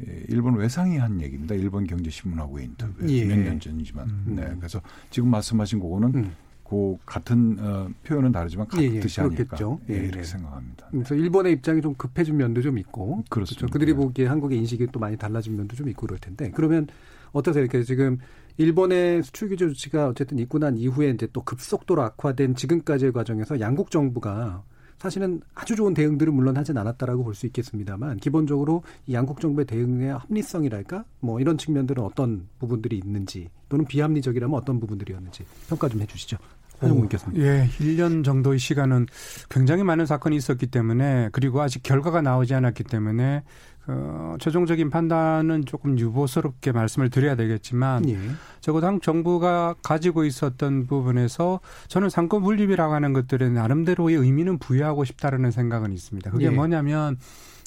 에, 0.00 0.24
일본 0.28 0.56
외상이 0.56 0.98
한 0.98 1.20
얘기입니다. 1.20 1.54
일본 1.54 1.86
경제신문하고의 1.86 2.66
인터뷰 2.66 3.08
예. 3.08 3.24
몇년 3.24 3.58
전이지만. 3.58 4.08
음. 4.08 4.34
네, 4.36 4.54
그래서 4.58 4.80
지금 5.10 5.30
말씀하신 5.30 5.80
그거는 5.80 6.14
음. 6.14 6.32
그 6.68 6.98
같은 7.06 7.56
어, 7.60 7.88
표현은 8.04 8.30
다르지만 8.30 8.68
같은 8.68 8.84
예, 8.84 8.96
예, 8.96 9.00
뜻이 9.00 9.22
아닐까 9.22 9.56
그렇겠죠. 9.56 9.80
예, 9.88 9.94
예, 9.94 9.98
이렇게 10.00 10.18
예. 10.18 10.22
생각합니다. 10.22 10.88
그래서 10.90 11.14
일본의 11.14 11.54
입장이 11.54 11.80
좀 11.80 11.94
급해진 11.94 12.36
면도 12.36 12.60
좀 12.60 12.76
있고 12.76 13.24
그렇습니다. 13.30 13.60
그렇죠. 13.60 13.72
그들이 13.72 13.94
보기에 13.94 14.26
한국의 14.26 14.58
인식이 14.58 14.88
또 14.92 15.00
많이 15.00 15.16
달라진 15.16 15.56
면도 15.56 15.74
좀 15.76 15.88
있고 15.88 16.06
그럴 16.06 16.18
텐데 16.18 16.50
그러면 16.54 16.86
어떠세요? 17.32 17.62
이렇게 17.62 17.82
지금 17.82 18.18
일본의 18.56 19.22
수출 19.22 19.48
규제 19.48 19.66
조치가 19.68 20.08
어쨌든 20.08 20.38
있고 20.40 20.58
난 20.58 20.76
이후에 20.76 21.10
이제 21.10 21.28
또 21.32 21.42
급속도로 21.42 22.02
악화된 22.02 22.56
지금까지의 22.56 23.12
과정에서 23.12 23.60
양국 23.60 23.90
정부가 23.90 24.64
사실은 24.98 25.40
아주 25.54 25.76
좋은 25.76 25.94
대응들을 25.94 26.32
물론 26.32 26.56
하진 26.56 26.76
않았다라고 26.76 27.22
볼 27.22 27.34
수 27.34 27.46
있겠습니다만 27.46 28.16
기본적으로 28.16 28.82
이 29.06 29.14
양국 29.14 29.40
정부의 29.40 29.64
대응의 29.64 30.12
합리성이랄까 30.12 31.04
뭐 31.20 31.40
이런 31.40 31.56
측면들은 31.56 32.02
어떤 32.02 32.48
부분들이 32.58 32.98
있는지 32.98 33.48
또는 33.68 33.84
비합리적이라면 33.84 34.58
어떤 34.58 34.80
부분들이었는지 34.80 35.44
평가 35.68 35.88
좀 35.88 36.00
해주시죠. 36.00 36.36
교수님. 36.80 37.40
예, 37.40 37.68
1년 37.78 38.24
정도의 38.24 38.58
시간은 38.58 39.06
굉장히 39.48 39.82
많은 39.82 40.06
사건이 40.06 40.36
있었기 40.36 40.68
때문에 40.68 41.28
그리고 41.32 41.60
아직 41.60 41.82
결과가 41.82 42.22
나오지 42.22 42.54
않았기 42.54 42.84
때문에 42.84 43.42
어, 43.90 44.36
최종적인 44.38 44.90
판단은 44.90 45.64
조금 45.64 45.98
유보스럽게 45.98 46.72
말씀을 46.72 47.08
드려야 47.08 47.36
되겠지만 47.36 48.08
예. 48.10 48.18
적어도 48.60 48.86
한국 48.86 49.02
정부가 49.02 49.74
가지고 49.82 50.24
있었던 50.24 50.86
부분에서 50.86 51.60
저는 51.88 52.10
상권 52.10 52.42
분립이라고 52.42 52.92
하는 52.92 53.14
것들에 53.14 53.48
나름대로의 53.48 54.16
의미는 54.16 54.58
부여하고 54.58 55.04
싶다라는 55.04 55.50
생각은 55.50 55.92
있습니다. 55.92 56.30
그게 56.30 56.46
예. 56.46 56.50
뭐냐면 56.50 57.16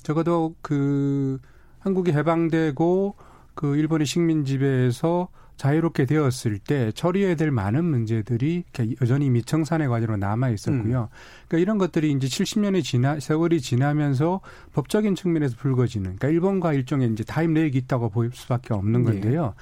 적어도 0.03 0.53
그 0.61 1.39
한국이 1.79 2.11
해방되고 2.11 3.15
그 3.55 3.75
일본의 3.75 4.05
식민 4.05 4.45
지배에서 4.45 5.27
자유롭게 5.61 6.07
되었을 6.07 6.57
때 6.57 6.91
처리해야 6.91 7.35
될 7.35 7.51
많은 7.51 7.85
문제들이 7.85 8.63
여전히 8.99 9.29
미청산의 9.29 9.89
과제로 9.89 10.17
남아 10.17 10.49
있었고요. 10.49 11.09
그러니까 11.47 11.57
이런 11.59 11.77
것들이 11.77 12.11
이제 12.11 12.25
70년이 12.25 12.83
지나 12.83 13.19
세월이 13.19 13.61
지나면서 13.61 14.41
법적인 14.73 15.13
측면에서 15.13 15.55
불거지는 15.57 16.15
그러니까 16.15 16.29
일본과 16.29 16.73
일종의 16.73 17.11
이제 17.11 17.23
타임렉이 17.23 17.75
있다고 17.75 18.09
보일 18.09 18.31
수밖에 18.33 18.73
없는 18.73 19.03
네. 19.03 19.11
건데요. 19.11 19.53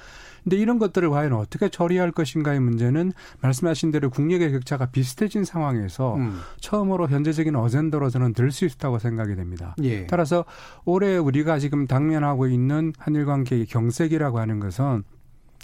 근데 0.42 0.56
이런 0.56 0.78
것들을 0.78 1.10
과연 1.10 1.34
어떻게 1.34 1.68
처리할 1.68 2.12
것인가의 2.12 2.60
문제는 2.60 3.12
말씀하신 3.42 3.90
대로 3.90 4.08
국력의 4.08 4.52
격차가 4.52 4.86
비슷해진 4.86 5.44
상황에서 5.44 6.16
음. 6.16 6.40
처음으로 6.60 7.08
현재적인 7.08 7.54
어젠더로 7.56 8.08
저는 8.08 8.32
들 8.32 8.50
수 8.50 8.64
있다고 8.64 8.98
생각이 8.98 9.36
됩니다. 9.36 9.76
예. 9.82 10.06
따라서 10.06 10.46
올해 10.86 11.18
우리가 11.18 11.58
지금 11.58 11.86
당면하고 11.86 12.46
있는 12.46 12.94
한일 12.98 13.26
관계의 13.26 13.66
경색이라고 13.66 14.38
하는 14.40 14.60
것은 14.60 15.04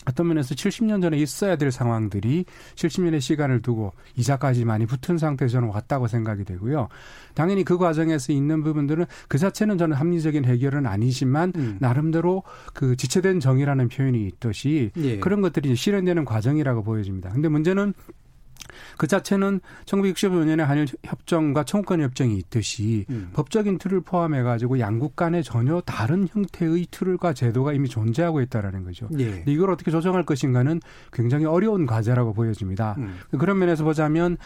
어떤 0.09 0.29
면에서 0.29 0.55
70년 0.55 1.03
전에 1.03 1.19
있어야 1.19 1.57
될 1.57 1.71
상황들이 1.71 2.45
70년의 2.75 3.21
시간을 3.21 3.63
두고 3.63 3.93
이자까지 4.17 4.65
많이 4.65 4.87
붙은 4.87 5.19
상태에서 5.19 5.55
저는 5.55 5.69
왔다고 5.69 6.07
생각이 6.07 6.45
되고요. 6.45 6.89
당연히 7.35 7.65
그 7.65 7.77
과정에서 7.77 8.33
있는 8.33 8.63
부분들은 8.63 9.07
그 9.29 9.39
자체는 9.39 9.79
저는 9.79 9.97
합리적인 9.97 10.45
해결은 10.45 10.87
아니지만 10.87 11.53
음. 11.57 11.77
나름대로 11.81 12.43
그 12.73 12.97
지체된 12.97 13.41
정의라는 13.41 13.89
표현이 13.89 14.27
있듯이 14.27 14.91
예. 14.97 15.19
그런 15.19 15.41
것들이 15.41 15.75
실현되는 15.75 16.25
과정이라고 16.25 16.83
보여집니다. 16.83 17.31
근데 17.31 17.49
문제는 17.49 17.95
그 18.97 19.07
자체는 19.07 19.61
1965년에 19.85 20.59
한일 20.59 20.87
협정과 21.05 21.65
청구권 21.65 22.01
협정이 22.01 22.37
있듯이 22.39 23.07
음. 23.11 23.31
법적인 23.33 23.79
틀을 23.79 24.01
포함해 24.01 24.43
가지고 24.43 24.79
양국 24.79 25.17
간에 25.17 25.43
전혀 25.43 25.81
다른 25.83 26.27
형태의 26.31 26.87
틀과 26.91 27.33
제도가 27.33 27.73
이미 27.73 27.89
존재하고 27.89 28.41
있다라는 28.41 28.85
거죠. 28.85 29.09
예. 29.19 29.45
이걸 29.47 29.71
어떻게 29.71 29.91
조정할 29.91 30.25
것인가는 30.25 30.81
굉장히 31.13 31.45
어려운 31.45 31.87
과제라고 31.87 32.33
보여집니다. 32.33 32.95
음. 32.99 33.19
그런 33.39 33.59
면에서 33.59 33.85
보자면 33.85 34.37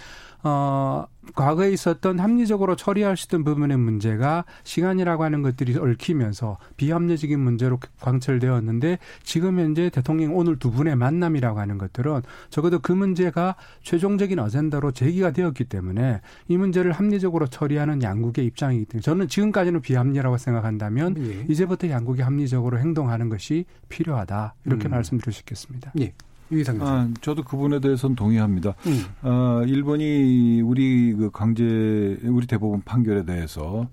어 0.42 1.06
과거에 1.34 1.70
있었던 1.72 2.18
합리적으로 2.18 2.76
처리할 2.76 3.16
수 3.16 3.26
있던 3.26 3.44
부분의 3.44 3.76
문제가 3.76 4.44
시간이라고 4.64 5.24
하는 5.24 5.42
것들이 5.42 5.76
얽히면서 5.76 6.58
비합리적인 6.76 7.38
문제로 7.38 7.78
광철되었는데 8.00 8.98
지금 9.22 9.58
현재 9.58 9.90
대통령 9.90 10.36
오늘 10.36 10.58
두 10.58 10.70
분의 10.70 10.96
만남이라고 10.96 11.58
하는 11.58 11.78
것들은 11.78 12.22
적어도 12.48 12.78
그 12.78 12.92
문제가 12.92 13.56
최종적인 13.82 14.38
어젠다로 14.38 14.92
제기가 14.92 15.32
되었기 15.32 15.64
때문에 15.64 16.20
이 16.48 16.56
문제를 16.56 16.92
합리적으로 16.92 17.46
처리하는 17.46 18.02
양국의 18.02 18.46
입장이기 18.46 18.86
때문에 18.86 19.02
저는 19.02 19.28
지금까지는 19.28 19.80
비합리라고 19.80 20.38
생각한다면 20.38 21.16
예. 21.18 21.46
이제부터 21.48 21.90
양국이 21.90 22.22
합리적으로 22.22 22.78
행동하는 22.78 23.28
것이 23.28 23.66
필요하다 23.88 24.54
이렇게 24.64 24.88
음. 24.88 24.90
말씀드릴 24.90 25.32
수 25.32 25.40
있겠습니다. 25.40 25.92
예. 26.00 26.12
유희상. 26.50 26.78
아, 26.82 27.08
저도 27.20 27.42
그 27.42 27.56
부분에 27.56 27.80
대해서는 27.80 28.16
동의합니다. 28.16 28.74
음. 28.86 29.04
어, 29.22 29.62
일본이 29.66 30.60
우리 30.60 31.12
그 31.14 31.30
강제 31.30 32.18
우리 32.24 32.46
대법원 32.46 32.82
판결에 32.82 33.24
대해서 33.24 33.88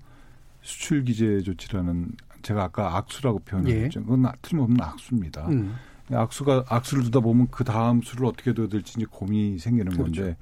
수출 0.62 1.04
규제 1.04 1.40
조치라는 1.40 2.10
제가 2.42 2.64
아까 2.64 2.96
악수라고 2.96 3.40
표현했죠. 3.40 4.00
예. 4.00 4.04
그건 4.04 4.30
틀림없는 4.42 4.80
악수입니다. 4.80 5.48
음. 5.48 5.74
악수가 6.10 6.64
악수를 6.68 7.04
두다 7.04 7.20
보면 7.20 7.48
그 7.50 7.64
다음 7.64 8.00
수를 8.02 8.26
어떻게 8.26 8.54
둬야 8.54 8.68
될지 8.68 8.94
이제 8.96 9.06
고민이 9.08 9.58
생기는 9.58 9.92
그렇죠. 9.92 10.22
건데 10.22 10.36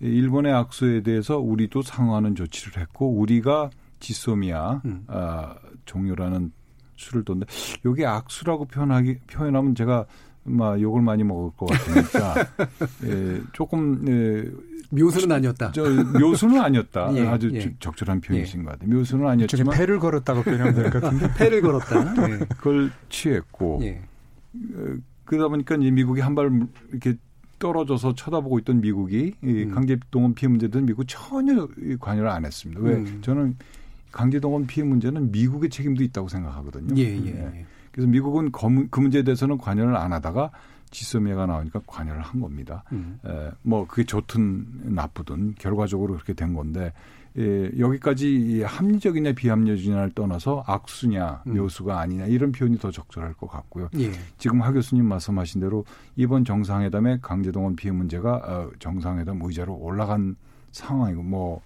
일본의 0.00 0.52
악수에 0.52 1.02
대해서 1.02 1.38
우리도 1.38 1.82
상응하는 1.82 2.34
조치를 2.36 2.80
했고 2.80 3.10
우리가 3.10 3.70
지소미아 4.00 4.82
음. 4.84 5.04
아, 5.08 5.56
종료라는 5.86 6.52
수를 6.96 7.24
뒀는데 7.24 7.46
여기 7.84 8.06
악수라고 8.06 8.66
표현하기 8.66 9.18
표현하면 9.26 9.74
제가 9.74 10.06
막 10.44 10.80
욕을 10.80 11.02
많이 11.02 11.24
먹을 11.24 11.50
것 11.56 11.66
같으니까 11.66 12.34
예, 13.04 13.40
조금 13.52 14.04
예, 14.08 14.50
묘수는 14.90 15.30
아니었다. 15.36 15.72
저 15.72 15.84
묘수는 16.18 16.60
아니었다. 16.60 17.12
예, 17.16 17.26
아주 17.26 17.50
예. 17.52 17.74
적절한 17.80 18.20
표현이신 18.22 18.60
예. 18.60 18.64
것 18.64 18.70
같아요. 18.72 18.90
묘수는 18.96 19.26
아니었지만 19.26 19.76
패를 19.76 19.98
걸었다고 19.98 20.42
표현하면 20.42 20.74
될 20.74 20.90
것 20.90 21.02
같은데 21.02 21.32
패를 21.36 21.60
걸었다. 21.60 22.30
예. 22.30 22.38
그걸 22.56 22.90
취했고 23.10 23.80
예. 23.82 24.00
어, 24.74 24.94
그러다 25.26 25.48
보니까 25.48 25.76
이제 25.76 25.90
미국이 25.90 26.20
한 26.22 26.34
발 26.34 26.50
이렇게 26.90 27.14
떨어져서 27.58 28.14
쳐다보고 28.14 28.60
있던 28.60 28.80
미국이 28.80 29.34
음. 29.42 29.72
강제동원 29.74 30.34
피해 30.34 30.48
문제든 30.48 30.86
미국 30.86 31.04
전혀 31.08 31.68
관여를 31.98 32.28
안 32.30 32.44
했습니다. 32.46 32.80
왜 32.80 32.94
음. 32.94 33.18
저는 33.20 33.56
강제동원 34.12 34.66
피해 34.68 34.86
문제는 34.86 35.32
미국의 35.32 35.68
책임도 35.68 36.02
있다고 36.04 36.28
생각하거든요. 36.28 36.94
예, 36.96 37.16
예. 37.16 37.66
네. 37.98 38.04
그래서 38.04 38.08
미국은 38.08 38.52
그 38.52 39.00
문제에 39.00 39.22
대해서는 39.22 39.58
관여를 39.58 39.96
안 39.96 40.12
하다가 40.12 40.50
지소미아가 40.90 41.46
나오니까 41.46 41.82
관여를 41.86 42.22
한 42.22 42.40
겁니다. 42.40 42.84
음. 42.92 43.18
에, 43.26 43.50
뭐 43.62 43.86
그게 43.86 44.04
좋든 44.04 44.94
나쁘든 44.94 45.56
결과적으로 45.58 46.14
그렇게 46.14 46.32
된 46.32 46.54
건데 46.54 46.92
예, 47.36 47.70
여기까지 47.78 48.62
합리적이냐 48.64 49.32
비합리적이냐를 49.32 50.10
떠나서 50.12 50.64
악수냐 50.66 51.42
음. 51.46 51.56
묘수가 51.56 51.98
아니냐 51.98 52.26
이런 52.26 52.52
표현이 52.52 52.78
더 52.78 52.90
적절할 52.90 53.34
것 53.34 53.48
같고요. 53.48 53.90
예. 53.98 54.12
지금 54.38 54.62
하 54.62 54.72
교수님 54.72 55.04
말씀하신 55.04 55.60
대로 55.60 55.84
이번 56.16 56.44
정상회담의 56.44 57.18
강제동원 57.20 57.76
피해 57.76 57.92
문제가 57.92 58.36
어, 58.36 58.70
정상회담 58.78 59.40
의자로 59.42 59.74
올라간 59.74 60.36
상황이고 60.72 61.22
뭐 61.22 61.60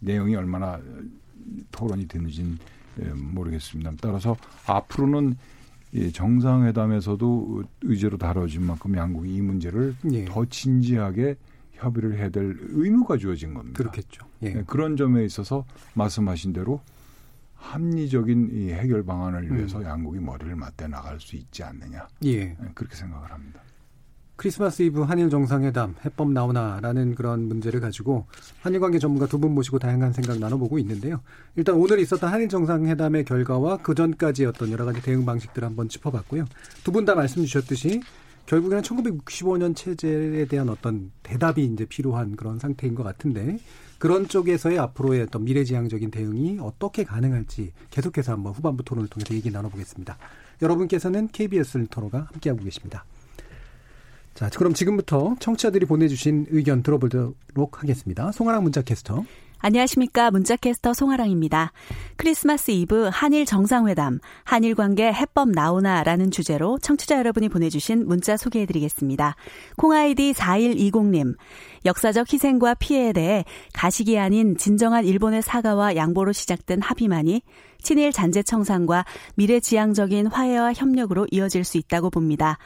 내용이 0.00 0.36
얼마나 0.36 0.78
토론이 1.72 2.06
되는지는 2.06 2.58
예, 3.00 3.08
모르겠습니다. 3.08 3.92
따라서 4.00 4.36
앞으로는 4.66 5.36
예, 5.94 6.10
정상회담에서도 6.10 7.64
의제로 7.82 8.18
다뤄진 8.18 8.62
만큼 8.62 8.96
양국이 8.96 9.34
이 9.34 9.40
문제를 9.40 9.94
예. 10.12 10.24
더 10.26 10.44
진지하게 10.44 11.36
협의를 11.72 12.18
해야 12.18 12.28
될 12.28 12.56
의무가 12.60 13.16
주어진 13.16 13.54
겁니다. 13.54 13.78
그렇겠죠. 13.78 14.26
예. 14.42 14.52
네, 14.52 14.64
그런 14.66 14.96
점에 14.96 15.24
있어서 15.24 15.64
말씀하신 15.94 16.52
대로 16.52 16.80
합리적인 17.54 18.50
이 18.52 18.70
해결 18.72 19.04
방안을 19.04 19.54
위해서 19.54 19.78
음. 19.78 19.84
양국이 19.84 20.20
머리를 20.20 20.54
맞대 20.54 20.88
나갈 20.88 21.18
수 21.20 21.36
있지 21.36 21.62
않느냐. 21.62 22.06
예. 22.24 22.44
네, 22.46 22.56
그렇게 22.74 22.94
생각을 22.96 23.32
합니다. 23.32 23.60
크리스마스 24.38 24.82
이브 24.82 25.02
한일 25.02 25.30
정상회담 25.30 25.96
해법 26.04 26.30
나오나라는 26.30 27.16
그런 27.16 27.48
문제를 27.48 27.80
가지고 27.80 28.26
한일 28.62 28.78
관계 28.78 29.00
전문가 29.00 29.26
두 29.26 29.38
분 29.38 29.52
모시고 29.52 29.80
다양한 29.80 30.12
생각 30.12 30.38
나눠보고 30.38 30.78
있는데요. 30.78 31.20
일단 31.56 31.74
오늘 31.74 31.98
있었던 31.98 32.30
한일 32.32 32.48
정상회담의 32.48 33.24
결과와 33.24 33.78
그 33.78 33.94
전까지 33.96 34.44
어떤 34.46 34.70
여러 34.70 34.84
가지 34.84 35.02
대응 35.02 35.24
방식들을 35.26 35.66
한번 35.66 35.88
짚어봤고요. 35.88 36.44
두 36.84 36.92
분 36.92 37.04
다 37.04 37.16
말씀 37.16 37.44
주셨듯이 37.44 38.00
결국에는 38.46 38.82
1965년 38.82 39.74
체제에 39.74 40.44
대한 40.46 40.68
어떤 40.68 41.10
대답이 41.24 41.64
이제 41.64 41.84
필요한 41.84 42.36
그런 42.36 42.60
상태인 42.60 42.94
것 42.94 43.02
같은데 43.02 43.58
그런 43.98 44.28
쪽에서의 44.28 44.78
앞으로의 44.78 45.22
어떤 45.22 45.44
미래지향적인 45.44 46.12
대응이 46.12 46.58
어떻게 46.60 47.02
가능할지 47.02 47.72
계속해서 47.90 48.32
한번 48.32 48.52
후반부 48.52 48.84
토론을 48.84 49.08
통해서 49.10 49.34
얘기 49.34 49.50
나눠보겠습니다. 49.50 50.16
여러분께서는 50.62 51.28
KBS 51.28 51.86
토로가 51.90 52.28
함께하고 52.32 52.62
계십니다. 52.62 53.04
자, 54.38 54.48
그럼 54.50 54.72
지금부터 54.72 55.34
청취자들이 55.40 55.84
보내주신 55.84 56.46
의견 56.50 56.84
들어보도록 56.84 57.82
하겠습니다. 57.82 58.30
송아랑 58.30 58.62
문자 58.62 58.82
캐스터. 58.82 59.24
안녕하십니까. 59.58 60.30
문자캐스터 60.30 60.94
송아랑입니다. 60.94 61.72
크리스마스 62.16 62.70
이브 62.70 63.10
한일 63.12 63.46
정상회담, 63.46 64.20
한일 64.44 64.76
관계 64.76 65.12
해법 65.12 65.50
나오나 65.50 66.04
라는 66.04 66.30
주제로 66.30 66.78
청취자 66.78 67.18
여러분이 67.18 67.48
보내주신 67.48 68.06
문자 68.06 68.36
소개해드리겠습니다. 68.36 69.34
콩아이디 69.76 70.34
4120님, 70.34 71.34
역사적 71.84 72.32
희생과 72.32 72.74
피해에 72.74 73.12
대해 73.12 73.44
가식이 73.72 74.20
아닌 74.20 74.56
진정한 74.56 75.04
일본의 75.04 75.42
사과와 75.42 75.96
양보로 75.96 76.30
시작된 76.30 76.80
합의만이 76.80 77.42
친일 77.82 78.12
잔재 78.12 78.44
청산과 78.44 79.04
미래지향적인 79.34 80.28
화해와 80.28 80.74
협력으로 80.74 81.26
이어질 81.32 81.64
수 81.64 81.76
있다고 81.78 82.10
봅니다. 82.10 82.58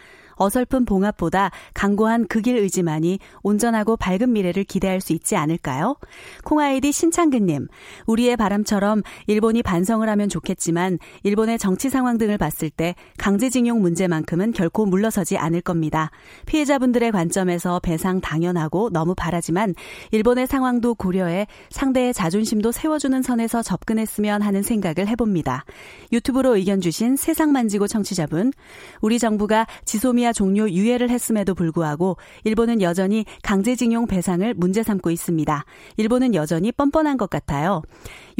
어설픈 0.43 0.84
봉합보다 0.84 1.51
강고한 1.72 2.26
그 2.26 2.43
길 2.43 2.57
의지만이 2.57 3.20
온전하고 3.43 3.97
밝은 3.97 4.32
미래를 4.32 4.64
기대할 4.64 5.01
수 5.01 5.12
있지 5.12 5.36
않을까요? 5.36 5.97
콩아이디 6.45 6.90
신창근님, 6.90 7.68
우리의 8.07 8.36
바람처럼 8.36 9.03
일본이 9.28 9.62
반성을 9.62 10.07
하면 10.09 10.28
좋겠지만 10.28 10.99
일본의 11.22 11.59
정치 11.59 11.88
상황 11.88 12.18
등을 12.18 12.36
봤을 12.36 12.68
때 12.68 12.97
강제징용 13.18 13.80
문제만큼은 13.80 14.53
결코 14.53 14.86
물러서지 14.86 15.38
않을 15.38 15.61
겁니다. 15.61 16.11
피해자분들의 16.47 17.12
관점에서 17.12 17.78
배상 17.78 18.20
당연하고 18.20 18.90
너무 18.90 19.14
바라지만 19.14 19.76
일본의 20.11 20.49
상황도 20.49 20.97
고려해 20.97 21.47
상대의 21.70 22.12
자존심도 22.12 22.72
세워주는 22.72 23.22
선에서 23.22 23.62
접근했으면 23.62 24.43
하는 24.43 24.62
생각을 24.62 25.07
해봅니다. 25.07 25.64
YouTube로 26.12 26.57
의견 26.57 26.80
주신 26.80 27.14
세상 27.14 27.53
만지고 27.53 27.86
청취자분, 27.86 28.53
우리 29.01 29.20
정부가 29.20 29.68
지소미아 29.84 30.32
종료 30.33 30.68
유예를 30.68 31.11
했음에도 31.11 31.55
불구하고 31.55 32.16
일본은 32.45 32.83
여전히 32.83 33.24
강제징용 33.43 34.07
배상을 34.07 34.55
문제 34.55 34.83
삼고 34.83 35.11
있습니다. 35.11 35.64
일본은 35.97 36.35
여전히 36.35 36.72
뻔뻔한 36.72 37.16
것 37.16 37.30
같아요. 37.30 37.83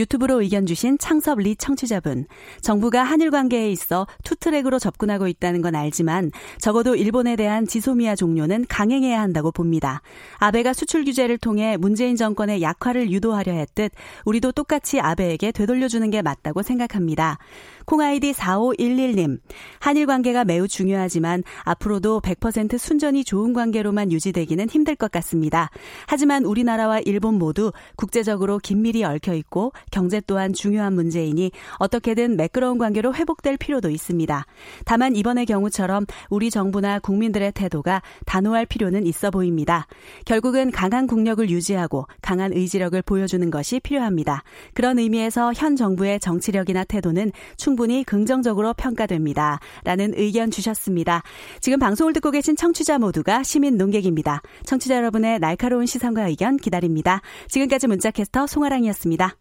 YouTube로 0.03 0.43
의견 0.43 0.67
주신 0.67 0.99
창섭 0.99 1.39
리 1.39 1.55
청취자분. 1.55 2.27
정부가 2.61 3.05
한일 3.05 3.31
관계에 3.31 3.71
있어 3.71 4.07
two 4.25 4.38
track으로 4.38 4.79
접근하고 4.79 5.29
있다는 5.29 5.63
건 5.63 5.77
알지만 5.77 6.33
적어도 6.59 6.97
일본에 6.97 7.37
대한 7.37 7.67
지소미아 7.67 8.17
종료는 8.17 8.67
강행해야 8.69 9.21
한다고 9.21 9.53
봅니다. 9.53 10.03
아베가 10.39 10.73
수출 10.73 11.05
규제를 11.05 11.39
통해 11.39 11.77
문재인 11.77 12.17
정권의 12.17 12.63
약화를 12.63 13.11
유도하려 13.13 13.53
했듯 13.53 13.93
우리도 14.25 14.53
똑같이 14.53 15.01
아베에게 15.01 15.53
되돌려주는 15.53 16.11
게 16.11 16.21
맞다고 16.21 16.63
생각합니다. 16.63 17.39
콩아이디 17.85 18.33
4511님. 18.33 19.41
한일 19.81 20.07
관계가 20.07 20.45
매우 20.45 20.69
중요하지만 20.69 21.43
앞으로도 21.65 22.21
100% 22.21 22.79
순전히 22.79 23.25
좋은 23.25 23.53
관계로만 23.53 24.13
유지되기는 24.13 24.69
힘들 24.69 24.95
것 24.95 25.11
같습니다. 25.11 25.71
하지만 26.07 26.45
우리나라와 26.45 27.01
일본 27.01 27.39
모두 27.39 27.73
국제적으로 27.97 28.59
긴밀히 28.59 29.05
얽혀 29.05 29.35
있고 29.35 29.73
경제 29.93 30.21
또한 30.27 30.53
중요한 30.53 30.95
문제이니 30.95 31.53
어떻게든 31.79 32.37
매끄러운 32.37 32.79
관계로 32.79 33.15
회복될 33.15 33.59
필요도 33.59 33.91
있습니다. 33.91 34.45
다만 34.85 35.15
이번의 35.15 35.47
경우처럼 35.47 36.07
우리 36.31 36.51
정부나 36.51 36.99
국민들의 36.99 37.53
태도가 37.53 38.03
단호할 38.27 38.67
필요는 38.67 39.07
있어 39.07 39.31
보입니다. 39.31 39.87
결국은 40.25 40.73
강한 40.73 41.07
국력을 41.07 41.49
유지하고 41.49 42.07
강한 42.21 42.53
의지력을 42.53 43.01
보여주는 43.03 43.49
것이 43.51 43.79
필요합니다. 43.79 44.43
그런 44.75 44.99
의미에서 44.99 45.53
현 45.55 45.77
정부의 45.77 46.19
정치력이나 46.19 46.85
태도는 46.85 47.31
충분히 47.57 48.03
긍정적으로 48.03 48.73
평가됩니다. 48.75 49.61
라는 49.85 50.13
의견 50.17 50.51
주셨습니다. 50.51 51.23
지금 51.61 51.79
방송을 51.79 52.15
듣고 52.15 52.31
계신 52.31 52.57
청취자 52.57 52.99
모두가 52.99 53.43
시민 53.43 53.77
농객입니다. 53.77 54.41
청취자 54.65 54.97
여러분의 54.97 55.39
날카로운 55.39 55.87
시선과 55.87 56.29
의견 56.29 56.57
기다립니다. 56.57 57.21
지금까지 57.49 57.87
문자캐스터 57.87 58.47
송아랑이었습니다. 58.47 59.37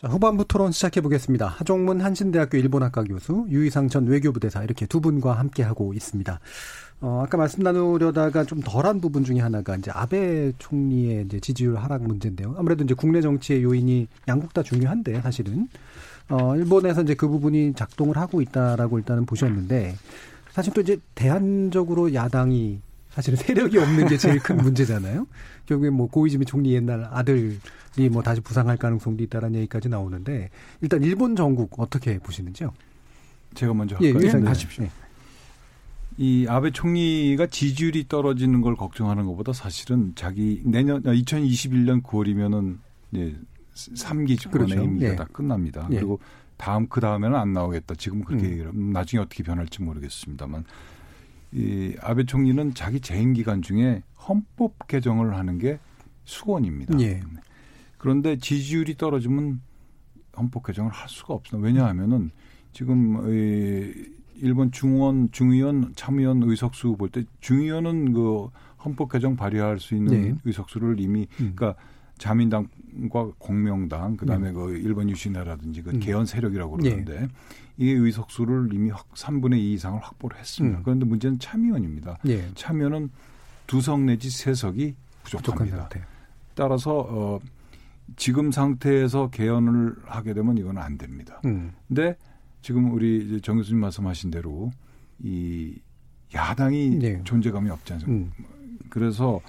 자, 0.00 0.08
후반부 0.08 0.46
토론 0.46 0.72
시작해 0.72 1.02
보겠습니다. 1.02 1.46
하종문 1.46 2.00
한신대학교 2.00 2.56
일본학과 2.56 3.04
교수, 3.04 3.44
유희상 3.50 3.90
전 3.90 4.06
외교부 4.06 4.40
대사 4.40 4.64
이렇게 4.64 4.86
두 4.86 5.02
분과 5.02 5.34
함께 5.34 5.62
하고 5.62 5.92
있습니다. 5.92 6.40
어, 7.02 7.22
아까 7.22 7.36
말씀 7.36 7.62
나누려다가 7.62 8.44
좀 8.44 8.60
덜한 8.64 9.02
부분 9.02 9.24
중에 9.24 9.40
하나가 9.40 9.76
이제 9.76 9.90
아베 9.92 10.52
총리의 10.56 11.26
이제 11.26 11.38
지지율 11.40 11.76
하락 11.76 12.04
문제인데요. 12.04 12.54
아무래도 12.56 12.82
이제 12.82 12.94
국내 12.94 13.20
정치의 13.20 13.62
요인이 13.62 14.08
양국 14.26 14.54
다 14.54 14.62
중요한데 14.62 15.20
사실은 15.20 15.68
어, 16.30 16.56
일본에서 16.56 17.02
이제 17.02 17.14
그 17.14 17.28
부분이 17.28 17.74
작동을 17.74 18.16
하고 18.16 18.40
있다라고 18.40 18.98
일단은 18.98 19.26
보셨는데 19.26 19.96
사실 20.52 20.72
또 20.72 20.80
이제 20.80 20.96
대안적으로 21.14 22.14
야당이 22.14 22.80
사실은 23.10 23.36
세력이 23.36 23.78
없는 23.78 24.06
게 24.08 24.16
제일 24.16 24.38
큰 24.38 24.56
문제잖아요. 24.62 25.26
결국에 25.66 25.90
뭐 25.90 26.08
고이즈미 26.08 26.46
총리 26.46 26.74
옛날 26.74 27.06
아들이 27.10 27.58
뭐 28.10 28.22
다시 28.22 28.40
부상할 28.40 28.76
가능성도 28.76 29.22
있다라는 29.24 29.58
얘기까지 29.60 29.88
나오는데 29.88 30.50
일단 30.80 31.02
일본 31.02 31.36
전국 31.36 31.78
어떻게 31.78 32.18
보시는지요? 32.18 32.72
제가 33.54 33.74
먼저 33.74 33.96
예, 34.00 34.12
할까요? 34.12 34.40
네. 34.40 34.46
하십시오. 34.46 34.86
이 36.18 36.46
아베 36.48 36.70
총리가 36.70 37.46
지지율이 37.46 38.06
떨어지는 38.08 38.60
걸 38.60 38.76
걱정하는 38.76 39.26
것보다 39.26 39.52
사실은 39.52 40.12
자기 40.14 40.62
내년 40.64 41.02
2021년 41.02 42.02
9월이면은 42.02 42.78
예, 43.16 43.34
3기 43.74 44.38
집권의 44.38 44.68
그렇죠. 44.68 44.84
임기가 44.84 45.12
예. 45.12 45.16
다 45.16 45.24
끝납니다. 45.32 45.88
예. 45.90 45.96
그리고 45.96 46.20
다음 46.56 46.86
그 46.88 47.00
다음에는 47.00 47.36
안 47.36 47.52
나오겠다. 47.54 47.94
지금 47.94 48.22
그렇게 48.22 48.46
음. 48.46 48.92
나중에 48.92 49.22
어떻게 49.22 49.42
변할지 49.42 49.82
모르겠습니다만 49.82 50.64
이 51.52 51.94
아베 52.00 52.24
총리는 52.24 52.74
자기 52.74 53.00
재임 53.00 53.32
기간 53.32 53.62
중에 53.62 54.02
헌법 54.28 54.86
개정을 54.86 55.34
하는 55.36 55.58
게 55.58 55.78
수건입니다. 56.24 56.98
예. 57.00 57.20
그런데 57.98 58.36
지지율이 58.38 58.96
떨어지면 58.96 59.60
헌법 60.36 60.64
개정을 60.64 60.90
할 60.92 61.08
수가 61.08 61.34
없습니다. 61.34 61.66
왜냐하면은 61.66 62.30
지금 62.72 63.16
이 63.28 63.92
일본 64.36 64.70
중원 64.70 65.30
중의원 65.32 65.92
참의원 65.96 66.42
의석수 66.42 66.96
볼 66.96 67.10
때 67.10 67.24
중의원은 67.40 68.12
그 68.12 68.48
헌법 68.82 69.12
개정 69.12 69.36
발의할 69.36 69.78
수 69.78 69.94
있는 69.94 70.22
네. 70.22 70.34
의석수를 70.44 70.98
이미 71.00 71.26
음. 71.40 71.52
그러니까 71.54 71.74
자민당과 72.16 73.32
공명당 73.38 74.16
그다음에 74.16 74.52
그 74.52 74.76
일본 74.76 75.10
유신회라든지 75.10 75.82
그 75.82 75.90
음. 75.90 76.00
개헌 76.00 76.26
세력이라고 76.26 76.78
예. 76.84 76.90
그러는데 76.90 77.28
이게 77.80 77.92
의석수를 77.92 78.68
이미 78.74 78.90
확 78.90 79.08
3분의 79.14 79.54
2 79.58 79.72
이상을 79.72 79.98
확보를 80.02 80.38
했습니다. 80.38 80.78
음. 80.78 80.82
그런데 80.84 81.06
문제는 81.06 81.38
참의원입니다. 81.38 82.18
예. 82.26 82.50
참여는 82.54 83.08
두 83.66 83.80
석 83.80 84.00
내지 84.02 84.28
세 84.30 84.52
석이 84.52 84.94
부족합니다. 85.22 85.88
따라서 86.54 86.98
어 87.08 87.40
지금 88.16 88.50
상태에서 88.52 89.30
개헌을 89.30 89.96
하게 90.04 90.34
되면 90.34 90.58
이건 90.58 90.76
안 90.76 90.98
됩니다. 90.98 91.40
음. 91.46 91.72
근데 91.88 92.16
지금 92.60 92.92
우리 92.92 93.40
정 93.40 93.56
교수님 93.56 93.80
말씀하신 93.80 94.30
대로 94.30 94.70
이 95.22 95.78
야당이 96.34 96.90
네. 96.98 97.20
존재감이 97.24 97.70
없지 97.70 97.94
않습니까? 97.94 98.36
음. 98.38 98.46
그래서 98.90 99.40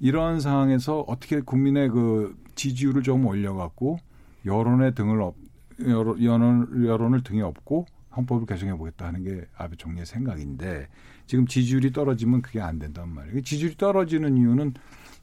이러한 0.00 0.40
상황에서 0.40 1.02
어떻게 1.06 1.40
국민의 1.40 1.90
그 1.90 2.36
지지율을 2.56 3.04
좀 3.04 3.26
올려갖고 3.26 3.98
여론의 4.44 4.94
등을 4.96 5.20
업, 5.22 5.36
여론, 5.80 6.22
여론, 6.22 6.86
여론을 6.86 7.22
등에 7.22 7.42
업고 7.42 7.86
헌법을 8.16 8.46
개정해 8.46 8.74
보겠다 8.76 9.06
하는 9.06 9.22
게 9.22 9.44
아베 9.56 9.76
총리의 9.76 10.06
생각인데 10.06 10.88
지금 11.26 11.46
지지율이 11.46 11.92
떨어지면 11.92 12.42
그게 12.42 12.60
안 12.60 12.78
된단 12.78 13.08
말이에요. 13.10 13.42
지지율이 13.42 13.76
떨어지는 13.76 14.36
이유는 14.36 14.74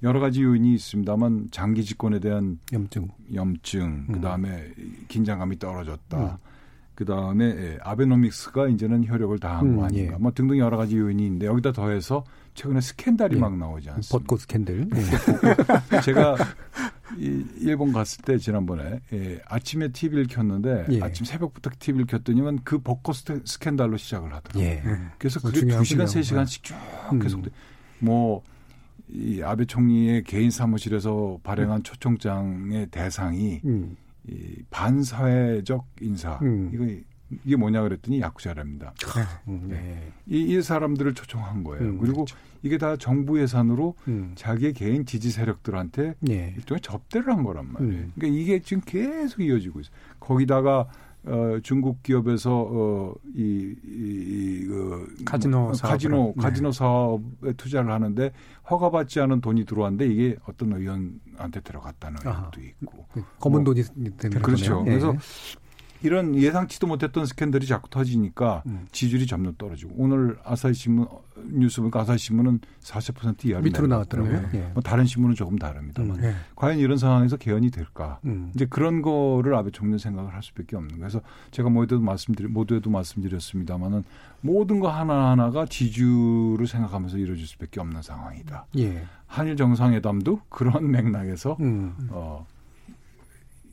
여러 0.03 0.19
가지 0.19 0.43
요인이 0.43 0.73
있습니다만 0.75 1.47
장기 1.51 1.83
집권에 1.83 2.19
대한 2.19 2.59
염증, 2.71 3.07
염증, 3.33 3.81
음. 3.81 4.07
그 4.11 4.21
다음에 4.21 4.71
긴장감이 5.07 5.57
떨어졌다. 5.59 6.17
음. 6.17 6.37
그 6.95 7.05
다음에 7.05 7.45
예, 7.45 7.77
아베노믹스가 7.81 8.67
이제는 8.67 9.07
효력을 9.07 9.39
다한 9.39 9.65
음, 9.65 9.75
거 9.77 9.85
아닌가. 9.85 10.13
예. 10.13 10.17
뭐 10.17 10.31
등등 10.31 10.59
여러 10.59 10.77
가지 10.77 10.97
요인이 10.97 11.25
있는데 11.25 11.47
여기다 11.47 11.71
더해서 11.71 12.23
최근에 12.53 12.81
스캔들이 12.81 13.37
예. 13.37 13.39
막 13.39 13.57
나오지 13.57 13.89
않습니까? 13.89 14.19
벚꽃 14.19 14.41
스캔들. 14.41 14.89
네. 14.89 16.01
제가 16.03 16.35
이 17.17 17.45
일본 17.59 17.91
갔을 17.91 18.23
때 18.23 18.37
지난번에 18.37 18.99
예, 19.13 19.41
아침에 19.45 19.89
TV를 19.89 20.27
켰는데 20.27 20.85
예. 20.89 21.01
아침 21.01 21.25
새벽부터 21.25 21.71
TV를 21.77 22.05
켰더니만 22.05 22.59
그 22.63 22.79
벚꽃 22.79 23.15
스캔들로 23.45 23.97
시작을 23.97 24.33
하더라고요. 24.33 24.63
예. 24.63 24.83
그래서 25.17 25.39
그거 25.39 25.51
그게 25.51 25.61
두 25.61 25.83
시간 25.83 25.83
중요하군요. 25.83 26.07
세 26.07 26.21
시간씩 26.21 26.63
쭉 26.63 26.75
음. 27.11 27.19
계속돼. 27.19 27.49
뭐이 27.99 29.43
아베 29.43 29.65
총리의 29.65 30.23
개인 30.23 30.49
사무실에서 30.51 31.39
발행한 31.43 31.83
초청장의 31.83 32.87
대상이 32.87 33.61
음. 33.65 33.95
이 34.27 34.63
반사회적 34.69 35.85
인사 36.01 36.39
음. 36.41 36.71
이거 36.73 36.85
이게 37.43 37.55
뭐냐 37.55 37.81
그랬더니 37.81 38.21
야쿠자랍니다. 38.21 38.93
음, 39.47 39.67
네. 39.69 40.11
이, 40.27 40.41
이 40.41 40.61
사람들을 40.61 41.13
초청한 41.15 41.63
거예요. 41.63 41.83
음, 41.83 41.97
그리고 41.97 42.25
이게 42.63 42.77
다 42.77 42.95
정부 42.97 43.39
예산으로 43.39 43.95
음. 44.07 44.31
자기의 44.35 44.73
개인 44.73 45.05
지지 45.05 45.29
세력들한테 45.29 46.15
예. 46.29 46.53
일종의 46.57 46.81
접대를 46.81 47.33
한 47.33 47.43
거란 47.43 47.71
말이에요. 47.71 47.93
음. 47.93 48.11
그러니까 48.15 48.41
이게 48.41 48.59
지금 48.61 48.81
계속 48.85 49.41
이어지고 49.41 49.81
있어요. 49.81 49.93
거기다가 50.19 50.87
어, 51.25 51.57
중국 51.63 52.03
기업에서 52.03 52.67
어, 52.69 53.13
이, 53.35 53.75
이, 53.83 54.63
이, 54.63 54.65
그 54.67 55.15
카지노 55.23 55.57
뭐, 55.57 55.73
사업을 55.73 55.91
카지노 55.93 56.33
네. 56.35 56.41
카지노 56.41 56.71
사업에 56.71 57.53
투자를 57.53 57.91
하는데 57.91 58.31
허가받지 58.69 59.21
않은 59.21 59.39
돈이 59.39 59.65
들어왔는데 59.65 60.07
이게 60.07 60.35
어떤 60.45 60.73
의원한테 60.73 61.61
들어갔다는 61.63 62.19
아하. 62.25 62.51
의혹도 62.57 62.61
있고 62.61 63.05
검은 63.39 63.63
뭐, 63.63 63.73
돈이 63.73 63.85
되는 64.17 64.41
그렇죠. 64.41 64.79
거네요. 64.79 64.93
예. 64.93 64.99
그래서 64.99 65.17
이런 66.03 66.35
예상치도 66.35 66.85
못했던 66.85 67.25
스캔들이 67.25 67.65
자꾸 67.65 67.89
터지니까 67.89 68.63
음. 68.65 68.85
지지율이 68.91 69.25
점점 69.25 69.55
떨어지고 69.57 69.93
오늘 69.97 70.37
아사히 70.43 70.73
신문 70.73 71.07
어, 71.09 71.21
뉴스 71.51 71.79
보니까 71.79 72.01
아사히 72.01 72.17
신문은 72.17 72.59
40% 72.81 73.45
이하로 73.45 73.63
밑으로 73.63 73.87
나왔더라고요. 73.87 74.49
예. 74.53 74.57
예. 74.57 74.71
뭐 74.73 74.83
다른 74.83 75.05
신문은 75.05 75.35
조금 75.35 75.57
다릅니다만 75.57 76.17
음. 76.17 76.23
예. 76.23 76.35
과연 76.55 76.77
이런 76.77 76.97
상황에서 76.97 77.37
개헌이 77.37 77.71
될까? 77.71 78.19
음. 78.25 78.51
이제 78.53 78.65
그런 78.65 79.01
거를 79.01 79.55
아베 79.55 79.71
총리는 79.71 79.97
생각을 79.97 80.33
할 80.33 80.43
수밖에 80.43 80.75
없는 80.75 80.89
거예요. 80.99 80.99
그래서 80.99 81.21
제가 81.51 81.69
모두에도 81.69 82.03
말씀드리 82.03 82.47
모두에도 82.49 82.89
말씀드렸습니다만은 82.89 84.03
모든 84.41 84.81
거 84.81 84.89
하나 84.89 85.31
하나가 85.31 85.65
지지율을 85.65 86.67
생각하면서 86.67 87.17
이루어질 87.17 87.47
수밖에 87.47 87.79
없는 87.79 88.01
상황이다. 88.01 88.65
예. 88.77 89.05
한일 89.25 89.55
정상회담도 89.55 90.41
그런 90.49 90.91
맥락에서 90.91 91.57
음. 91.61 91.95
어, 92.09 92.45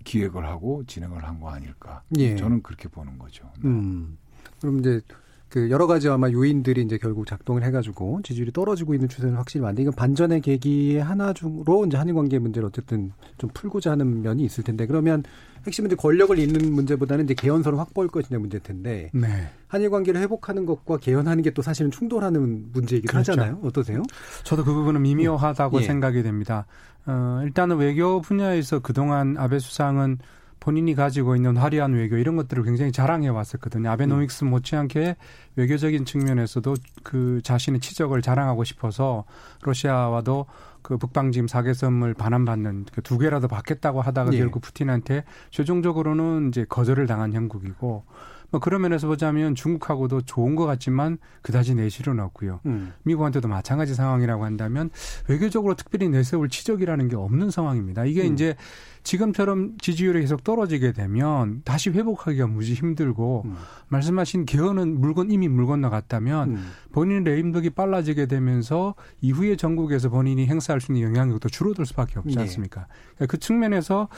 기획을 0.04 0.44
하고 0.46 0.82
진행을 0.86 1.24
한 1.24 1.40
거 1.40 1.50
아닐까? 1.50 2.02
예. 2.18 2.36
저는 2.36 2.62
그렇게 2.62 2.88
보는 2.88 3.18
거죠. 3.18 3.44
음. 3.64 4.18
그럼 4.60 4.80
이제 4.80 5.00
그 5.48 5.68
여러 5.70 5.86
가지 5.88 6.08
아마 6.08 6.30
요인들이 6.30 6.82
이제 6.82 6.96
결국 6.96 7.26
작동을 7.26 7.64
해가지고 7.64 8.20
지지율이 8.22 8.52
떨어지고 8.52 8.94
있는 8.94 9.08
추세는 9.08 9.34
확실히 9.36 9.62
맞는데 9.62 9.82
이건 9.82 9.94
반전의 9.94 10.42
계기의 10.42 11.02
하나 11.02 11.32
중으로 11.32 11.86
이제 11.86 11.96
한일 11.96 12.14
관계 12.14 12.38
문제를 12.38 12.68
어쨌든 12.68 13.12
좀 13.36 13.50
풀고자 13.52 13.90
하는 13.90 14.22
면이 14.22 14.44
있을 14.44 14.62
텐데 14.62 14.86
그러면 14.86 15.24
핵심은 15.66 15.88
이제 15.88 15.96
권력을 15.96 16.38
잇는 16.38 16.72
문제보다는 16.72 17.24
이제 17.24 17.34
개헌선을 17.34 17.78
확보할 17.80 18.08
것이냐 18.08 18.38
문제일 18.38 18.62
텐데 18.62 19.10
네. 19.12 19.48
한일 19.66 19.90
관계를 19.90 20.20
회복하는 20.20 20.66
것과 20.66 20.98
개헌하는 20.98 21.42
게 21.42 21.50
또 21.50 21.62
사실은 21.62 21.90
충돌하는 21.90 22.70
문제이기도 22.72 23.10
그렇죠. 23.10 23.32
하잖아요. 23.32 23.58
어떠세요? 23.64 24.02
저도 24.44 24.64
그 24.64 24.72
부분은 24.72 25.02
미묘하다고 25.02 25.80
예. 25.80 25.82
생각이 25.84 26.22
됩니다. 26.22 26.64
어, 27.06 27.40
일단은 27.44 27.76
외교 27.78 28.20
분야에서 28.20 28.80
그동안 28.80 29.36
아베 29.38 29.58
수상은 29.58 30.18
본인이 30.60 30.94
가지고 30.94 31.36
있는 31.36 31.56
화려한 31.56 31.94
외교 31.94 32.16
이런 32.18 32.36
것들을 32.36 32.62
굉장히 32.64 32.92
자랑해 32.92 33.28
왔었거든요. 33.28 33.88
아베노믹스 33.90 34.44
못지않게 34.44 35.16
외교적인 35.56 36.04
측면에서도 36.04 36.74
그 37.02 37.40
자신의 37.42 37.80
치적을 37.80 38.20
자랑하고 38.20 38.64
싶어서 38.64 39.24
러시아와도 39.62 40.44
그 40.82 40.98
북방지임 40.98 41.48
사개섬을 41.48 42.12
반환받는 42.14 42.86
그 42.92 43.00
두 43.02 43.16
개라도 43.18 43.48
받겠다고 43.48 44.02
하다가 44.02 44.32
예. 44.34 44.38
결국 44.38 44.60
푸틴한테 44.60 45.24
최종적으로는 45.50 46.48
이제 46.48 46.66
거절을 46.68 47.06
당한 47.06 47.32
형국이고 47.32 48.04
뭐 48.50 48.60
그런 48.60 48.82
면에서 48.82 49.06
보자면 49.06 49.54
중국하고도 49.54 50.22
좋은 50.22 50.54
것 50.54 50.66
같지만 50.66 51.18
그다지 51.42 51.74
내실은 51.74 52.20
없고요. 52.20 52.60
음. 52.66 52.92
미국한테도 53.04 53.48
마찬가지 53.48 53.94
상황이라고 53.94 54.44
한다면 54.44 54.90
외교적으로 55.28 55.74
특별히 55.74 56.08
내세울 56.08 56.48
치적이라는 56.48 57.08
게 57.08 57.16
없는 57.16 57.50
상황입니다. 57.50 58.04
이게 58.04 58.26
음. 58.26 58.32
이제 58.32 58.56
지금처럼 59.02 59.78
지지율이 59.78 60.20
계속 60.20 60.44
떨어지게 60.44 60.92
되면 60.92 61.62
다시 61.64 61.90
회복하기가 61.90 62.46
무지 62.46 62.74
힘들고 62.74 63.42
음. 63.46 63.56
말씀하신 63.88 64.44
개헌은 64.44 65.00
물건 65.00 65.30
이미 65.30 65.48
물 65.48 65.66
건너갔다면 65.66 66.50
음. 66.50 66.70
본인의 66.92 67.24
레임덕이 67.24 67.70
빨라지게 67.70 68.26
되면서 68.26 68.94
이후에 69.20 69.56
전국에서 69.56 70.10
본인이 70.10 70.46
행사할 70.46 70.80
수 70.80 70.92
있는 70.92 71.08
영향력도 71.08 71.48
줄어들 71.48 71.86
수밖에 71.86 72.18
없지 72.18 72.34
네. 72.34 72.42
않습니까? 72.42 72.86
그러니까 73.14 73.26
그 73.26 73.38
측면에서 73.38 74.08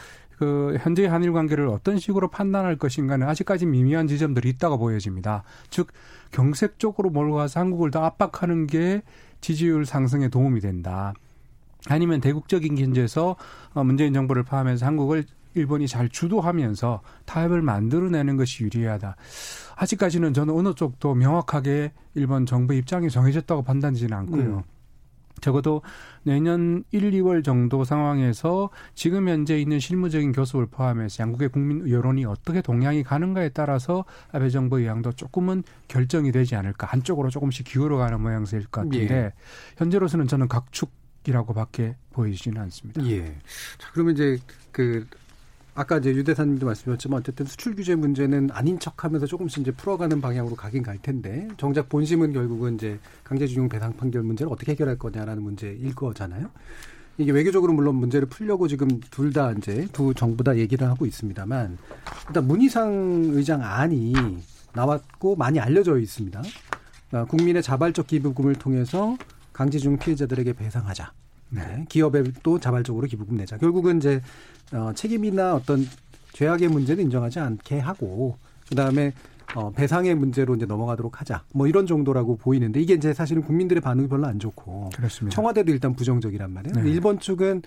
그 0.42 0.76
현재 0.80 1.06
한일 1.06 1.32
관계를 1.32 1.68
어떤 1.68 2.00
식으로 2.00 2.26
판단할 2.28 2.74
것인가는 2.74 3.24
아직까지 3.28 3.64
미미한 3.64 4.08
지점들이 4.08 4.48
있다고 4.48 4.76
보여집니다. 4.76 5.44
즉 5.70 5.92
경색적으로 6.32 7.10
몰고 7.10 7.36
가서 7.36 7.60
한국을 7.60 7.92
더 7.92 8.02
압박하는 8.04 8.66
게 8.66 9.02
지지율 9.40 9.86
상승에 9.86 10.26
도움이 10.26 10.58
된다. 10.58 11.14
아니면 11.88 12.20
대국적인 12.20 12.74
견제에서 12.74 13.36
어, 13.72 13.84
문재인 13.84 14.12
정부를 14.14 14.42
포함해서 14.42 14.84
한국을 14.84 15.26
일본이 15.54 15.86
잘 15.86 16.08
주도하면서 16.08 17.02
타협을 17.24 17.62
만들어내는 17.62 18.36
것이 18.36 18.64
유리하다. 18.64 19.14
아직까지는 19.76 20.34
저는 20.34 20.54
어느 20.54 20.74
쪽도 20.74 21.14
명확하게 21.14 21.92
일본 22.16 22.46
정부 22.46 22.74
입장이 22.74 23.10
정해졌다고 23.10 23.62
판단지는 23.62 24.16
않고요. 24.16 24.42
음. 24.42 24.71
적어도 25.42 25.82
내년 26.22 26.84
1, 26.92 27.10
2월 27.10 27.44
정도 27.44 27.84
상황에서 27.84 28.70
지금 28.94 29.28
현재 29.28 29.60
있는 29.60 29.78
실무적인 29.78 30.32
교섭을 30.32 30.66
포함해서 30.66 31.22
양국의 31.22 31.50
국민 31.50 31.90
여론이 31.90 32.24
어떻게 32.24 32.62
동향이 32.62 33.02
가는가에 33.02 33.50
따라서 33.50 34.06
아베 34.30 34.48
정부 34.48 34.78
의향도 34.80 35.12
조금은 35.12 35.64
결정이 35.88 36.32
되지 36.32 36.56
않을까. 36.56 36.86
한쪽으로 36.86 37.28
조금씩 37.28 37.66
기울어가는 37.66 38.20
모양새일 38.20 38.66
것 38.66 38.82
같은데 38.82 39.14
예. 39.14 39.32
현재로서는 39.76 40.26
저는 40.28 40.48
각축 40.48 40.90
이라고밖에 41.26 41.96
보이지는 42.10 42.60
않습니다. 42.62 43.04
예. 43.06 43.24
자, 43.78 43.90
그러면 43.92 44.14
이제 44.14 44.38
그 44.70 45.06
아까 45.74 45.96
이제 45.98 46.10
유 46.10 46.22
대사님도 46.22 46.66
말씀하셨지만 46.66 47.20
어쨌든 47.20 47.46
수출 47.46 47.74
규제 47.74 47.94
문제는 47.94 48.50
아닌 48.52 48.78
척하면서 48.78 49.26
조금씩 49.26 49.62
이제 49.62 49.70
풀어가는 49.70 50.20
방향으로 50.20 50.54
가긴 50.54 50.82
갈 50.82 50.98
텐데 50.98 51.48
정작 51.56 51.88
본심은 51.88 52.34
결국은 52.34 52.74
이제 52.74 52.98
강제징용 53.24 53.70
배상 53.70 53.96
판결 53.96 54.22
문제를 54.22 54.52
어떻게 54.52 54.72
해결할 54.72 54.98
거냐라는 54.98 55.42
문제일 55.42 55.94
거잖아요. 55.94 56.50
이게 57.16 57.32
외교적으로 57.32 57.72
물론 57.72 57.94
문제를 57.96 58.28
풀려고 58.28 58.68
지금 58.68 59.00
둘 59.10 59.32
다 59.32 59.52
이제 59.52 59.88
두 59.92 60.12
정부 60.12 60.44
다 60.44 60.56
얘기를 60.58 60.86
하고 60.86 61.06
있습니다만 61.06 61.78
일단 62.28 62.46
문희상 62.46 63.30
의장 63.32 63.62
안이 63.62 64.12
나왔고 64.74 65.36
많이 65.36 65.58
알려져 65.58 65.98
있습니다. 65.98 66.42
그러니까 67.08 67.30
국민의 67.30 67.62
자발적 67.62 68.06
기부금을 68.08 68.56
통해서 68.56 69.16
강제징용 69.54 69.98
피해자들에게 69.98 70.52
배상하자. 70.52 71.12
네. 71.52 71.84
기업에 71.88 72.24
또 72.42 72.58
자발적으로 72.58 73.06
기부금 73.06 73.36
내자. 73.36 73.56
결국은 73.58 73.98
이제 73.98 74.20
어, 74.72 74.92
책임이나 74.94 75.54
어떤 75.54 75.86
죄악의 76.32 76.68
문제는 76.68 77.04
인정하지 77.04 77.40
않게 77.40 77.78
하고 77.78 78.36
그다음에 78.68 79.12
어, 79.54 79.70
배상의 79.70 80.14
문제로 80.14 80.54
이제 80.54 80.64
넘어가도록 80.64 81.20
하자. 81.20 81.42
뭐 81.52 81.66
이런 81.66 81.86
정도라고 81.86 82.36
보이는데 82.36 82.80
이게 82.80 82.94
이제 82.94 83.12
사실은 83.12 83.42
국민들의 83.42 83.82
반응이 83.82 84.08
별로 84.08 84.26
안 84.26 84.38
좋고 84.38 84.90
그렇습니다. 84.96 85.34
청와대도 85.34 85.70
일단 85.72 85.94
부정적이란 85.94 86.50
말이에요. 86.52 86.84
네. 86.84 86.90
일본 86.90 87.18
측은 87.18 87.62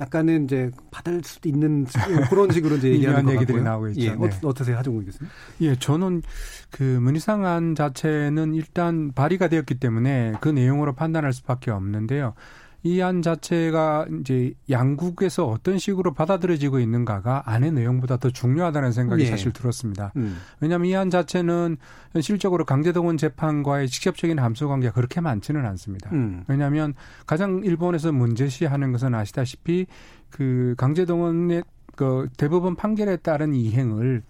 약간은 0.00 0.44
이제 0.44 0.70
받을 0.90 1.20
수도 1.24 1.48
있는 1.48 1.86
그런 2.30 2.50
식으로 2.50 2.76
이제 2.76 2.90
얘기하는 2.90 3.24
것 3.24 3.34
얘기들이. 3.34 3.62
나오고 3.62 3.88
있죠. 3.90 4.00
예. 4.00 4.14
네. 4.14 4.30
어, 4.42 4.52
떠세요 4.52 4.76
하정우 4.78 5.04
교수님? 5.04 5.30
예, 5.60 5.76
저는 5.76 6.22
그 6.70 6.82
문희상안 6.82 7.74
자체는 7.74 8.54
일단 8.54 9.12
발의가 9.12 9.48
되었기 9.48 9.74
때문에 9.74 10.34
그 10.40 10.48
내용으로 10.48 10.94
판단할 10.94 11.32
수밖에 11.32 11.70
없는데요. 11.70 12.34
이 12.82 13.02
안 13.02 13.20
자체가 13.22 14.06
이제 14.20 14.54
양국에서 14.70 15.46
어떤 15.46 15.78
식으로 15.78 16.14
받아들여지고 16.14 16.80
있는가가 16.80 17.42
안의 17.44 17.72
내용보다 17.72 18.16
더 18.16 18.30
중요하다는 18.30 18.92
생각이 18.92 19.22
예. 19.22 19.26
사실 19.26 19.52
들었습니다. 19.52 20.12
음. 20.16 20.38
왜냐하면 20.60 20.88
이 20.88 20.94
안 20.94 21.10
자체는 21.10 21.76
실적으로 22.20 22.64
강제동원 22.64 23.16
재판과의 23.16 23.88
직접적인 23.88 24.38
함수 24.38 24.66
관계가 24.68 24.94
그렇게 24.94 25.20
많지는 25.20 25.64
않습니다. 25.66 26.10
음. 26.12 26.44
왜냐하면 26.48 26.94
가장 27.26 27.60
일본에서 27.64 28.12
문제시하는 28.12 28.92
것은 28.92 29.14
아시다시피 29.14 29.86
그 30.30 30.74
강제동원의 30.78 31.64
그 31.96 32.28
대법원 32.38 32.76
판결에 32.76 33.16
따른 33.16 33.54
이행을 33.54 34.22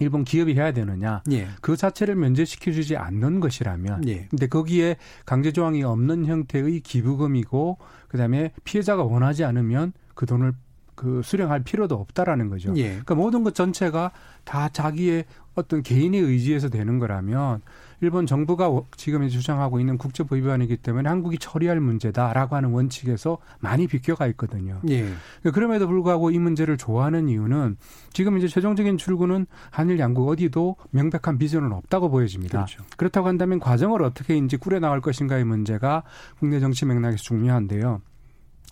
일본 0.00 0.24
기업이 0.24 0.54
해야 0.54 0.72
되느냐 0.72 1.22
예. 1.30 1.48
그 1.60 1.76
자체를 1.76 2.16
면제시켜주지 2.16 2.96
않는 2.96 3.40
것이라면 3.40 4.08
예. 4.08 4.26
근데 4.28 4.46
거기에 4.46 4.96
강제 5.24 5.52
조항이 5.52 5.82
없는 5.82 6.26
형태의 6.26 6.80
기부금이고 6.80 7.78
그다음에 8.08 8.52
피해자가 8.64 9.04
원하지 9.04 9.44
않으면 9.44 9.92
그 10.14 10.26
돈을 10.26 10.54
그 10.94 11.20
수령할 11.22 11.62
필요도 11.62 11.94
없다라는 11.94 12.48
거죠. 12.48 12.72
예. 12.76 12.88
그러니까 12.88 13.14
모든 13.14 13.44
것 13.44 13.54
전체가 13.54 14.10
다 14.44 14.68
자기의 14.70 15.26
어떤 15.54 15.82
개인의 15.82 16.20
의지에서 16.20 16.68
되는 16.68 16.98
거라면 16.98 17.60
일본 18.00 18.26
정부가 18.26 18.70
지금 18.96 19.26
주장하고 19.28 19.80
있는 19.80 19.98
국제법 19.98 20.38
위반이기 20.38 20.76
때문에 20.76 21.08
한국이 21.08 21.38
처리할 21.38 21.80
문제다라고 21.80 22.56
하는 22.56 22.70
원칙에서 22.70 23.38
많이 23.60 23.86
비껴가 23.86 24.26
있거든요. 24.28 24.80
예. 24.88 25.08
그럼에도 25.52 25.86
불구하고 25.86 26.30
이 26.30 26.38
문제를 26.38 26.76
좋아하는 26.76 27.28
이유는 27.28 27.76
지금 28.12 28.38
이제 28.38 28.48
최종적인 28.48 28.98
출구는 28.98 29.46
한일 29.70 29.98
양국 29.98 30.28
어디도 30.28 30.76
명백한 30.90 31.38
비전은 31.38 31.72
없다고 31.72 32.10
보여집니다. 32.10 32.64
그렇죠. 32.64 32.84
그렇다고 32.96 33.28
한다면 33.28 33.58
과정을 33.58 34.02
어떻게 34.02 34.36
이제 34.36 34.56
꾸려 34.56 34.78
나갈 34.78 35.00
것인가의 35.00 35.44
문제가 35.44 36.02
국내 36.38 36.60
정치 36.60 36.84
맥락에서 36.84 37.22
중요한데요. 37.22 38.02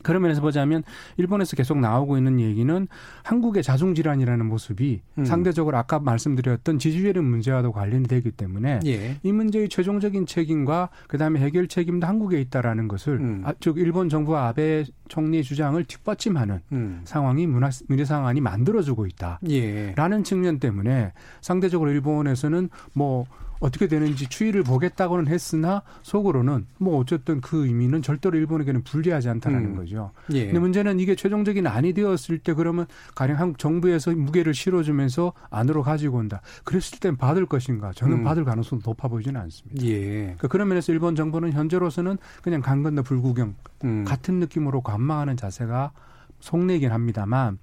그런 0.04 0.22
면에서 0.22 0.40
보자면 0.40 0.84
일본에서 1.16 1.56
계속 1.56 1.78
나오고 1.78 2.16
있는 2.16 2.38
얘기는 2.38 2.86
한국의 3.24 3.64
자중질환이라는 3.64 4.46
모습이 4.46 5.00
음. 5.18 5.24
상대적으로 5.24 5.76
아까 5.76 5.98
말씀드렸던 5.98 6.78
지지율의 6.78 7.22
문제와도 7.22 7.72
관련이 7.72 8.06
되기 8.06 8.30
때문에 8.30 8.80
예. 8.86 9.16
이 9.22 9.32
문제의 9.32 9.68
최종적인 9.68 10.26
책임과 10.26 10.90
그다음에 11.08 11.40
해결 11.40 11.66
책임도 11.66 12.06
한국에 12.06 12.40
있다라는 12.40 12.86
것을 12.86 13.14
음. 13.14 13.42
아, 13.44 13.54
즉 13.58 13.78
일본 13.78 14.08
정부와 14.08 14.48
아베 14.48 14.84
총리의 15.08 15.42
주장을 15.42 15.82
뒷받침하는 15.84 16.60
음. 16.72 17.00
상황이 17.04 17.46
문화 17.46 17.70
문제 17.88 18.04
상황이 18.04 18.40
만들어주고 18.40 19.06
있다. 19.06 19.40
예. 19.50 19.92
라는 19.96 20.22
측면 20.22 20.58
때문에 20.60 21.12
상대적으로 21.40 21.90
일본에서는 21.90 22.68
뭐 22.92 23.26
어떻게 23.60 23.86
되는지 23.86 24.28
추이를 24.28 24.62
보겠다고는 24.62 25.28
했으나 25.28 25.82
속으로는 26.02 26.66
뭐 26.78 26.98
어쨌든 26.98 27.40
그 27.40 27.66
의미는 27.66 28.02
절대로 28.02 28.36
일본에게는 28.38 28.82
불리하지 28.84 29.28
않다라는 29.28 29.70
음. 29.70 29.76
거죠. 29.76 30.10
예. 30.32 30.46
근데 30.46 30.58
문제는 30.58 31.00
이게 31.00 31.14
최종적인 31.14 31.66
안이 31.66 31.92
되었을 31.92 32.38
때 32.38 32.54
그러면 32.54 32.86
가령 33.14 33.38
한국 33.38 33.58
정부에서 33.58 34.12
무게를 34.12 34.54
실어주면서 34.54 35.32
안으로 35.50 35.82
가지고 35.82 36.18
온다. 36.18 36.40
그랬을 36.64 36.98
땐 37.00 37.16
받을 37.16 37.46
것인가? 37.46 37.92
저는 37.92 38.18
음. 38.18 38.24
받을 38.24 38.44
가능성이 38.44 38.82
높아 38.84 39.08
보이지는 39.08 39.40
않습니다. 39.40 39.84
예. 39.84 40.22
그러니까 40.22 40.48
그런 40.48 40.68
면에서 40.68 40.92
일본 40.92 41.16
정부는 41.16 41.52
현재로서는 41.52 42.18
그냥 42.42 42.60
강 42.60 42.82
건너 42.82 43.02
불구경 43.02 43.54
음. 43.84 44.04
같은 44.04 44.40
느낌으로 44.40 44.80
관망하는 44.82 45.36
자세가 45.36 45.92
속내긴 46.40 46.92
합니다만 46.92 47.58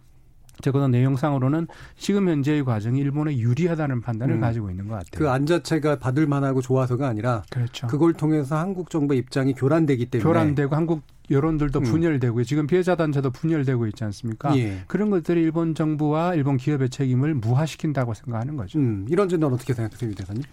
적어도 0.61 0.87
내용상으로는 0.87 1.67
지금 1.97 2.29
현재의 2.29 2.63
과정이 2.63 2.99
일본에 2.99 3.37
유리하다는 3.37 4.01
판단을 4.01 4.35
음. 4.35 4.41
가지고 4.41 4.69
있는 4.69 4.87
것 4.87 4.93
같아요. 4.95 5.09
그 5.13 5.31
안 5.31 5.45
자체가 5.45 5.97
받을 5.97 6.27
만하고 6.27 6.61
좋아서가 6.61 7.07
아니라 7.07 7.43
그렇죠. 7.49 7.87
그걸 7.87 8.13
통해서 8.13 8.57
한국 8.57 8.89
정부의 8.89 9.19
입장이 9.19 9.53
교란되기 9.53 10.07
때문에 10.07 10.27
교란되고 10.27 10.75
한국 10.75 11.01
여론들도 11.29 11.79
음. 11.79 11.83
분열되고 11.83 12.43
지금 12.43 12.67
피해자 12.67 12.95
단체도 12.95 13.31
분열되고 13.31 13.87
있지 13.87 14.03
않습니까? 14.03 14.55
예. 14.57 14.83
그런 14.87 15.09
것들이 15.09 15.41
일본 15.41 15.73
정부와 15.73 16.35
일본 16.35 16.57
기업의 16.57 16.89
책임을 16.89 17.35
무화시킨다고 17.35 18.13
생각하는 18.13 18.57
거죠. 18.57 18.77
음, 18.79 19.05
이런 19.09 19.29
점은 19.29 19.53
어떻게 19.53 19.73
생각하세요, 19.73 20.11
유 20.11 20.15
대사님? 20.15 20.43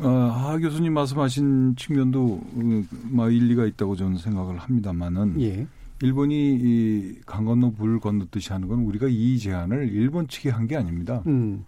어, 0.00 0.08
하 0.08 0.58
교수님 0.58 0.92
말씀하신 0.94 1.76
측면도 1.76 2.40
음, 2.56 2.86
뭐 3.10 3.28
일리가 3.30 3.66
있다고 3.66 3.96
저는 3.96 4.18
생각을 4.18 4.58
합니다만은 4.58 5.40
예. 5.40 5.66
일본이 6.02 6.58
이 6.60 7.20
강 7.26 7.44
건너 7.44 7.70
불 7.70 8.00
건너듯이 8.00 8.52
하는 8.52 8.68
건 8.68 8.80
우리가 8.80 9.06
이 9.08 9.38
제안을 9.38 9.88
일본 9.92 10.26
측이 10.28 10.48
한 10.50 10.66
게 10.66 10.76
아닙니다. 10.76 11.22
음. 11.26 11.64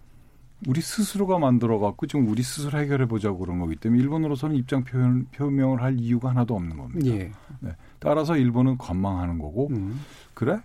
우리 0.67 0.81
스스로가 0.81 1.37
만들어 1.37 1.79
갖고 1.79 2.07
지금 2.07 2.27
우리 2.29 2.41
스스로 2.43 2.79
해결해 2.79 3.07
보자고 3.07 3.39
그런 3.39 3.59
거기 3.59 3.75
때문에 3.75 4.01
일본으로서는 4.01 4.55
입장 4.55 4.83
표현, 4.83 5.25
표명을 5.31 5.81
할 5.81 5.99
이유가 5.99 6.29
하나도 6.29 6.55
없는 6.55 6.77
겁니다. 6.77 7.07
예. 7.07 7.31
네. 7.59 7.71
따라서 7.99 8.37
일본은 8.37 8.77
관망하는 8.77 9.37
거고 9.37 9.67
음. 9.71 9.99
그래 10.33 10.59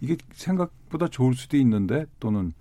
이게 0.00 0.16
생각보다 0.32 1.08
좋을 1.08 1.34
수도 1.34 1.56
있는데 1.56 2.04
또는 2.20 2.52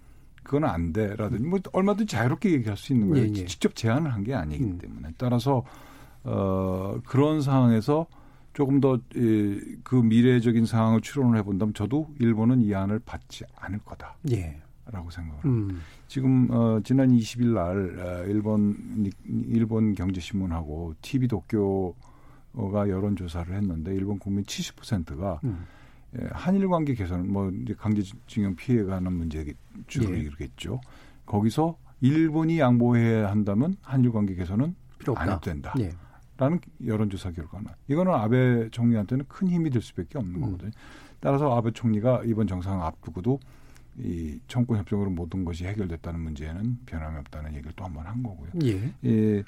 그건 0.44 0.66
안 0.66 0.94
돼라든지 0.94 1.44
뭐 1.46 1.60
얼마든지 1.74 2.06
자유롭게 2.16 2.52
얘기할 2.52 2.78
수 2.78 2.94
있는 2.94 3.10
거예요. 3.10 3.26
예, 3.26 3.30
예. 3.30 3.46
직접 3.46 3.76
제안을 3.76 4.14
한 4.14 4.24
게 4.24 4.34
아니기 4.34 4.64
음. 4.64 4.78
때문에 4.78 5.10
따라서 5.18 5.64
어 6.24 7.00
그런 7.06 7.42
상황에서 7.42 8.06
조금 8.58 8.80
더 8.82 8.98
그 9.84 9.96
미래적인 9.96 10.66
상황을 10.66 11.02
추론을 11.02 11.38
해본다면 11.38 11.76
저도 11.76 12.10
일본은 12.20 12.60
이 12.62 12.74
안을 12.74 13.00
받지 13.06 13.46
않을 13.56 13.78
거다라고 13.86 14.18
예. 14.32 14.60
생각을 14.92 15.44
합니다. 15.44 15.46
음. 15.46 15.80
지금 16.08 16.48
어, 16.50 16.80
지난 16.84 17.10
20일 17.12 17.54
날 17.54 18.00
어, 18.00 18.26
일본 18.26 19.12
일본 19.28 19.94
경제신문하고 19.94 20.96
TV 21.04 21.28
도쿄가 21.28 22.90
여론 22.90 23.16
조사를 23.16 23.56
했는데 23.56 23.94
일본 23.94 24.18
국민 24.18 24.44
70%가 24.44 25.40
음. 25.44 25.66
예, 26.20 26.28
한일 26.32 26.68
관계 26.68 26.96
개선 26.96 27.32
뭐 27.32 27.52
이제 27.52 27.76
강제징용 27.76 28.56
피해가는 28.56 29.14
문제 29.14 29.54
주로 29.86 30.16
예. 30.16 30.20
이르겠죠. 30.20 30.82
거기서 31.28 31.78
일본이 32.02 32.60
양보해야 32.60 33.30
한다면 33.30 33.78
한일 33.84 34.12
관계 34.12 34.34
개선은 34.34 34.74
필요 34.98 35.16
안 35.16 35.30
없다. 35.30 35.32
해도 35.32 35.42
된다. 35.42 35.74
예. 35.80 35.92
라는 36.38 36.60
여론조사 36.86 37.32
결과는 37.32 37.68
이거는 37.88 38.14
아베 38.14 38.70
총리한테는 38.70 39.26
큰 39.28 39.48
힘이 39.50 39.70
될 39.70 39.82
수밖에 39.82 40.18
없는 40.20 40.36
음. 40.36 40.42
거거든요. 40.42 40.72
따라서 41.20 41.56
아베 41.58 41.72
총리가 41.72 42.22
이번 42.26 42.46
정상 42.48 42.84
앞두고도 42.84 43.40
이 44.00 44.40
청구 44.48 44.78
협정으로 44.78 45.10
모든 45.10 45.44
것이 45.44 45.66
해결됐다는 45.66 46.20
문제에는 46.20 46.78
변함이 46.86 47.18
없다는 47.18 47.56
얘기를 47.56 47.72
또 47.76 47.86
한 47.86 47.94
번 47.94 48.06
한 48.06 48.22
거고요. 48.22 48.52
예. 48.64 48.94
예, 49.06 49.44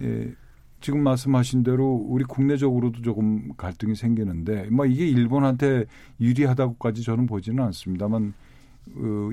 예, 0.00 0.34
지금 0.80 1.02
말씀하신 1.02 1.62
대로 1.62 1.92
우리 2.08 2.24
국내적으로도 2.24 3.02
조금 3.02 3.52
갈등이 3.58 3.94
생기는데, 3.94 4.70
뭐 4.70 4.86
이게 4.86 5.06
일본한테 5.06 5.84
유리하다고까지 6.18 7.02
저는 7.02 7.26
보지는 7.26 7.62
않습니다만, 7.64 8.22
어, 8.22 8.32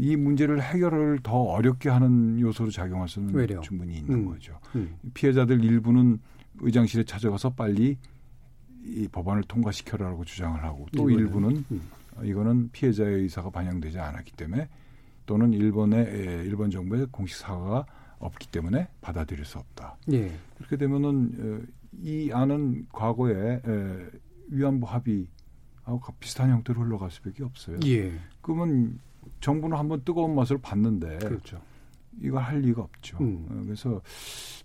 이 0.01 0.15
문제를 0.15 0.61
해결을 0.61 1.19
더 1.23 1.37
어렵게 1.37 1.89
하는 1.89 2.39
요소로 2.39 2.69
작용할 2.71 3.07
수는 3.07 3.33
외려. 3.33 3.59
충분히 3.61 3.97
있는 3.97 4.13
음. 4.13 4.25
거죠. 4.27 4.59
음. 4.75 4.95
피해자들 5.13 5.63
일부는 5.63 6.19
의장실에 6.59 7.03
찾아가서 7.03 7.51
빨리 7.51 7.97
이 8.83 9.07
법안을 9.11 9.43
통과시켜라라고 9.43 10.25
주장을 10.25 10.63
하고 10.63 10.87
또. 10.95 11.09
일부는 11.09 11.65
음. 11.71 11.81
어, 12.15 12.23
이거는 12.23 12.69
피해자의 12.71 13.23
의사가 13.23 13.49
반영되지 13.49 13.99
않았기 13.99 14.33
때문에 14.33 14.69
또는 15.25 15.53
일본의 15.53 15.99
에, 15.99 16.43
일본 16.45 16.71
정부의 16.71 17.07
공식 17.11 17.37
사과가 17.37 17.85
없기 18.19 18.47
때문에 18.49 18.87
받아들일 19.01 19.45
수 19.45 19.59
없다. 19.59 19.97
예. 20.13 20.31
그렇게 20.57 20.77
되면은 20.77 21.31
어, 21.37 21.67
이 22.01 22.31
안은 22.31 22.87
과거에 22.91 23.61
에, 23.65 24.09
위안부 24.49 24.87
합의하고 24.87 26.13
비슷한 26.19 26.49
형태로 26.49 26.81
흘러갈 26.81 27.11
수밖에 27.11 27.43
없어요. 27.43 27.79
예. 27.85 28.13
그러면 28.41 28.99
정부는 29.39 29.77
한번 29.77 30.01
뜨거운 30.03 30.35
맛을 30.35 30.57
봤는데 30.57 31.19
그렇죠. 31.19 31.61
이거 32.21 32.39
할 32.39 32.59
리가 32.61 32.81
없죠. 32.81 33.17
음. 33.21 33.45
어, 33.49 33.61
그래서 33.63 34.01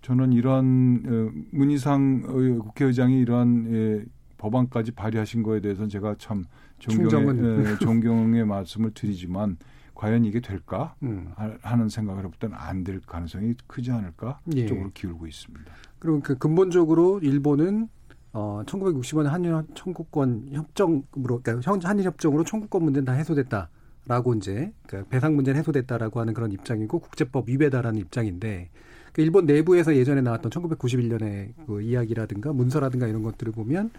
저는 0.00 0.32
이러한 0.32 1.02
어, 1.06 1.40
문희상 1.52 2.22
어, 2.26 2.62
국회의장이 2.64 3.18
이러한 3.20 3.66
예, 3.72 4.04
법안까지 4.38 4.92
발의하신 4.92 5.42
거에 5.42 5.60
대해서는 5.60 5.88
제가 5.88 6.16
참 6.18 6.44
존경의, 6.78 7.66
예, 7.66 7.76
존경의 7.84 8.44
말씀을 8.46 8.92
드리지만 8.92 9.58
과연 9.94 10.24
이게 10.24 10.40
될까 10.40 10.94
음. 11.02 11.30
하는 11.62 11.88
생각을 11.88 12.24
해볼 12.24 12.32
때는 12.40 12.56
안 12.58 12.82
될 12.82 13.00
가능성이 13.00 13.54
크지 13.66 13.92
않을까 13.92 14.40
예. 14.56 14.66
쪽으로 14.66 14.90
기울고 14.92 15.26
있습니다. 15.26 15.70
그럼 15.98 16.22
그 16.22 16.36
근본적으로 16.38 17.20
일본은 17.20 17.88
어 18.32 18.62
1960년 18.66 19.24
한일 19.24 19.52
청구권 19.74 20.48
협정으로 20.52 21.42
그러니까 21.42 21.60
한일 21.86 22.06
협정으로 22.06 22.42
청구권 22.44 22.82
문제는 22.82 23.04
다 23.04 23.12
해소됐다. 23.12 23.68
라고 24.06 24.34
이제 24.34 24.72
그 24.86 25.04
배상 25.04 25.36
문제는 25.36 25.60
해소됐다라고 25.60 26.20
하는 26.20 26.34
그런 26.34 26.50
입장이고 26.52 26.98
국제법 26.98 27.48
위배다라는 27.48 28.00
입장인데 28.00 28.70
그 29.12 29.22
일본 29.22 29.46
내부에서 29.46 29.94
예전에 29.94 30.22
나왔던 30.22 30.50
1991년의 30.50 31.52
그 31.66 31.82
이야기라든가 31.82 32.52
문서라든가 32.52 33.06
이런 33.06 33.22
것들을 33.22 33.52
보면 33.52 33.90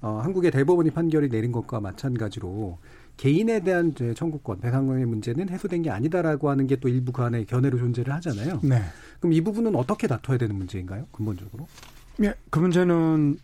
어 0.00 0.20
한국의 0.22 0.50
대법원이 0.50 0.90
판결이 0.90 1.28
내린 1.28 1.50
것과 1.50 1.80
마찬가지로 1.80 2.78
개인에 3.16 3.60
대한 3.60 3.88
이제 3.90 4.14
청구권 4.14 4.60
배상의 4.60 5.06
문제는 5.06 5.48
해소된 5.48 5.82
게 5.82 5.90
아니다라고 5.90 6.50
하는 6.50 6.66
게 6.66 6.76
또 6.76 6.88
일부 6.88 7.10
그 7.10 7.22
안에 7.22 7.44
견해로 7.44 7.78
존재를 7.78 8.12
하잖아요. 8.14 8.60
네. 8.62 8.80
그럼 9.18 9.32
이 9.32 9.40
부분은 9.40 9.74
어떻게 9.74 10.06
다퉈야 10.06 10.38
되는 10.38 10.54
문제인가요? 10.54 11.06
근본적으로? 11.10 11.66
예, 12.22 12.34
그 12.50 12.60
문제는 12.60 13.38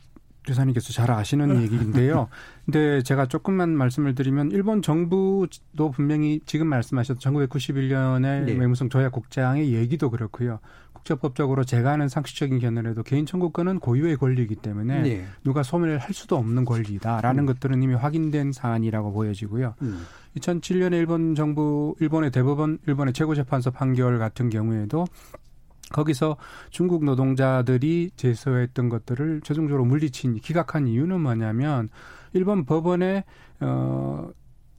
교사님께서 0.44 0.92
잘 0.92 1.10
아시는 1.10 1.48
네. 1.48 1.62
얘기인데요. 1.64 2.28
근데 2.64 3.02
제가 3.02 3.26
조금만 3.26 3.70
말씀을 3.70 4.14
드리면 4.14 4.50
일본 4.50 4.82
정부도 4.82 5.90
분명히 5.92 6.40
지금 6.46 6.66
말씀하셨던 6.68 7.18
1991년에 7.18 8.44
네. 8.44 8.52
외무성 8.52 8.88
조약 8.88 9.12
국장의 9.12 9.74
얘기도 9.74 10.10
그렇고요. 10.10 10.60
국제법적으로 10.92 11.64
제가 11.64 11.92
아는 11.92 12.08
상식적인 12.08 12.58
견해로도 12.58 13.02
개인 13.02 13.26
청구권은 13.26 13.78
고유의 13.80 14.16
권리이기 14.16 14.56
때문에 14.56 15.02
네. 15.02 15.26
누가 15.44 15.62
소멸을 15.62 15.98
할 15.98 16.14
수도 16.14 16.36
없는 16.36 16.64
권리다라는 16.64 17.44
음. 17.44 17.46
것들은 17.46 17.82
이미 17.82 17.94
확인된 17.94 18.52
사안이라고 18.52 19.12
보여지고요. 19.12 19.74
음. 19.82 20.06
2007년에 20.36 20.94
일본 20.94 21.34
정부 21.34 21.94
일본의 22.00 22.30
대법원 22.30 22.78
일본의 22.86 23.12
최고재판소 23.12 23.70
판결 23.70 24.18
같은 24.18 24.50
경우에도 24.50 25.06
거기서 25.92 26.36
중국 26.70 27.04
노동자들이 27.04 28.10
제소했던 28.16 28.88
것들을 28.88 29.40
최종적으로 29.42 29.84
물리친 29.84 30.36
기각한 30.36 30.86
이유는 30.86 31.20
뭐냐면 31.20 31.88
일본 32.32 32.64
법원에 32.64 33.24
어 33.60 34.30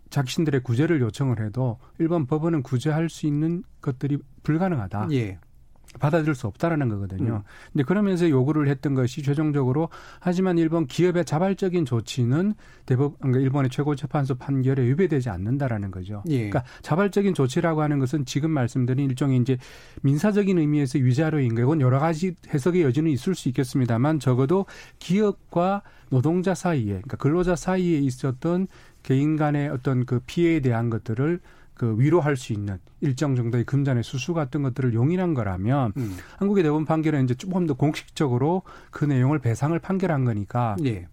자신들의 0.09 0.63
구제를 0.63 1.01
요청을 1.01 1.43
해도 1.43 1.77
일본 1.99 2.25
법원은 2.25 2.63
구제할 2.63 3.09
수 3.09 3.27
있는 3.27 3.63
것들이 3.81 4.17
불가능하다. 4.43 5.09
예. 5.11 5.39
받아들일 5.99 6.35
수 6.35 6.47
없다라는 6.47 6.89
거거든요. 6.89 7.35
음. 7.35 7.41
근데 7.71 7.83
그러면서 7.83 8.29
요구를 8.29 8.67
했던 8.67 8.93
것이 8.93 9.23
최종적으로 9.23 9.89
하지만 10.19 10.57
일본 10.57 10.85
기업의 10.85 11.25
자발적인 11.25 11.85
조치는 11.85 12.53
대법 12.85 13.19
그러니까 13.19 13.41
일본의 13.41 13.69
최고 13.69 13.95
재판소 13.95 14.35
판결에 14.35 14.83
위배되지 14.83 15.29
않는다라는 15.29 15.91
거죠. 15.91 16.23
예. 16.27 16.49
그러니까 16.49 16.63
자발적인 16.81 17.33
조치라고 17.33 17.81
하는 17.81 17.99
것은 17.99 18.25
지금 18.25 18.51
말씀드린 18.51 19.09
일종의 19.09 19.39
이제 19.39 19.57
민사적인 20.01 20.57
의미에서 20.57 20.99
위자료인 20.99 21.55
거고 21.55 21.79
여러 21.79 21.99
가지 21.99 22.35
해석의 22.53 22.83
여지는 22.83 23.11
있을 23.11 23.35
수 23.35 23.49
있겠습니다만 23.49 24.19
적어도 24.19 24.65
기업과 24.99 25.81
노동자 26.09 26.53
사이에 26.53 26.85
그러니까 26.85 27.17
근로자 27.17 27.55
사이에 27.55 27.97
있었던 27.99 28.67
개인 29.03 29.37
간의 29.37 29.69
어떤 29.69 30.05
그 30.05 30.19
피해에 30.25 30.59
대한 30.59 30.89
것들을 30.89 31.39
그 31.75 31.95
위로할 31.99 32.35
수 32.35 32.53
있는 32.53 32.79
일정 33.01 33.35
정도의 33.35 33.65
금전의 33.65 34.03
수수 34.03 34.33
같은 34.33 34.63
것들을 34.63 34.93
용인한 34.93 35.33
거라면 35.33 35.93
음. 35.97 36.17
한국의 36.37 36.63
대법원 36.63 36.85
판결은 36.85 37.25
이제 37.25 37.35
조금 37.35 37.67
더 37.67 37.73
공식적으로 37.73 38.63
그 38.91 39.05
내용을 39.05 39.39
배상을 39.39 39.77
판결한 39.79 40.25
거니까 40.25 40.75
예. 40.85 41.07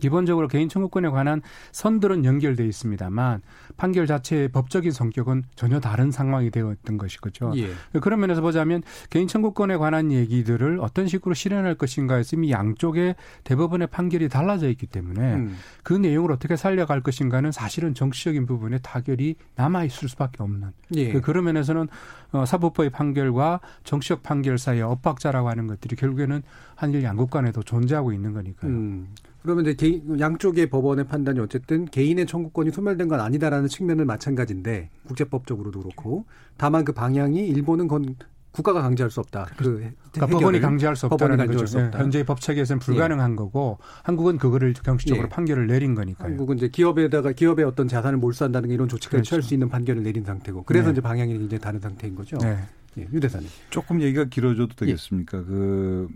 기본적으로 0.00 0.48
개인 0.48 0.68
청구권에 0.68 1.08
관한 1.08 1.42
선들은 1.72 2.24
연결돼 2.24 2.66
있습니다만 2.66 3.42
판결 3.76 4.06
자체의 4.06 4.48
법적인 4.48 4.90
성격은 4.90 5.44
전혀 5.54 5.80
다른 5.80 6.10
상황이 6.10 6.50
되었던 6.50 6.98
것이거죠. 6.98 7.52
예. 7.56 7.70
그런 8.00 8.20
면에서 8.20 8.40
보자면 8.40 8.82
개인 9.10 9.28
청구권에 9.28 9.76
관한 9.76 10.12
얘기들을 10.12 10.78
어떤 10.80 11.08
식으로 11.08 11.34
실현할 11.34 11.74
것인가에서 11.76 12.36
이미 12.36 12.50
양쪽의 12.50 13.16
대법원의 13.44 13.88
판결이 13.88 14.28
달라져 14.28 14.68
있기 14.70 14.86
때문에 14.86 15.34
음. 15.34 15.56
그 15.82 15.92
내용을 15.92 16.32
어떻게 16.32 16.56
살려갈 16.56 17.02
것인가는 17.02 17.50
사실은 17.52 17.94
정치적인 17.94 18.46
부분에 18.46 18.78
타결이 18.78 19.36
남아 19.56 19.84
있을 19.84 20.08
수밖에 20.08 20.42
없는. 20.42 20.72
예. 20.96 21.12
그런 21.12 21.44
면에서는 21.44 21.88
어, 22.32 22.44
사법부의 22.44 22.90
판결과 22.90 23.60
정치적 23.84 24.22
판결 24.22 24.58
사이의 24.58 24.82
엇박자라고 24.82 25.48
하는 25.48 25.66
것들이 25.66 25.96
결국에는 25.96 26.42
한일 26.74 27.02
양국 27.02 27.30
간에도 27.30 27.62
존재하고 27.62 28.12
있는 28.12 28.32
거니까요. 28.32 28.70
음. 28.70 29.08
그러면 29.48 29.64
이제 29.64 29.72
개인, 29.72 30.20
양쪽의 30.20 30.68
법원의 30.68 31.06
판단이 31.06 31.40
어쨌든 31.40 31.86
개인의 31.86 32.26
청구권이 32.26 32.70
소멸된 32.70 33.08
건 33.08 33.18
아니다라는 33.20 33.68
측면은 33.68 34.06
마찬가지인데 34.06 34.90
국제법적으로도 35.06 35.80
그렇고 35.80 36.26
다만 36.58 36.84
그 36.84 36.92
방향이 36.92 37.48
일본은 37.48 37.88
건 37.88 38.14
국가가 38.50 38.82
강제할 38.82 39.10
수 39.10 39.20
없다. 39.20 39.46
그 39.56 39.90
그러니까 40.12 40.26
법원이 40.26 40.60
강제할 40.60 40.96
수 40.96 41.06
없다는 41.06 41.46
거죠. 41.46 41.78
네. 41.78 41.90
현재의 41.96 42.24
법 42.24 42.42
체계에서는 42.42 42.78
불가능한 42.80 43.32
예. 43.32 43.36
거고 43.36 43.78
한국은 44.02 44.36
그거를 44.36 44.74
경시적으로 44.74 45.24
예. 45.24 45.28
판결을 45.30 45.66
내린 45.66 45.94
거니까요. 45.94 46.28
한국은 46.28 46.58
이제 46.58 46.68
기업에다가 46.68 47.32
기업의 47.32 47.64
어떤 47.64 47.88
자산을 47.88 48.18
몰수한다는 48.18 48.68
이런 48.70 48.86
조치까지 48.86 49.10
그렇죠. 49.10 49.28
취할 49.30 49.42
수 49.42 49.54
있는 49.54 49.70
판결을 49.70 50.02
내린 50.02 50.24
상태고 50.24 50.64
그래서 50.64 50.88
네. 50.88 50.92
이제 50.92 51.00
방향이 51.00 51.42
이제 51.46 51.56
다른 51.56 51.80
상태인 51.80 52.14
거죠. 52.14 52.36
네. 52.36 52.58
예. 52.98 53.08
유 53.10 53.18
대사님. 53.18 53.48
조금 53.70 54.02
얘기가 54.02 54.24
길어져도 54.24 54.74
되겠습니까? 54.76 55.38
예. 55.38 55.42
그 55.42 56.08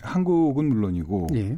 한국은 0.00 0.66
물론이고 0.70 1.26
예. 1.34 1.56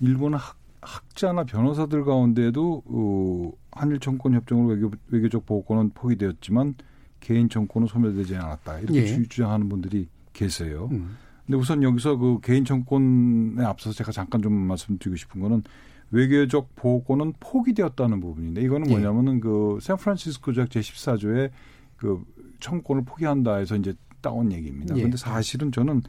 일본은 0.00 0.38
학, 0.38 0.56
학자나 0.80 1.44
변호사들 1.44 2.04
가운데도 2.04 2.82
어, 2.86 3.52
한일 3.72 3.98
청구권 3.98 4.34
협정으로 4.34 4.74
외교, 4.74 4.90
외교적 5.08 5.46
보호권은 5.46 5.90
포기되었지만 5.90 6.74
개인 7.20 7.48
청구권은 7.48 7.88
소멸되지 7.88 8.36
않았다 8.36 8.80
이렇게 8.80 9.00
예. 9.00 9.22
주장하는 9.28 9.68
분들이 9.68 10.08
계세요. 10.32 10.88
음. 10.92 11.16
근데 11.44 11.58
우선 11.58 11.82
여기서 11.82 12.16
그 12.16 12.40
개인 12.42 12.64
청구권에 12.64 13.64
앞서서 13.64 13.96
제가 13.96 14.12
잠깐 14.12 14.42
좀 14.42 14.52
말씀드리고 14.52 15.16
싶은 15.16 15.40
거는 15.40 15.62
외교적 16.10 16.74
보호권은 16.76 17.34
포기되었다는 17.40 18.20
부분인데 18.20 18.62
이거는 18.62 18.88
예. 18.88 18.92
뭐냐면은 18.92 19.36
예. 19.36 19.40
그 19.40 19.78
샌프란시스코 19.80 20.52
조약 20.52 20.68
제14조에 20.68 21.50
그 21.96 22.24
청구권을 22.60 23.04
포기한다 23.04 23.56
해서 23.56 23.76
이제 23.76 23.94
따온 24.20 24.52
얘기입니다. 24.52 24.94
그런데 24.94 25.14
예. 25.14 25.16
사실은 25.16 25.72
저는 25.72 26.02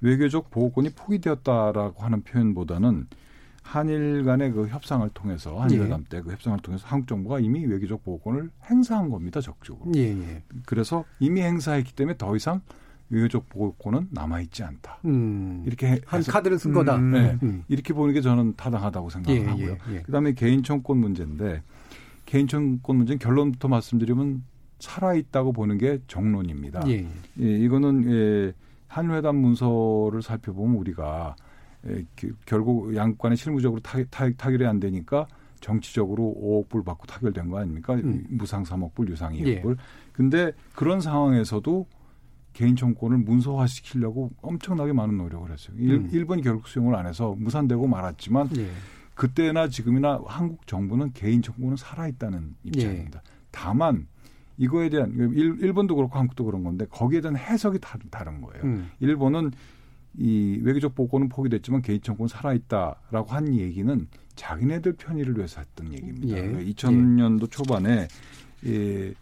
외교적 0.00 0.50
보호권이 0.50 0.90
포기되었다라고 0.90 2.02
하는 2.02 2.22
표현보다는 2.22 3.06
한일 3.64 4.24
간의 4.24 4.52
그 4.52 4.68
협상을 4.68 5.08
통해서 5.14 5.58
한일회담 5.58 6.04
예. 6.04 6.08
때그 6.08 6.30
협상을 6.30 6.58
통해서 6.60 6.86
한국 6.86 7.08
정부가 7.08 7.40
이미 7.40 7.64
외교적 7.64 8.04
보호권을 8.04 8.50
행사한 8.70 9.08
겁니다 9.10 9.40
적극적으로. 9.40 9.90
예, 9.96 10.10
예. 10.10 10.42
그래서 10.66 11.04
이미 11.18 11.42
행사했기 11.42 11.94
때문에 11.94 12.16
더 12.16 12.36
이상 12.36 12.60
외교적 13.10 13.48
보호권은 13.48 14.08
남아 14.10 14.42
있지 14.42 14.62
않다. 14.62 14.98
음. 15.06 15.62
이렇게 15.66 16.00
한 16.04 16.22
카드를 16.22 16.58
쓴 16.58 16.72
거다. 16.72 16.96
음. 16.96 17.10
네. 17.12 17.38
음. 17.42 17.64
이렇게 17.68 17.94
보는 17.94 18.14
게 18.14 18.20
저는 18.20 18.54
타당하다고 18.56 19.10
생각하고요. 19.10 19.66
예, 19.66 19.78
예, 19.90 19.94
예. 19.94 20.02
그다음에 20.02 20.34
개인 20.34 20.62
청구권 20.62 20.98
문제인데 20.98 21.62
개인 22.26 22.46
청구권 22.46 22.96
문제는 22.96 23.18
결론부터 23.18 23.68
말씀드리면 23.68 24.44
살아 24.78 25.14
있다고 25.14 25.52
보는 25.52 25.78
게 25.78 26.00
정론입니다. 26.06 26.88
예, 26.88 27.06
이거는 27.38 28.12
예, 28.12 28.52
한회담 28.88 29.36
문서를 29.36 30.22
살펴보면 30.22 30.76
우리가 30.76 31.36
예, 31.38 31.52
결국 32.46 32.94
양국 32.94 33.18
간에 33.18 33.36
실무적으로 33.36 33.80
타, 33.80 34.02
타, 34.10 34.30
타결이 34.30 34.66
안 34.66 34.80
되니까 34.80 35.26
정치적으로 35.60 36.34
5억 36.38 36.68
불 36.68 36.84
받고 36.84 37.06
타결된 37.06 37.48
거 37.48 37.58
아닙니까? 37.58 37.94
음. 37.94 38.24
무상 38.28 38.62
3억 38.64 38.94
불, 38.94 39.08
유상 39.08 39.32
2억 39.32 39.46
예. 39.46 39.60
불. 39.62 39.76
근데 40.12 40.52
그런 40.74 41.00
상황에서도 41.00 41.86
개인 42.52 42.76
청구권을 42.76 43.18
문서화시키려고 43.18 44.30
엄청나게 44.42 44.92
많은 44.92 45.16
노력을 45.16 45.50
했어요. 45.50 45.76
음. 45.78 46.08
일, 46.12 46.24
본이 46.24 46.42
결국 46.42 46.68
수용을 46.68 46.94
안 46.94 47.06
해서 47.06 47.34
무산되고 47.38 47.86
말았지만 47.86 48.50
예. 48.58 48.68
그때나 49.14 49.68
지금이나 49.68 50.20
한국 50.26 50.66
정부는 50.66 51.12
개인 51.12 51.42
청구는 51.42 51.76
살아있다는 51.76 52.54
입장입니다. 52.64 53.22
예. 53.24 53.30
다만 53.50 54.06
이거에 54.56 54.88
대한 54.88 55.12
일, 55.14 55.56
일본도 55.60 55.96
그렇고 55.96 56.18
한국도 56.18 56.44
그런 56.44 56.62
건데 56.62 56.86
거기에 56.90 57.20
대한 57.20 57.36
해석이 57.36 57.78
다른, 57.80 58.06
다른 58.10 58.40
거예요. 58.40 58.64
음. 58.64 58.90
일본은 59.00 59.50
이 60.16 60.60
외교적 60.62 60.94
보고는 60.94 61.28
포기됐지만 61.28 61.82
개인 61.82 62.00
청구는 62.00 62.28
살아있다라고 62.28 63.30
한 63.30 63.54
얘기는 63.54 64.06
자기네들 64.36 64.94
편의를 64.94 65.36
위해서 65.36 65.60
했던 65.60 65.92
얘기입니다. 65.92 66.36
예. 66.36 66.52
2000년도 66.72 67.42
예. 67.42 67.46
초반에 67.48 68.08
이 68.64 69.12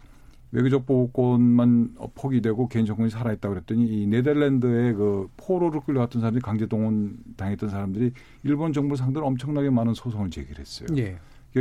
외교적 0.51 0.85
보호권만 0.85 1.95
포기되고 2.13 2.67
개인 2.67 2.85
청구권이 2.85 3.09
살아있다 3.09 3.49
그랬더니 3.49 3.87
이 3.87 4.07
네덜란드의 4.07 4.93
그 4.93 5.27
포로를 5.35 5.81
끌려갔던 5.81 6.21
사람들이 6.21 6.41
강제 6.43 6.67
동원 6.67 7.17
당했던 7.37 7.69
사람들이 7.69 8.11
일본 8.43 8.71
정부 8.71 8.95
상대로 8.95 9.25
엄청나게 9.25 9.71
많은 9.71 9.95
소송을 9.95 10.29
제기를 10.29 10.59
했어요. 10.59 10.87
예. 10.97 11.17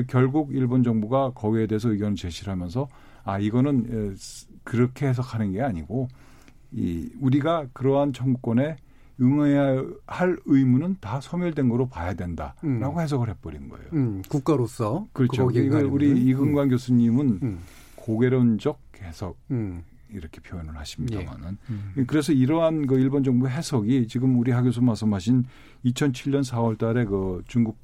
결국 0.09 0.55
일본 0.55 0.83
정부가 0.83 1.33
거기에 1.35 1.67
대해서 1.67 1.91
의견을 1.91 2.17
제시를 2.17 2.51
하면서 2.51 2.89
아 3.25 3.39
이거는 3.39 4.17
그렇게 4.63 5.07
해석하는 5.07 5.53
게 5.53 5.63
아니고 5.63 6.09
이 6.73 7.11
우리가 7.21 7.69
그러한 7.73 8.13
청구권에 8.13 8.77
응해야 9.21 9.85
할 10.07 10.39
의무는 10.47 10.97
다 11.01 11.21
소멸된 11.21 11.69
거로 11.69 11.89
봐야 11.89 12.15
된다라고 12.15 12.63
음. 12.65 13.01
해석을 13.01 13.29
해버린 13.31 13.69
거예요. 13.69 13.87
음, 13.93 14.23
국가로서 14.29 15.07
그렇죠. 15.13 15.51
이걸 15.51 15.85
우리 15.85 16.11
이근관 16.11 16.67
음. 16.67 16.71
교수님은 16.71 17.41
음. 17.43 17.59
고개론적 17.97 18.81
해석 19.03 19.37
음. 19.51 19.83
이렇게 20.11 20.41
표현을 20.41 20.77
하십니다만은 20.77 21.59
예. 21.99 22.05
그래서 22.05 22.33
이러한 22.33 22.87
그 22.87 22.99
일본 22.99 23.25
정부 23.25 23.49
해석이 23.49 24.09
지금 24.09 24.39
우리 24.39 24.51
하 24.51 24.63
교수 24.63 24.83
말씀하신 24.83 25.45
2007년 25.85 26.45
4월달에 26.45 27.09
그 27.09 27.43
중국 27.47 27.79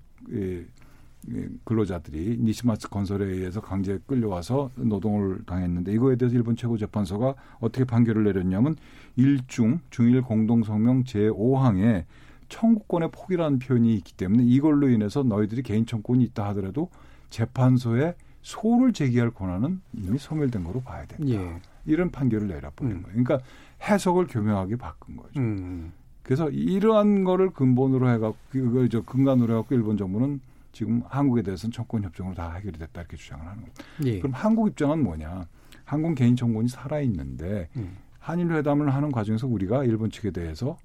근로자들이 1.65 2.39
니시마츠 2.41 2.89
건설에 2.89 3.27
의해서 3.27 3.61
강제 3.61 3.99
끌려와서 4.07 4.71
노동을 4.77 5.45
당했는데 5.45 5.93
이거에 5.93 6.17
대해서 6.17 6.37
일본 6.37 6.57
최고재판소가 6.57 7.35
어떻게 7.61 7.85
판결을 7.85 8.25
내렸냐면 8.25 8.77
일중 9.17 9.81
중일 9.91 10.23
공동성명 10.23 11.05
제5항에 11.05 12.05
청구권의 12.49 13.11
포기라는 13.13 13.59
표현이 13.59 13.95
있기 13.97 14.15
때문에 14.15 14.45
이걸로 14.45 14.89
인해서 14.89 15.23
너희들이 15.23 15.63
개인 15.63 15.85
청구권이 15.85 16.25
있다 16.25 16.49
하더라도 16.49 16.89
재판소에 17.31 18.15
소를 18.41 18.93
제기할 18.93 19.31
권한은 19.31 19.81
이미 19.93 20.19
소멸된 20.19 20.65
거로 20.65 20.81
봐야 20.81 21.05
된다. 21.05 21.27
예. 21.29 21.61
이런 21.85 22.11
판결을 22.11 22.49
내려버린 22.49 22.97
음. 22.97 23.03
거예요. 23.03 23.23
그러니까 23.25 23.47
해석을 23.83 24.27
교묘하게 24.29 24.77
바꾼 24.77 25.17
거죠. 25.17 25.39
음. 25.41 25.93
그래서 26.23 26.49
이러한 26.51 27.25
거를 27.25 27.51
근본으로 27.51 28.09
해갖고 28.11 28.37
그저 28.51 29.03
근간으로 29.03 29.55
해갖고 29.55 29.75
일본 29.75 29.97
정부는 29.97 30.41
지금 30.73 31.03
한국에 31.09 31.43
대해서는 31.43 31.73
청구권 31.73 32.05
협정으로 32.05 32.35
다 32.35 32.53
해결이 32.55 32.79
됐다 32.79 33.01
이렇게 33.01 33.17
주장을 33.17 33.45
하는 33.45 33.57
겁니다. 33.63 33.85
예. 34.05 34.19
그럼 34.19 34.33
한국 34.35 34.69
입장은 34.69 35.03
뭐냐? 35.03 35.47
한국 35.85 36.15
개인 36.15 36.37
청구권이 36.37 36.69
살아 36.69 37.01
있는데 37.01 37.69
음. 37.77 37.97
한일 38.19 38.53
회담을 38.53 38.93
하는 38.93 39.11
과정에서 39.11 39.47
우리가 39.47 39.85
일본 39.85 40.11
측에 40.11 40.31
대해서 40.31 40.77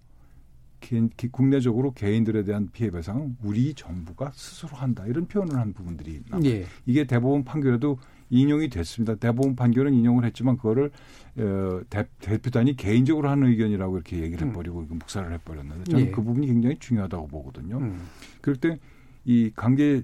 개인, 0.79 1.09
국내적으로 1.31 1.93
개인들에 1.93 2.43
대한 2.43 2.69
피해 2.71 2.89
배상은 2.91 3.37
우리 3.41 3.73
정부가 3.73 4.31
스스로 4.33 4.75
한다 4.75 5.05
이런 5.07 5.27
표현을 5.27 5.55
한 5.55 5.73
부분들이 5.73 6.13
있나 6.13 6.39
예. 6.43 6.65
이게 6.85 7.05
대법원 7.05 7.43
판결에도 7.43 7.97
인용이 8.29 8.69
됐습니다. 8.69 9.15
대법원 9.15 9.55
판결은 9.55 9.93
인용을 9.93 10.25
했지만 10.25 10.57
그거를 10.57 10.91
어, 11.37 11.81
대, 11.89 12.07
대표단이 12.19 12.75
개인적으로 12.75 13.29
하는 13.29 13.47
의견이라고 13.47 13.95
이렇게 13.95 14.21
얘기를 14.21 14.45
음. 14.45 14.49
해버리고 14.49 14.79
음. 14.79 14.99
묵살을 14.99 15.33
해버렸는데 15.33 15.83
저는 15.91 16.07
예. 16.07 16.11
그 16.11 16.21
부분이 16.21 16.47
굉장히 16.47 16.77
중요하다고 16.79 17.27
보거든요. 17.27 17.77
음. 17.77 18.07
그럴 18.41 18.57
때 18.57 18.79
이 19.25 19.51
강제 19.55 20.03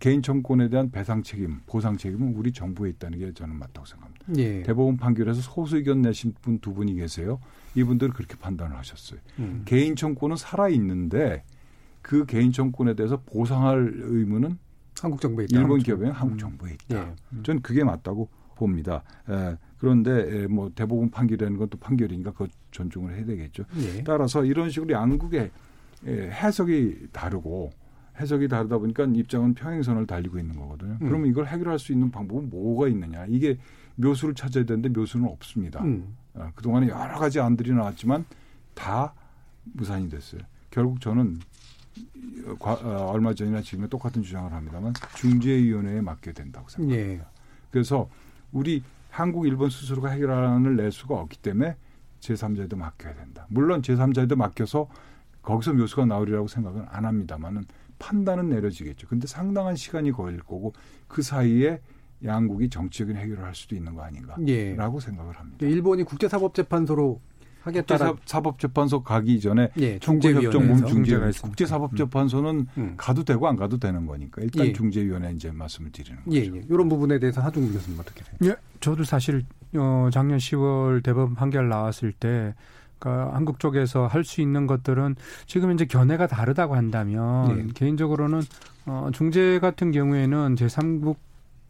개인 0.00 0.22
청구권에 0.22 0.68
대한 0.68 0.90
배상 0.90 1.22
책임, 1.22 1.60
보상 1.66 1.96
책임은 1.96 2.34
우리 2.34 2.50
정부에 2.52 2.90
있다는 2.90 3.18
게 3.18 3.32
저는 3.32 3.54
맞다고 3.56 3.86
생각합니다. 3.86 4.24
예. 4.38 4.62
대법원 4.64 4.96
판결에서 4.96 5.40
소수 5.40 5.76
의견 5.76 6.02
내신 6.02 6.34
분 6.42 6.58
두 6.58 6.74
분이 6.74 6.94
계세요. 6.94 7.38
이분들은 7.76 8.12
그렇게 8.12 8.34
판단을 8.36 8.76
하셨어요. 8.76 9.20
음. 9.38 9.62
개인 9.66 9.94
청구는 9.94 10.36
살아 10.36 10.68
있는데 10.70 11.44
그 12.02 12.26
개인 12.26 12.50
청구에 12.50 12.94
대해서 12.94 13.20
보상할 13.24 13.92
의무는 13.98 14.58
한국 15.00 15.20
정부에 15.20 15.44
있다. 15.44 15.60
일본 15.60 15.78
기업에 15.80 16.08
한국 16.08 16.34
음. 16.34 16.38
정부에 16.38 16.72
있다. 16.72 16.98
예. 16.98 17.14
음. 17.34 17.42
저는 17.44 17.62
그게 17.62 17.84
맞다고 17.84 18.28
봅니다. 18.56 19.04
에, 19.28 19.56
그런데 19.78 20.10
에, 20.42 20.46
뭐 20.48 20.72
대법원 20.74 21.10
판결이라는 21.10 21.56
것도 21.58 21.78
판결이니까 21.78 22.32
그 22.32 22.48
존중을 22.72 23.14
해야 23.14 23.24
되겠죠. 23.26 23.64
예. 23.78 24.02
따라서 24.02 24.44
이런 24.44 24.70
식으로 24.70 24.92
양국의 24.92 25.50
에, 26.06 26.30
해석이 26.30 27.08
다르고 27.12 27.70
해석이 28.18 28.48
다르다 28.48 28.78
보니까 28.78 29.04
입장은 29.04 29.54
평행선을 29.54 30.06
달리고 30.06 30.38
있는 30.38 30.56
거거든요. 30.56 30.98
음. 31.00 31.06
그러면 31.06 31.26
이걸 31.28 31.46
해결할 31.46 31.78
수 31.78 31.92
있는 31.92 32.10
방법은 32.10 32.50
뭐가 32.50 32.88
있느냐? 32.88 33.26
이게 33.28 33.58
묘수를 33.96 34.34
찾아야 34.34 34.64
되는데 34.64 34.88
묘수는 34.88 35.28
없습니다. 35.28 35.82
음. 35.82 36.16
어, 36.34 36.50
그동안에 36.54 36.88
여러 36.88 37.18
가지 37.18 37.40
안들이 37.40 37.72
나왔지만 37.72 38.24
다 38.74 39.14
무산이 39.64 40.08
됐어요. 40.08 40.42
결국 40.70 41.00
저는 41.00 41.38
과, 42.58 42.74
어, 42.74 43.10
얼마 43.10 43.34
전이나 43.34 43.62
지금에 43.62 43.88
똑같은 43.88 44.22
주장을 44.22 44.52
합니다만 44.52 44.92
중재위원회에 45.16 46.00
맡겨야 46.00 46.34
된다고 46.34 46.68
생각합니다. 46.68 47.24
예. 47.24 47.26
그래서 47.70 48.08
우리 48.52 48.82
한국, 49.10 49.46
일본 49.46 49.70
스스로가 49.70 50.10
해결안을 50.10 50.76
낼 50.76 50.92
수가 50.92 51.14
없기 51.16 51.38
때문에 51.38 51.76
제3자에도 52.20 52.76
맡겨야 52.76 53.14
된다. 53.14 53.46
물론 53.48 53.82
제3자에도 53.82 54.36
맡겨서 54.36 54.88
거기서 55.42 55.74
묘수가 55.74 56.06
나오리라고 56.06 56.48
생각은 56.48 56.84
안 56.88 57.04
합니다만은 57.04 57.64
판단은 57.98 58.48
내려지겠죠. 58.50 59.08
근데 59.08 59.26
상당한 59.26 59.76
시간이 59.76 60.12
걸릴 60.12 60.40
거고 60.40 60.72
그 61.08 61.22
사이에 61.22 61.80
양국이 62.24 62.70
정치적인 62.70 63.16
해결을 63.16 63.44
할 63.44 63.54
수도 63.54 63.74
있는 63.74 63.94
거 63.94 64.02
아닌가라고 64.02 64.46
예. 64.48 64.76
생각을 65.00 65.34
합니다. 65.36 65.66
일본이 65.66 66.02
국제사법재판소로 66.04 67.20
하겠다. 67.66 68.12
국제사법재판소 68.12 69.02
가기 69.02 69.40
전에 69.40 69.70
예, 69.78 69.98
총재협정 69.98 70.66
몸중재가 70.66 71.28
있습니다. 71.28 71.48
국제사법재판소는 71.48 72.66
음. 72.78 72.94
가도 72.96 73.24
되고 73.24 73.48
안 73.48 73.56
가도 73.56 73.78
되는 73.78 74.06
거니까 74.06 74.42
일단 74.42 74.66
예. 74.66 74.72
중재위원회 74.72 75.32
이제 75.32 75.50
말씀을 75.50 75.90
드리는 75.90 76.22
거죠. 76.24 76.36
예, 76.36 76.42
예. 76.42 76.62
이런 76.70 76.88
부분에 76.88 77.18
대해서 77.18 77.40
하중민 77.40 77.72
교수님 77.72 77.98
어떻게 77.98 78.22
생각하세요? 78.24 78.52
예, 78.52 78.78
저도 78.80 79.04
사실 79.04 79.44
어, 79.74 80.08
작년 80.12 80.38
10월 80.38 81.02
대법원 81.02 81.34
판결 81.34 81.68
나왔을 81.68 82.12
때 82.12 82.54
그러니까 82.98 83.34
한국 83.34 83.60
쪽에서 83.60 84.06
할 84.06 84.24
수 84.24 84.40
있는 84.40 84.66
것들은 84.66 85.14
지금 85.46 85.70
이제 85.72 85.84
견해가 85.84 86.26
다르다고 86.26 86.74
한다면 86.74 87.56
네. 87.56 87.66
개인적으로는 87.74 88.42
어 88.86 89.08
중재 89.12 89.58
같은 89.60 89.92
경우에는 89.92 90.56
제3국 90.56 91.16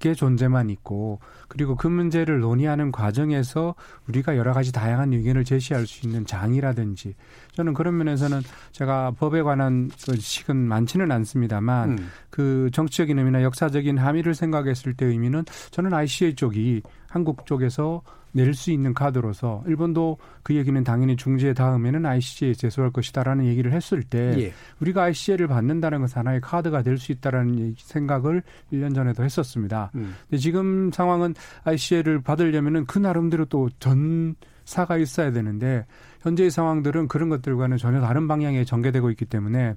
의 0.04 0.14
존재만 0.14 0.68
있고 0.68 1.20
그리고 1.48 1.76
그 1.76 1.86
문제를 1.86 2.40
논의하는 2.40 2.92
과정에서 2.92 3.74
우리가 4.08 4.36
여러 4.36 4.52
가지 4.52 4.72
다양한 4.72 5.12
의견을 5.12 5.44
제시할 5.44 5.86
수 5.86 6.06
있는 6.06 6.26
장이라든지 6.26 7.14
저는 7.52 7.74
그런 7.74 7.96
면에서는 7.96 8.42
제가 8.72 9.12
법에 9.12 9.42
관한 9.42 9.90
그 10.04 10.16
식은 10.16 10.56
많지는 10.56 11.10
않습니다만 11.10 11.90
음. 11.90 12.10
그 12.30 12.70
정치적인 12.72 13.18
의미나 13.18 13.42
역사적인 13.42 13.98
함의를 13.98 14.34
생각했을 14.34 14.94
때 14.94 15.06
의미는 15.06 15.44
저는 15.70 15.92
ICA 15.94 16.34
쪽이 16.34 16.82
한국 17.08 17.46
쪽에서 17.46 18.02
낼 18.36 18.52
수 18.52 18.70
있는 18.70 18.92
카드로서 18.92 19.64
일본도 19.66 20.18
그 20.42 20.54
얘기는 20.54 20.84
당연히 20.84 21.16
중재 21.16 21.54
다음에는 21.54 22.04
ICJ에 22.04 22.52
제소할 22.52 22.90
것이다라는 22.92 23.46
얘기를 23.46 23.72
했을 23.72 24.02
때 24.02 24.34
예. 24.38 24.52
우리가 24.80 25.04
ICJ를 25.04 25.46
받는다는 25.48 26.02
것은 26.02 26.18
하나의 26.18 26.42
카드가 26.42 26.82
될 26.82 26.98
수 26.98 27.12
있다라는 27.12 27.74
생각을 27.78 28.42
1년 28.72 28.94
전에도 28.94 29.24
했었습니다. 29.24 29.90
음. 29.94 30.14
근데 30.28 30.36
지금 30.36 30.90
상황은 30.92 31.34
ICJ를 31.64 32.22
받으려면은 32.22 32.86
그 32.86 32.98
나름대로 32.98 33.44
또 33.46 33.68
전사가 33.78 34.96
있어야 34.98 35.32
되는데 35.32 35.86
현재의 36.22 36.50
상황들은 36.50 37.08
그런 37.08 37.28
것들과는 37.28 37.76
전혀 37.76 38.00
다른 38.00 38.28
방향에 38.28 38.64
전개되고 38.64 39.10
있기 39.10 39.24
때문에 39.26 39.74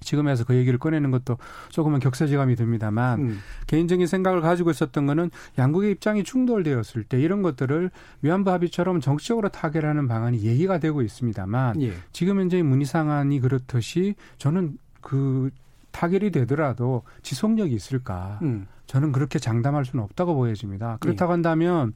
지금에서 0.00 0.44
그 0.44 0.54
얘기를 0.54 0.78
꺼내는 0.78 1.10
것도 1.10 1.38
조금은 1.70 2.00
격세지감이 2.00 2.56
듭니다만 2.56 3.20
음. 3.20 3.38
개인적인 3.66 4.06
생각을 4.06 4.40
가지고 4.40 4.70
있었던 4.70 5.06
거는 5.06 5.30
양국의 5.58 5.92
입장이 5.92 6.24
충돌되었을 6.24 7.04
때 7.04 7.20
이런 7.20 7.42
것들을 7.42 7.90
위안부 8.22 8.50
합의처럼 8.50 9.00
정치적으로 9.00 9.48
타결하는 9.48 10.08
방안이 10.08 10.42
얘기가 10.42 10.78
되고 10.78 11.02
있습니다만 11.02 11.80
예. 11.82 11.92
지금 12.12 12.40
현재 12.40 12.62
문의 12.62 12.84
상황이 12.84 13.40
그렇듯이 13.40 14.14
저는 14.38 14.78
그 15.00 15.50
타결이 15.92 16.30
되더라도 16.30 17.02
지속력이 17.22 17.74
있을까? 17.74 18.38
음. 18.42 18.66
저는 18.86 19.12
그렇게 19.12 19.38
장담할 19.38 19.84
수는 19.84 20.04
없다고 20.04 20.34
보여집니다. 20.34 20.98
그렇다고 21.00 21.30
예. 21.30 21.34
한다면 21.34 21.94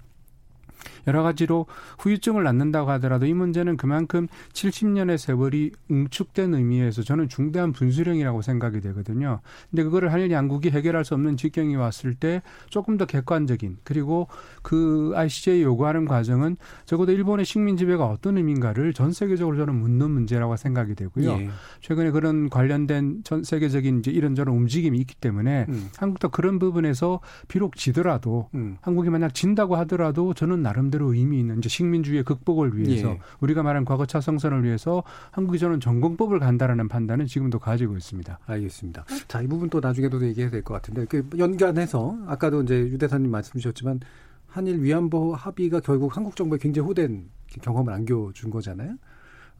여러 1.06 1.22
가지로 1.22 1.66
후유증을 1.98 2.42
낳는다고 2.42 2.90
하더라도 2.92 3.26
이 3.26 3.34
문제는 3.34 3.76
그만큼 3.76 4.26
70년의 4.52 5.18
세월이 5.18 5.72
응축된 5.90 6.54
의미에서 6.54 7.02
저는 7.02 7.28
중대한 7.28 7.72
분수령이라고 7.72 8.42
생각이 8.42 8.80
되거든요. 8.80 9.40
근데 9.70 9.82
그거를 9.84 10.12
한일 10.12 10.30
양국이 10.30 10.70
해결할 10.70 11.04
수 11.04 11.14
없는 11.14 11.36
직경이 11.36 11.76
왔을 11.76 12.14
때 12.14 12.42
조금 12.70 12.96
더 12.96 13.06
객관적인 13.06 13.78
그리고 13.84 14.28
그 14.62 15.12
ICJ 15.14 15.62
요구하는 15.62 16.06
과정은 16.06 16.56
적어도 16.84 17.12
일본의 17.12 17.44
식민 17.44 17.76
지배가 17.76 18.06
어떤 18.06 18.36
의미인가를 18.36 18.92
전 18.92 19.12
세계적으로 19.12 19.56
저는 19.56 19.74
묻는 19.74 20.10
문제라고 20.10 20.56
생각이 20.56 20.94
되고요. 20.94 21.30
예. 21.32 21.50
최근에 21.80 22.10
그런 22.10 22.48
관련된 22.48 23.22
전 23.24 23.44
세계적인 23.44 24.00
이제 24.00 24.10
이런저런 24.10 24.56
움직임이 24.56 24.98
있기 24.98 25.14
때문에 25.16 25.66
음. 25.68 25.88
한국도 25.96 26.30
그런 26.30 26.58
부분에서 26.58 27.20
비록 27.48 27.76
지더라도 27.76 28.48
음. 28.54 28.78
한국이 28.80 29.10
만약 29.10 29.34
진다고 29.34 29.76
하더라도 29.76 30.34
저는 30.34 30.62
나름대로 30.62 30.95
의미 31.04 31.40
있는 31.40 31.58
이제 31.58 31.68
식민주의의 31.68 32.24
극복을 32.24 32.76
위해서 32.76 33.10
예. 33.10 33.20
우리가 33.40 33.62
말한 33.62 33.84
과거 33.84 34.06
차성선을 34.06 34.64
위해서 34.64 35.02
한국이 35.30 35.58
저는 35.58 35.80
전공법을 35.80 36.38
간다라는 36.38 36.88
판단은 36.88 37.26
지금도 37.26 37.58
가지고 37.58 37.96
있습니다. 37.96 38.38
알겠습니다. 38.46 39.04
자, 39.28 39.42
이 39.42 39.46
부분 39.46 39.68
또 39.70 39.80
나중에도 39.80 40.22
얘기해야 40.26 40.50
될 40.50 40.62
것 40.62 40.74
같은데 40.74 41.04
그 41.04 41.28
연관해서 41.38 42.18
아까도 42.26 42.62
이제 42.62 42.78
유 42.78 42.98
대사님 42.98 43.30
말씀 43.30 43.52
주셨지만 43.60 44.00
한일 44.46 44.82
위안부 44.82 45.34
합의가 45.36 45.80
결국 45.80 46.16
한국 46.16 46.34
정부에 46.34 46.58
굉장히 46.58 46.86
호된 46.88 47.28
경험을 47.62 47.92
안겨준 47.92 48.50
거잖아요. 48.50 48.96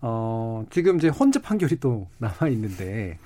어, 0.02 0.64
지금 0.70 0.98
이제 0.98 1.08
헌재 1.08 1.40
판결이 1.40 1.76
또 1.80 2.06
남아 2.18 2.48
있는데 2.50 3.18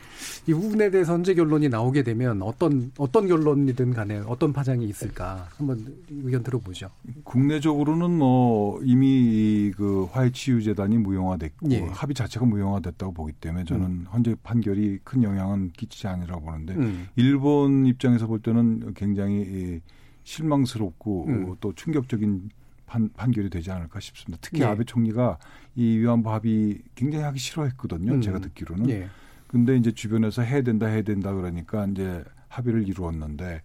이 0.46 0.54
부분에 0.54 0.90
대해서 0.90 1.12
헌재 1.12 1.34
결론이 1.34 1.68
나오게 1.68 2.04
되면 2.04 2.42
어떤 2.42 2.92
어떤 2.96 3.26
결론이든 3.26 3.92
간에 3.92 4.18
어떤 4.26 4.52
파장이 4.52 4.84
있을까 4.86 5.48
한번 5.56 5.84
의견 6.10 6.44
들어보죠. 6.44 6.88
국내적으로는 7.24 8.10
뭐 8.10 8.80
이미 8.84 9.72
그 9.76 10.04
화해 10.12 10.30
치유 10.30 10.62
재단이 10.62 10.98
무용화됐고 10.98 11.70
예. 11.72 11.80
합의 11.80 12.14
자체가 12.14 12.46
무용화됐다고 12.46 13.12
보기 13.14 13.32
때문에 13.32 13.64
저는 13.64 13.86
음. 13.86 14.06
헌재 14.12 14.36
판결이 14.42 15.00
큰 15.02 15.24
영향은 15.24 15.72
끼치지 15.76 16.06
않으라고 16.06 16.42
보는데 16.42 16.74
음. 16.74 17.08
일본 17.16 17.86
입장에서 17.86 18.28
볼 18.28 18.40
때는 18.40 18.94
굉장히 18.94 19.40
이 19.40 19.80
실망스럽고 20.22 21.26
음. 21.26 21.56
또 21.60 21.72
충격적인 21.74 22.50
판, 22.90 23.08
판결이 23.16 23.50
되지 23.50 23.70
않을까 23.70 24.00
싶습니다. 24.00 24.38
특히 24.42 24.62
예. 24.62 24.64
아베 24.64 24.82
총리가 24.82 25.38
이 25.76 25.98
위안부 25.98 26.32
합의 26.32 26.82
굉장히 26.96 27.24
하기 27.24 27.38
싫어했거든요. 27.38 28.14
음. 28.14 28.20
제가 28.20 28.40
듣기로는. 28.40 28.90
예. 28.90 29.08
근데 29.46 29.76
이제 29.76 29.92
주변에서 29.92 30.42
해야 30.42 30.62
된다 30.62 30.86
해야 30.86 31.02
된다 31.02 31.32
그러니까 31.32 31.86
이제 31.86 32.24
합의를 32.48 32.88
이루었는데 32.88 33.62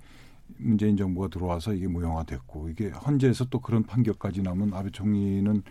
문재인 0.58 0.96
정부가 0.96 1.30
들어와서 1.30 1.74
이게 1.74 1.88
무용화됐고 1.88 2.70
이게 2.70 2.90
헌재에서 2.90 3.46
또 3.46 3.60
그런 3.60 3.82
판결까지 3.84 4.44
나면 4.44 4.76
아베 4.76 4.92
총리는 4.92 5.64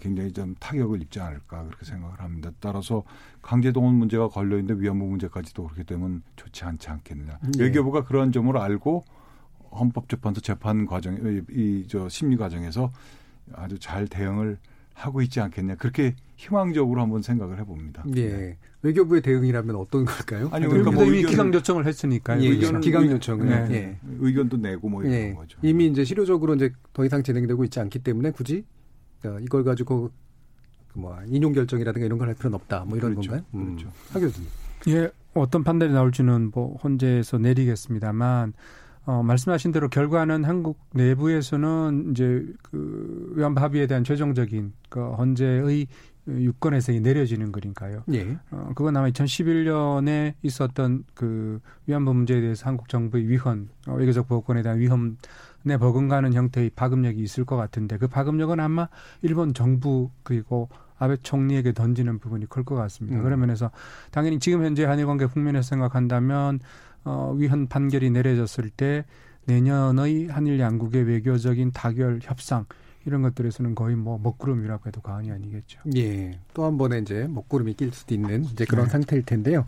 굉장히 0.00 0.32
좀 0.32 0.54
타격을 0.60 1.02
입지 1.02 1.18
않을까 1.18 1.64
그렇게 1.64 1.84
생각을 1.84 2.20
합니다. 2.20 2.52
따라서 2.60 3.02
강제동원 3.42 3.96
문제가 3.96 4.28
걸려 4.28 4.56
있는데 4.58 4.80
위안부 4.80 5.04
문제까지도 5.04 5.64
그렇게 5.64 5.82
되면 5.82 6.22
좋지 6.36 6.64
않지 6.64 6.90
않겠느냐. 6.90 7.40
예. 7.58 7.62
외교부가 7.62 8.04
그러한 8.04 8.30
점을 8.30 8.56
알고 8.56 9.04
헌법재판소 9.78 10.40
재판 10.40 10.86
과정 10.86 11.16
이저 11.50 12.08
심리 12.08 12.36
과정에서 12.36 12.92
아주 13.54 13.78
잘 13.78 14.06
대응을 14.06 14.58
하고 14.94 15.20
있지 15.22 15.40
않겠냐 15.40 15.74
그렇게 15.76 16.14
희망적으로 16.36 17.00
한번 17.02 17.22
생각을 17.22 17.58
해봅니다. 17.60 18.04
예. 18.16 18.56
외교부의 18.82 19.22
대응이라면 19.22 19.76
어떤 19.76 20.04
걸까요? 20.04 20.48
아니, 20.52 20.66
그러니까 20.66 20.90
뭐 20.90 21.04
이미 21.04 21.22
기강 21.24 21.52
요청을 21.54 21.86
했으니까요. 21.86 22.42
예, 22.42 22.54
기강 22.80 23.04
의- 23.04 23.10
요청을 23.12 23.46
네. 23.48 23.74
예. 23.74 23.98
의견도 24.20 24.58
내고 24.58 24.88
뭐 24.88 25.02
이런 25.02 25.14
예. 25.14 25.32
거죠. 25.32 25.58
이미 25.62 25.86
이제 25.86 26.04
실효적으로 26.04 26.54
이제 26.54 26.70
더 26.92 27.04
이상 27.04 27.22
진행되고 27.22 27.64
있지 27.64 27.80
않기 27.80 28.00
때문에 28.00 28.30
굳이 28.30 28.64
어, 29.24 29.38
이걸 29.40 29.64
가지고 29.64 30.10
그뭐 30.92 31.16
인용 31.26 31.52
결정이라든가 31.52 32.04
이런 32.04 32.18
걸 32.18 32.28
할 32.28 32.34
필요는 32.34 32.54
없다. 32.56 32.84
뭐 32.84 32.96
이런 32.98 33.12
그렇죠. 33.14 33.30
건가요? 33.30 33.46
음. 33.54 33.76
그렇죠. 33.76 33.92
하 34.12 34.20
교수님. 34.20 34.48
예, 34.88 35.10
어떤 35.32 35.64
판단이 35.64 35.92
나올지는 35.92 36.50
뭐 36.54 36.76
헌재에서 36.84 37.38
내리겠습니다만 37.38 38.52
어, 39.06 39.22
말씀하신 39.22 39.72
대로 39.72 39.88
결과는 39.88 40.44
한국 40.44 40.78
내부에서는 40.94 42.10
이제 42.12 42.46
그 42.62 43.32
위안부 43.36 43.60
합의에 43.60 43.86
대한 43.86 44.02
최종적인 44.04 44.72
그 44.88 45.00
헌재의 45.12 45.86
유권 46.26 46.72
해석이 46.72 47.00
내려지는 47.00 47.52
거니까요. 47.52 48.02
예. 48.14 48.38
어, 48.50 48.70
그건 48.74 48.96
아마 48.96 49.08
2011년에 49.08 50.32
있었던 50.42 51.04
그 51.12 51.60
위안부 51.86 52.14
문제에 52.14 52.40
대해서 52.40 52.66
한국 52.66 52.88
정부의 52.88 53.28
위헌, 53.28 53.68
어, 53.88 53.94
외교적 53.94 54.26
보호권에 54.26 54.62
대한 54.62 54.78
위헌에 54.78 55.76
버금가는 55.78 56.32
형태의 56.32 56.70
파급력이 56.74 57.22
있을 57.22 57.44
것 57.44 57.56
같은데 57.56 57.98
그 57.98 58.08
파급력은 58.08 58.58
아마 58.58 58.88
일본 59.20 59.52
정부 59.52 60.10
그리고 60.22 60.70
아베 60.98 61.16
총리에게 61.18 61.72
던지는 61.72 62.18
부분이 62.20 62.46
클 62.48 62.64
것 62.64 62.76
같습니다. 62.76 63.18
음. 63.18 63.22
그런 63.22 63.40
면에서 63.40 63.70
당연히 64.10 64.38
지금 64.38 64.64
현재 64.64 64.84
한일 64.84 65.04
관계 65.06 65.26
국면에서 65.26 65.68
생각한다면 65.68 66.60
어, 67.04 67.34
위헌 67.36 67.68
판결이 67.68 68.10
내려졌을 68.10 68.70
때 68.70 69.04
내년의 69.46 70.28
한일 70.28 70.58
양국의 70.58 71.04
외교적인 71.04 71.72
타결 71.72 72.20
협상 72.22 72.64
이런 73.06 73.20
것들에서는 73.20 73.74
거의 73.74 73.96
뭐 73.96 74.18
먹구름이라고 74.22 74.84
해도 74.86 75.02
과언이 75.02 75.30
아니겠죠. 75.30 75.80
예. 75.96 76.38
또 76.54 76.64
한 76.64 76.78
번에 76.78 76.98
이제 77.00 77.26
먹구름이 77.28 77.74
낄 77.74 77.92
수도 77.92 78.14
있는 78.14 78.44
이제 78.44 78.64
그런 78.64 78.86
네. 78.86 78.92
상태일 78.92 79.22
텐데요. 79.24 79.66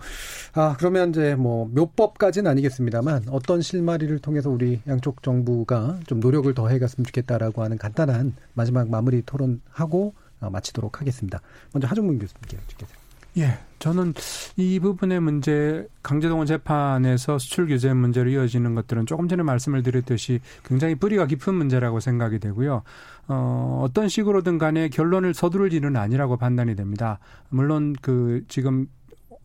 아, 0.55 0.75
그러면 0.79 1.11
이제 1.11 1.35
뭐 1.35 1.67
묘법까지는 1.67 2.51
아니겠습니다만 2.51 3.27
어떤 3.29 3.61
실마리를 3.61 4.19
통해서 4.21 4.49
우리 4.49 4.81
양쪽 4.89 5.23
정부가 5.23 6.01
좀 6.07 6.21
노력을 6.21 6.53
더 6.55 6.69
해갔으면 6.69 7.05
좋겠다라고 7.05 7.63
하는 7.63 7.77
간단한 7.77 8.35
마지막 8.55 8.89
마무리 8.89 9.21
토론하고 9.21 10.15
어, 10.41 10.51
마치도록 10.51 11.01
하겠습니다. 11.03 11.43
먼저 11.73 11.87
하정문 11.89 12.19
교수님께 12.19 12.57
여쭙겠습니다. 12.57 13.06
예, 13.39 13.59
저는 13.79 14.15
이 14.57 14.81
부분의 14.81 15.21
문제, 15.21 15.87
강제동원 16.03 16.47
재판에서 16.47 17.39
수출 17.39 17.67
규제 17.67 17.93
문제로 17.93 18.31
이어지는 18.31 18.75
것들은 18.75 19.05
조금 19.05 19.29
전에 19.29 19.43
말씀을 19.43 19.83
드렸듯이 19.83 20.41
굉장히 20.65 20.95
뿌리가 20.95 21.27
깊은 21.27 21.55
문제라고 21.55 22.01
생각이 22.01 22.39
되고요. 22.39 22.83
어, 23.29 23.81
어떤 23.85 24.09
식으로든 24.09 24.57
간에 24.57 24.89
결론을 24.89 25.35
서두를 25.35 25.75
일은 25.75 25.97
아니라고 25.97 26.39
판단이 26.39 26.77
됩니다. 26.77 27.19
물론 27.51 27.95
그 28.01 28.43
지금 28.49 28.87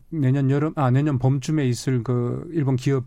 내년 0.08 0.50
여름, 0.50 0.72
아, 0.76 0.90
내년 0.90 1.18
봄쯤에 1.18 1.66
있을 1.66 2.02
그 2.02 2.48
일본 2.52 2.76
기업 2.76 3.04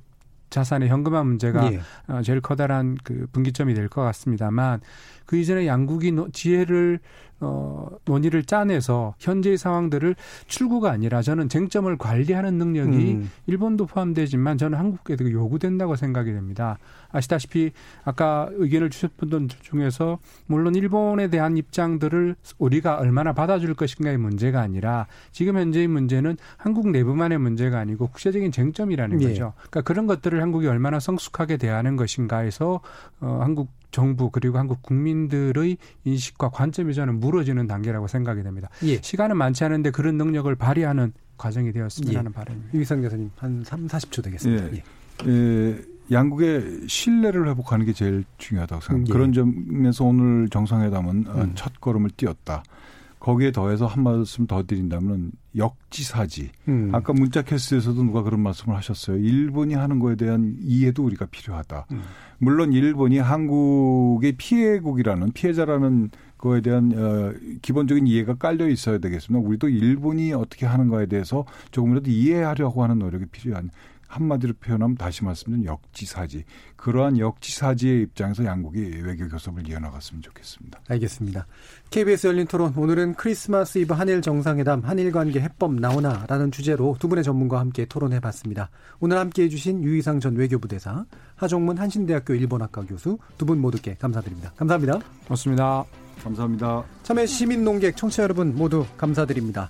자산의 0.49 0.89
현금화 0.89 1.23
문제가 1.23 1.71
예. 1.73 1.79
어, 2.07 2.21
제일 2.21 2.41
커다란 2.41 2.97
그 3.03 3.27
분기점이 3.31 3.73
될 3.73 3.89
것 3.89 4.01
같습니다만 4.03 4.81
그 5.25 5.37
이전에 5.37 5.67
양국이 5.67 6.11
노- 6.11 6.29
지혜를 6.31 6.99
어, 7.41 7.89
논의를 8.05 8.43
짜내서 8.45 9.13
현재의 9.19 9.57
상황들을 9.57 10.15
출구가 10.47 10.89
아니라 10.89 11.21
저는 11.21 11.49
쟁점을 11.49 11.95
관리하는 11.97 12.53
능력이 12.57 12.97
음. 13.15 13.29
일본도 13.47 13.87
포함되지만 13.87 14.57
저는 14.57 14.79
한국에도 14.79 15.29
요구된다고 15.29 15.97
생각이 15.97 16.31
됩니다. 16.31 16.77
아시다시피 17.11 17.71
아까 18.05 18.47
의견을 18.53 18.89
주셨던 18.89 19.29
분 19.29 19.49
중에서 19.61 20.19
물론 20.45 20.75
일본에 20.75 21.27
대한 21.29 21.57
입장들을 21.57 22.35
우리가 22.57 22.95
얼마나 22.95 23.33
받아줄 23.33 23.73
것인가의 23.73 24.17
문제가 24.17 24.61
아니라 24.61 25.07
지금 25.33 25.57
현재의 25.57 25.87
문제는 25.89 26.37
한국 26.55 26.89
내부만의 26.89 27.37
문제가 27.37 27.79
아니고 27.79 28.07
국제적인 28.07 28.53
쟁점이라는 28.53 29.21
예. 29.21 29.27
거죠. 29.27 29.53
그러니까 29.57 29.81
그런 29.81 30.07
것들을 30.07 30.41
한국이 30.45 30.67
얼마나 30.67 30.99
성숙하게 30.99 31.57
대하는 31.57 31.95
것인가에서 31.95 32.79
어, 33.19 33.39
한국 33.41 33.69
정부 33.89 34.29
그리고 34.29 34.59
한국 34.59 34.83
국민들의 34.83 35.77
인식과 36.03 36.49
관점이 36.49 36.93
저는 36.93 37.19
무너지는 37.19 37.65
단계라고 37.65 38.07
생각이 38.07 38.43
됩니다. 38.43 38.69
예. 38.83 39.01
시간은 39.01 39.37
많지 39.37 39.63
않은데 39.63 39.89
그런 39.89 40.17
능력을 40.17 40.53
발휘하는 40.55 41.13
과정이 41.37 41.71
되었으면 41.71 42.13
예. 42.13 42.17
하는 42.17 42.31
바람입니다. 42.31 42.73
유희상 42.77 43.01
교수님 43.01 43.31
한 43.37 43.63
3, 43.63 43.87
40초 43.87 44.23
되겠습니다. 44.23 44.67
예. 44.73 44.83
예. 45.25 45.31
에, 45.31 45.81
양국의 46.11 46.81
신뢰를 46.87 47.47
회복하는 47.47 47.85
게 47.85 47.93
제일 47.93 48.23
중요하다고 48.37 48.81
생각합니다. 48.81 49.09
예. 49.09 49.13
그런 49.13 49.33
점에서 49.33 50.03
오늘 50.03 50.49
정상회담은 50.49 51.27
어, 51.27 51.41
음. 51.41 51.51
첫 51.55 51.81
걸음을 51.81 52.11
띄었다. 52.11 52.63
거기에 53.19 53.51
더해서 53.51 53.87
한 53.87 54.03
말씀 54.03 54.45
더 54.45 54.61
드린다면 54.61 55.31
역지사지. 55.58 56.51
음. 56.68 56.89
아까 56.93 57.14
문자 57.14 57.41
캐스트에서도 57.41 58.03
누가 58.03 58.24
그런 58.24 58.41
말씀을 58.41 58.76
하셨어요. 58.76 59.18
일본이 59.18 59.74
하는 59.74 59.99
거에 59.99 60.16
대한 60.16 60.58
이해도 60.62 61.03
우리가 61.03 61.26
필요하다. 61.26 61.88
음. 61.91 62.01
물론 62.38 62.74
일본이 62.74 63.18
한국의 63.20 64.34
피해국이라는 64.34 65.32
피해자라는 65.32 66.10
거에 66.38 66.62
대한 66.62 66.91
어, 66.95 67.34
기본적인 67.62 68.08
이해가 68.08 68.36
깔려 68.36 68.68
있어야 68.68 68.97
되겠습니다. 68.97 69.47
우리도 69.47 69.70
일본이 69.70 70.34
어떻게 70.34 70.66
하는 70.66 70.89
거에 70.89 71.06
대해서 71.06 71.45
조금이라도 71.72 72.10
이해하려고 72.10 72.84
하는 72.84 72.99
노력이 72.99 73.26
필요한 73.28 73.72
한마디로 74.08 74.53
표현하면 74.60 74.95
다시 74.97 75.24
말씀드리면 75.24 75.66
역지사지. 75.66 76.45
그러한 76.76 77.18
역지사지의 77.18 78.03
입장에서 78.03 78.45
양국이 78.45 78.80
외교 79.03 79.28
교섭을 79.28 79.68
이어나갔으면 79.68 80.22
좋겠습니다. 80.22 80.82
알겠습니다. 80.88 81.47
KBS 81.89 82.28
열린 82.28 82.47
토론 82.47 82.74
오늘은 82.76 83.16
크리스마스 83.16 83.78
이브 83.80 83.93
한일 83.93 84.22
정상회담 84.22 84.82
한일 84.82 85.12
관계 85.12 85.41
해법 85.41 85.76
나오나라는 85.76 86.51
주제로 86.51 86.95
두 86.99 87.08
분의 87.08 87.24
전문가와 87.24 87.62
함께 87.62 87.86
토론해 87.86 88.20
봤습니다. 88.20 88.70
오늘 88.99 89.18
함께 89.18 89.43
해 89.43 89.49
주신 89.49 89.84
유희상 89.84 90.20
전 90.20 90.36
외교부 90.36 90.68
대사, 90.68 91.06
하종문 91.36 91.78
한신대학교 91.78 92.34
일본학과 92.36 92.84
교수 92.84 93.18
두 93.38 93.45
분 93.45 93.60
모두께 93.60 93.95
감사드립니다. 93.95 94.51
감사합니다. 94.58 94.99
고맙습니다. 95.27 95.86
감사합니다. 96.23 96.84
참여 97.03 97.26
시민 97.26 97.64
농객 97.64 97.95
청취자 97.98 98.23
여러분 98.23 98.56
모두 98.56 98.86
감사드립니다. 98.98 99.69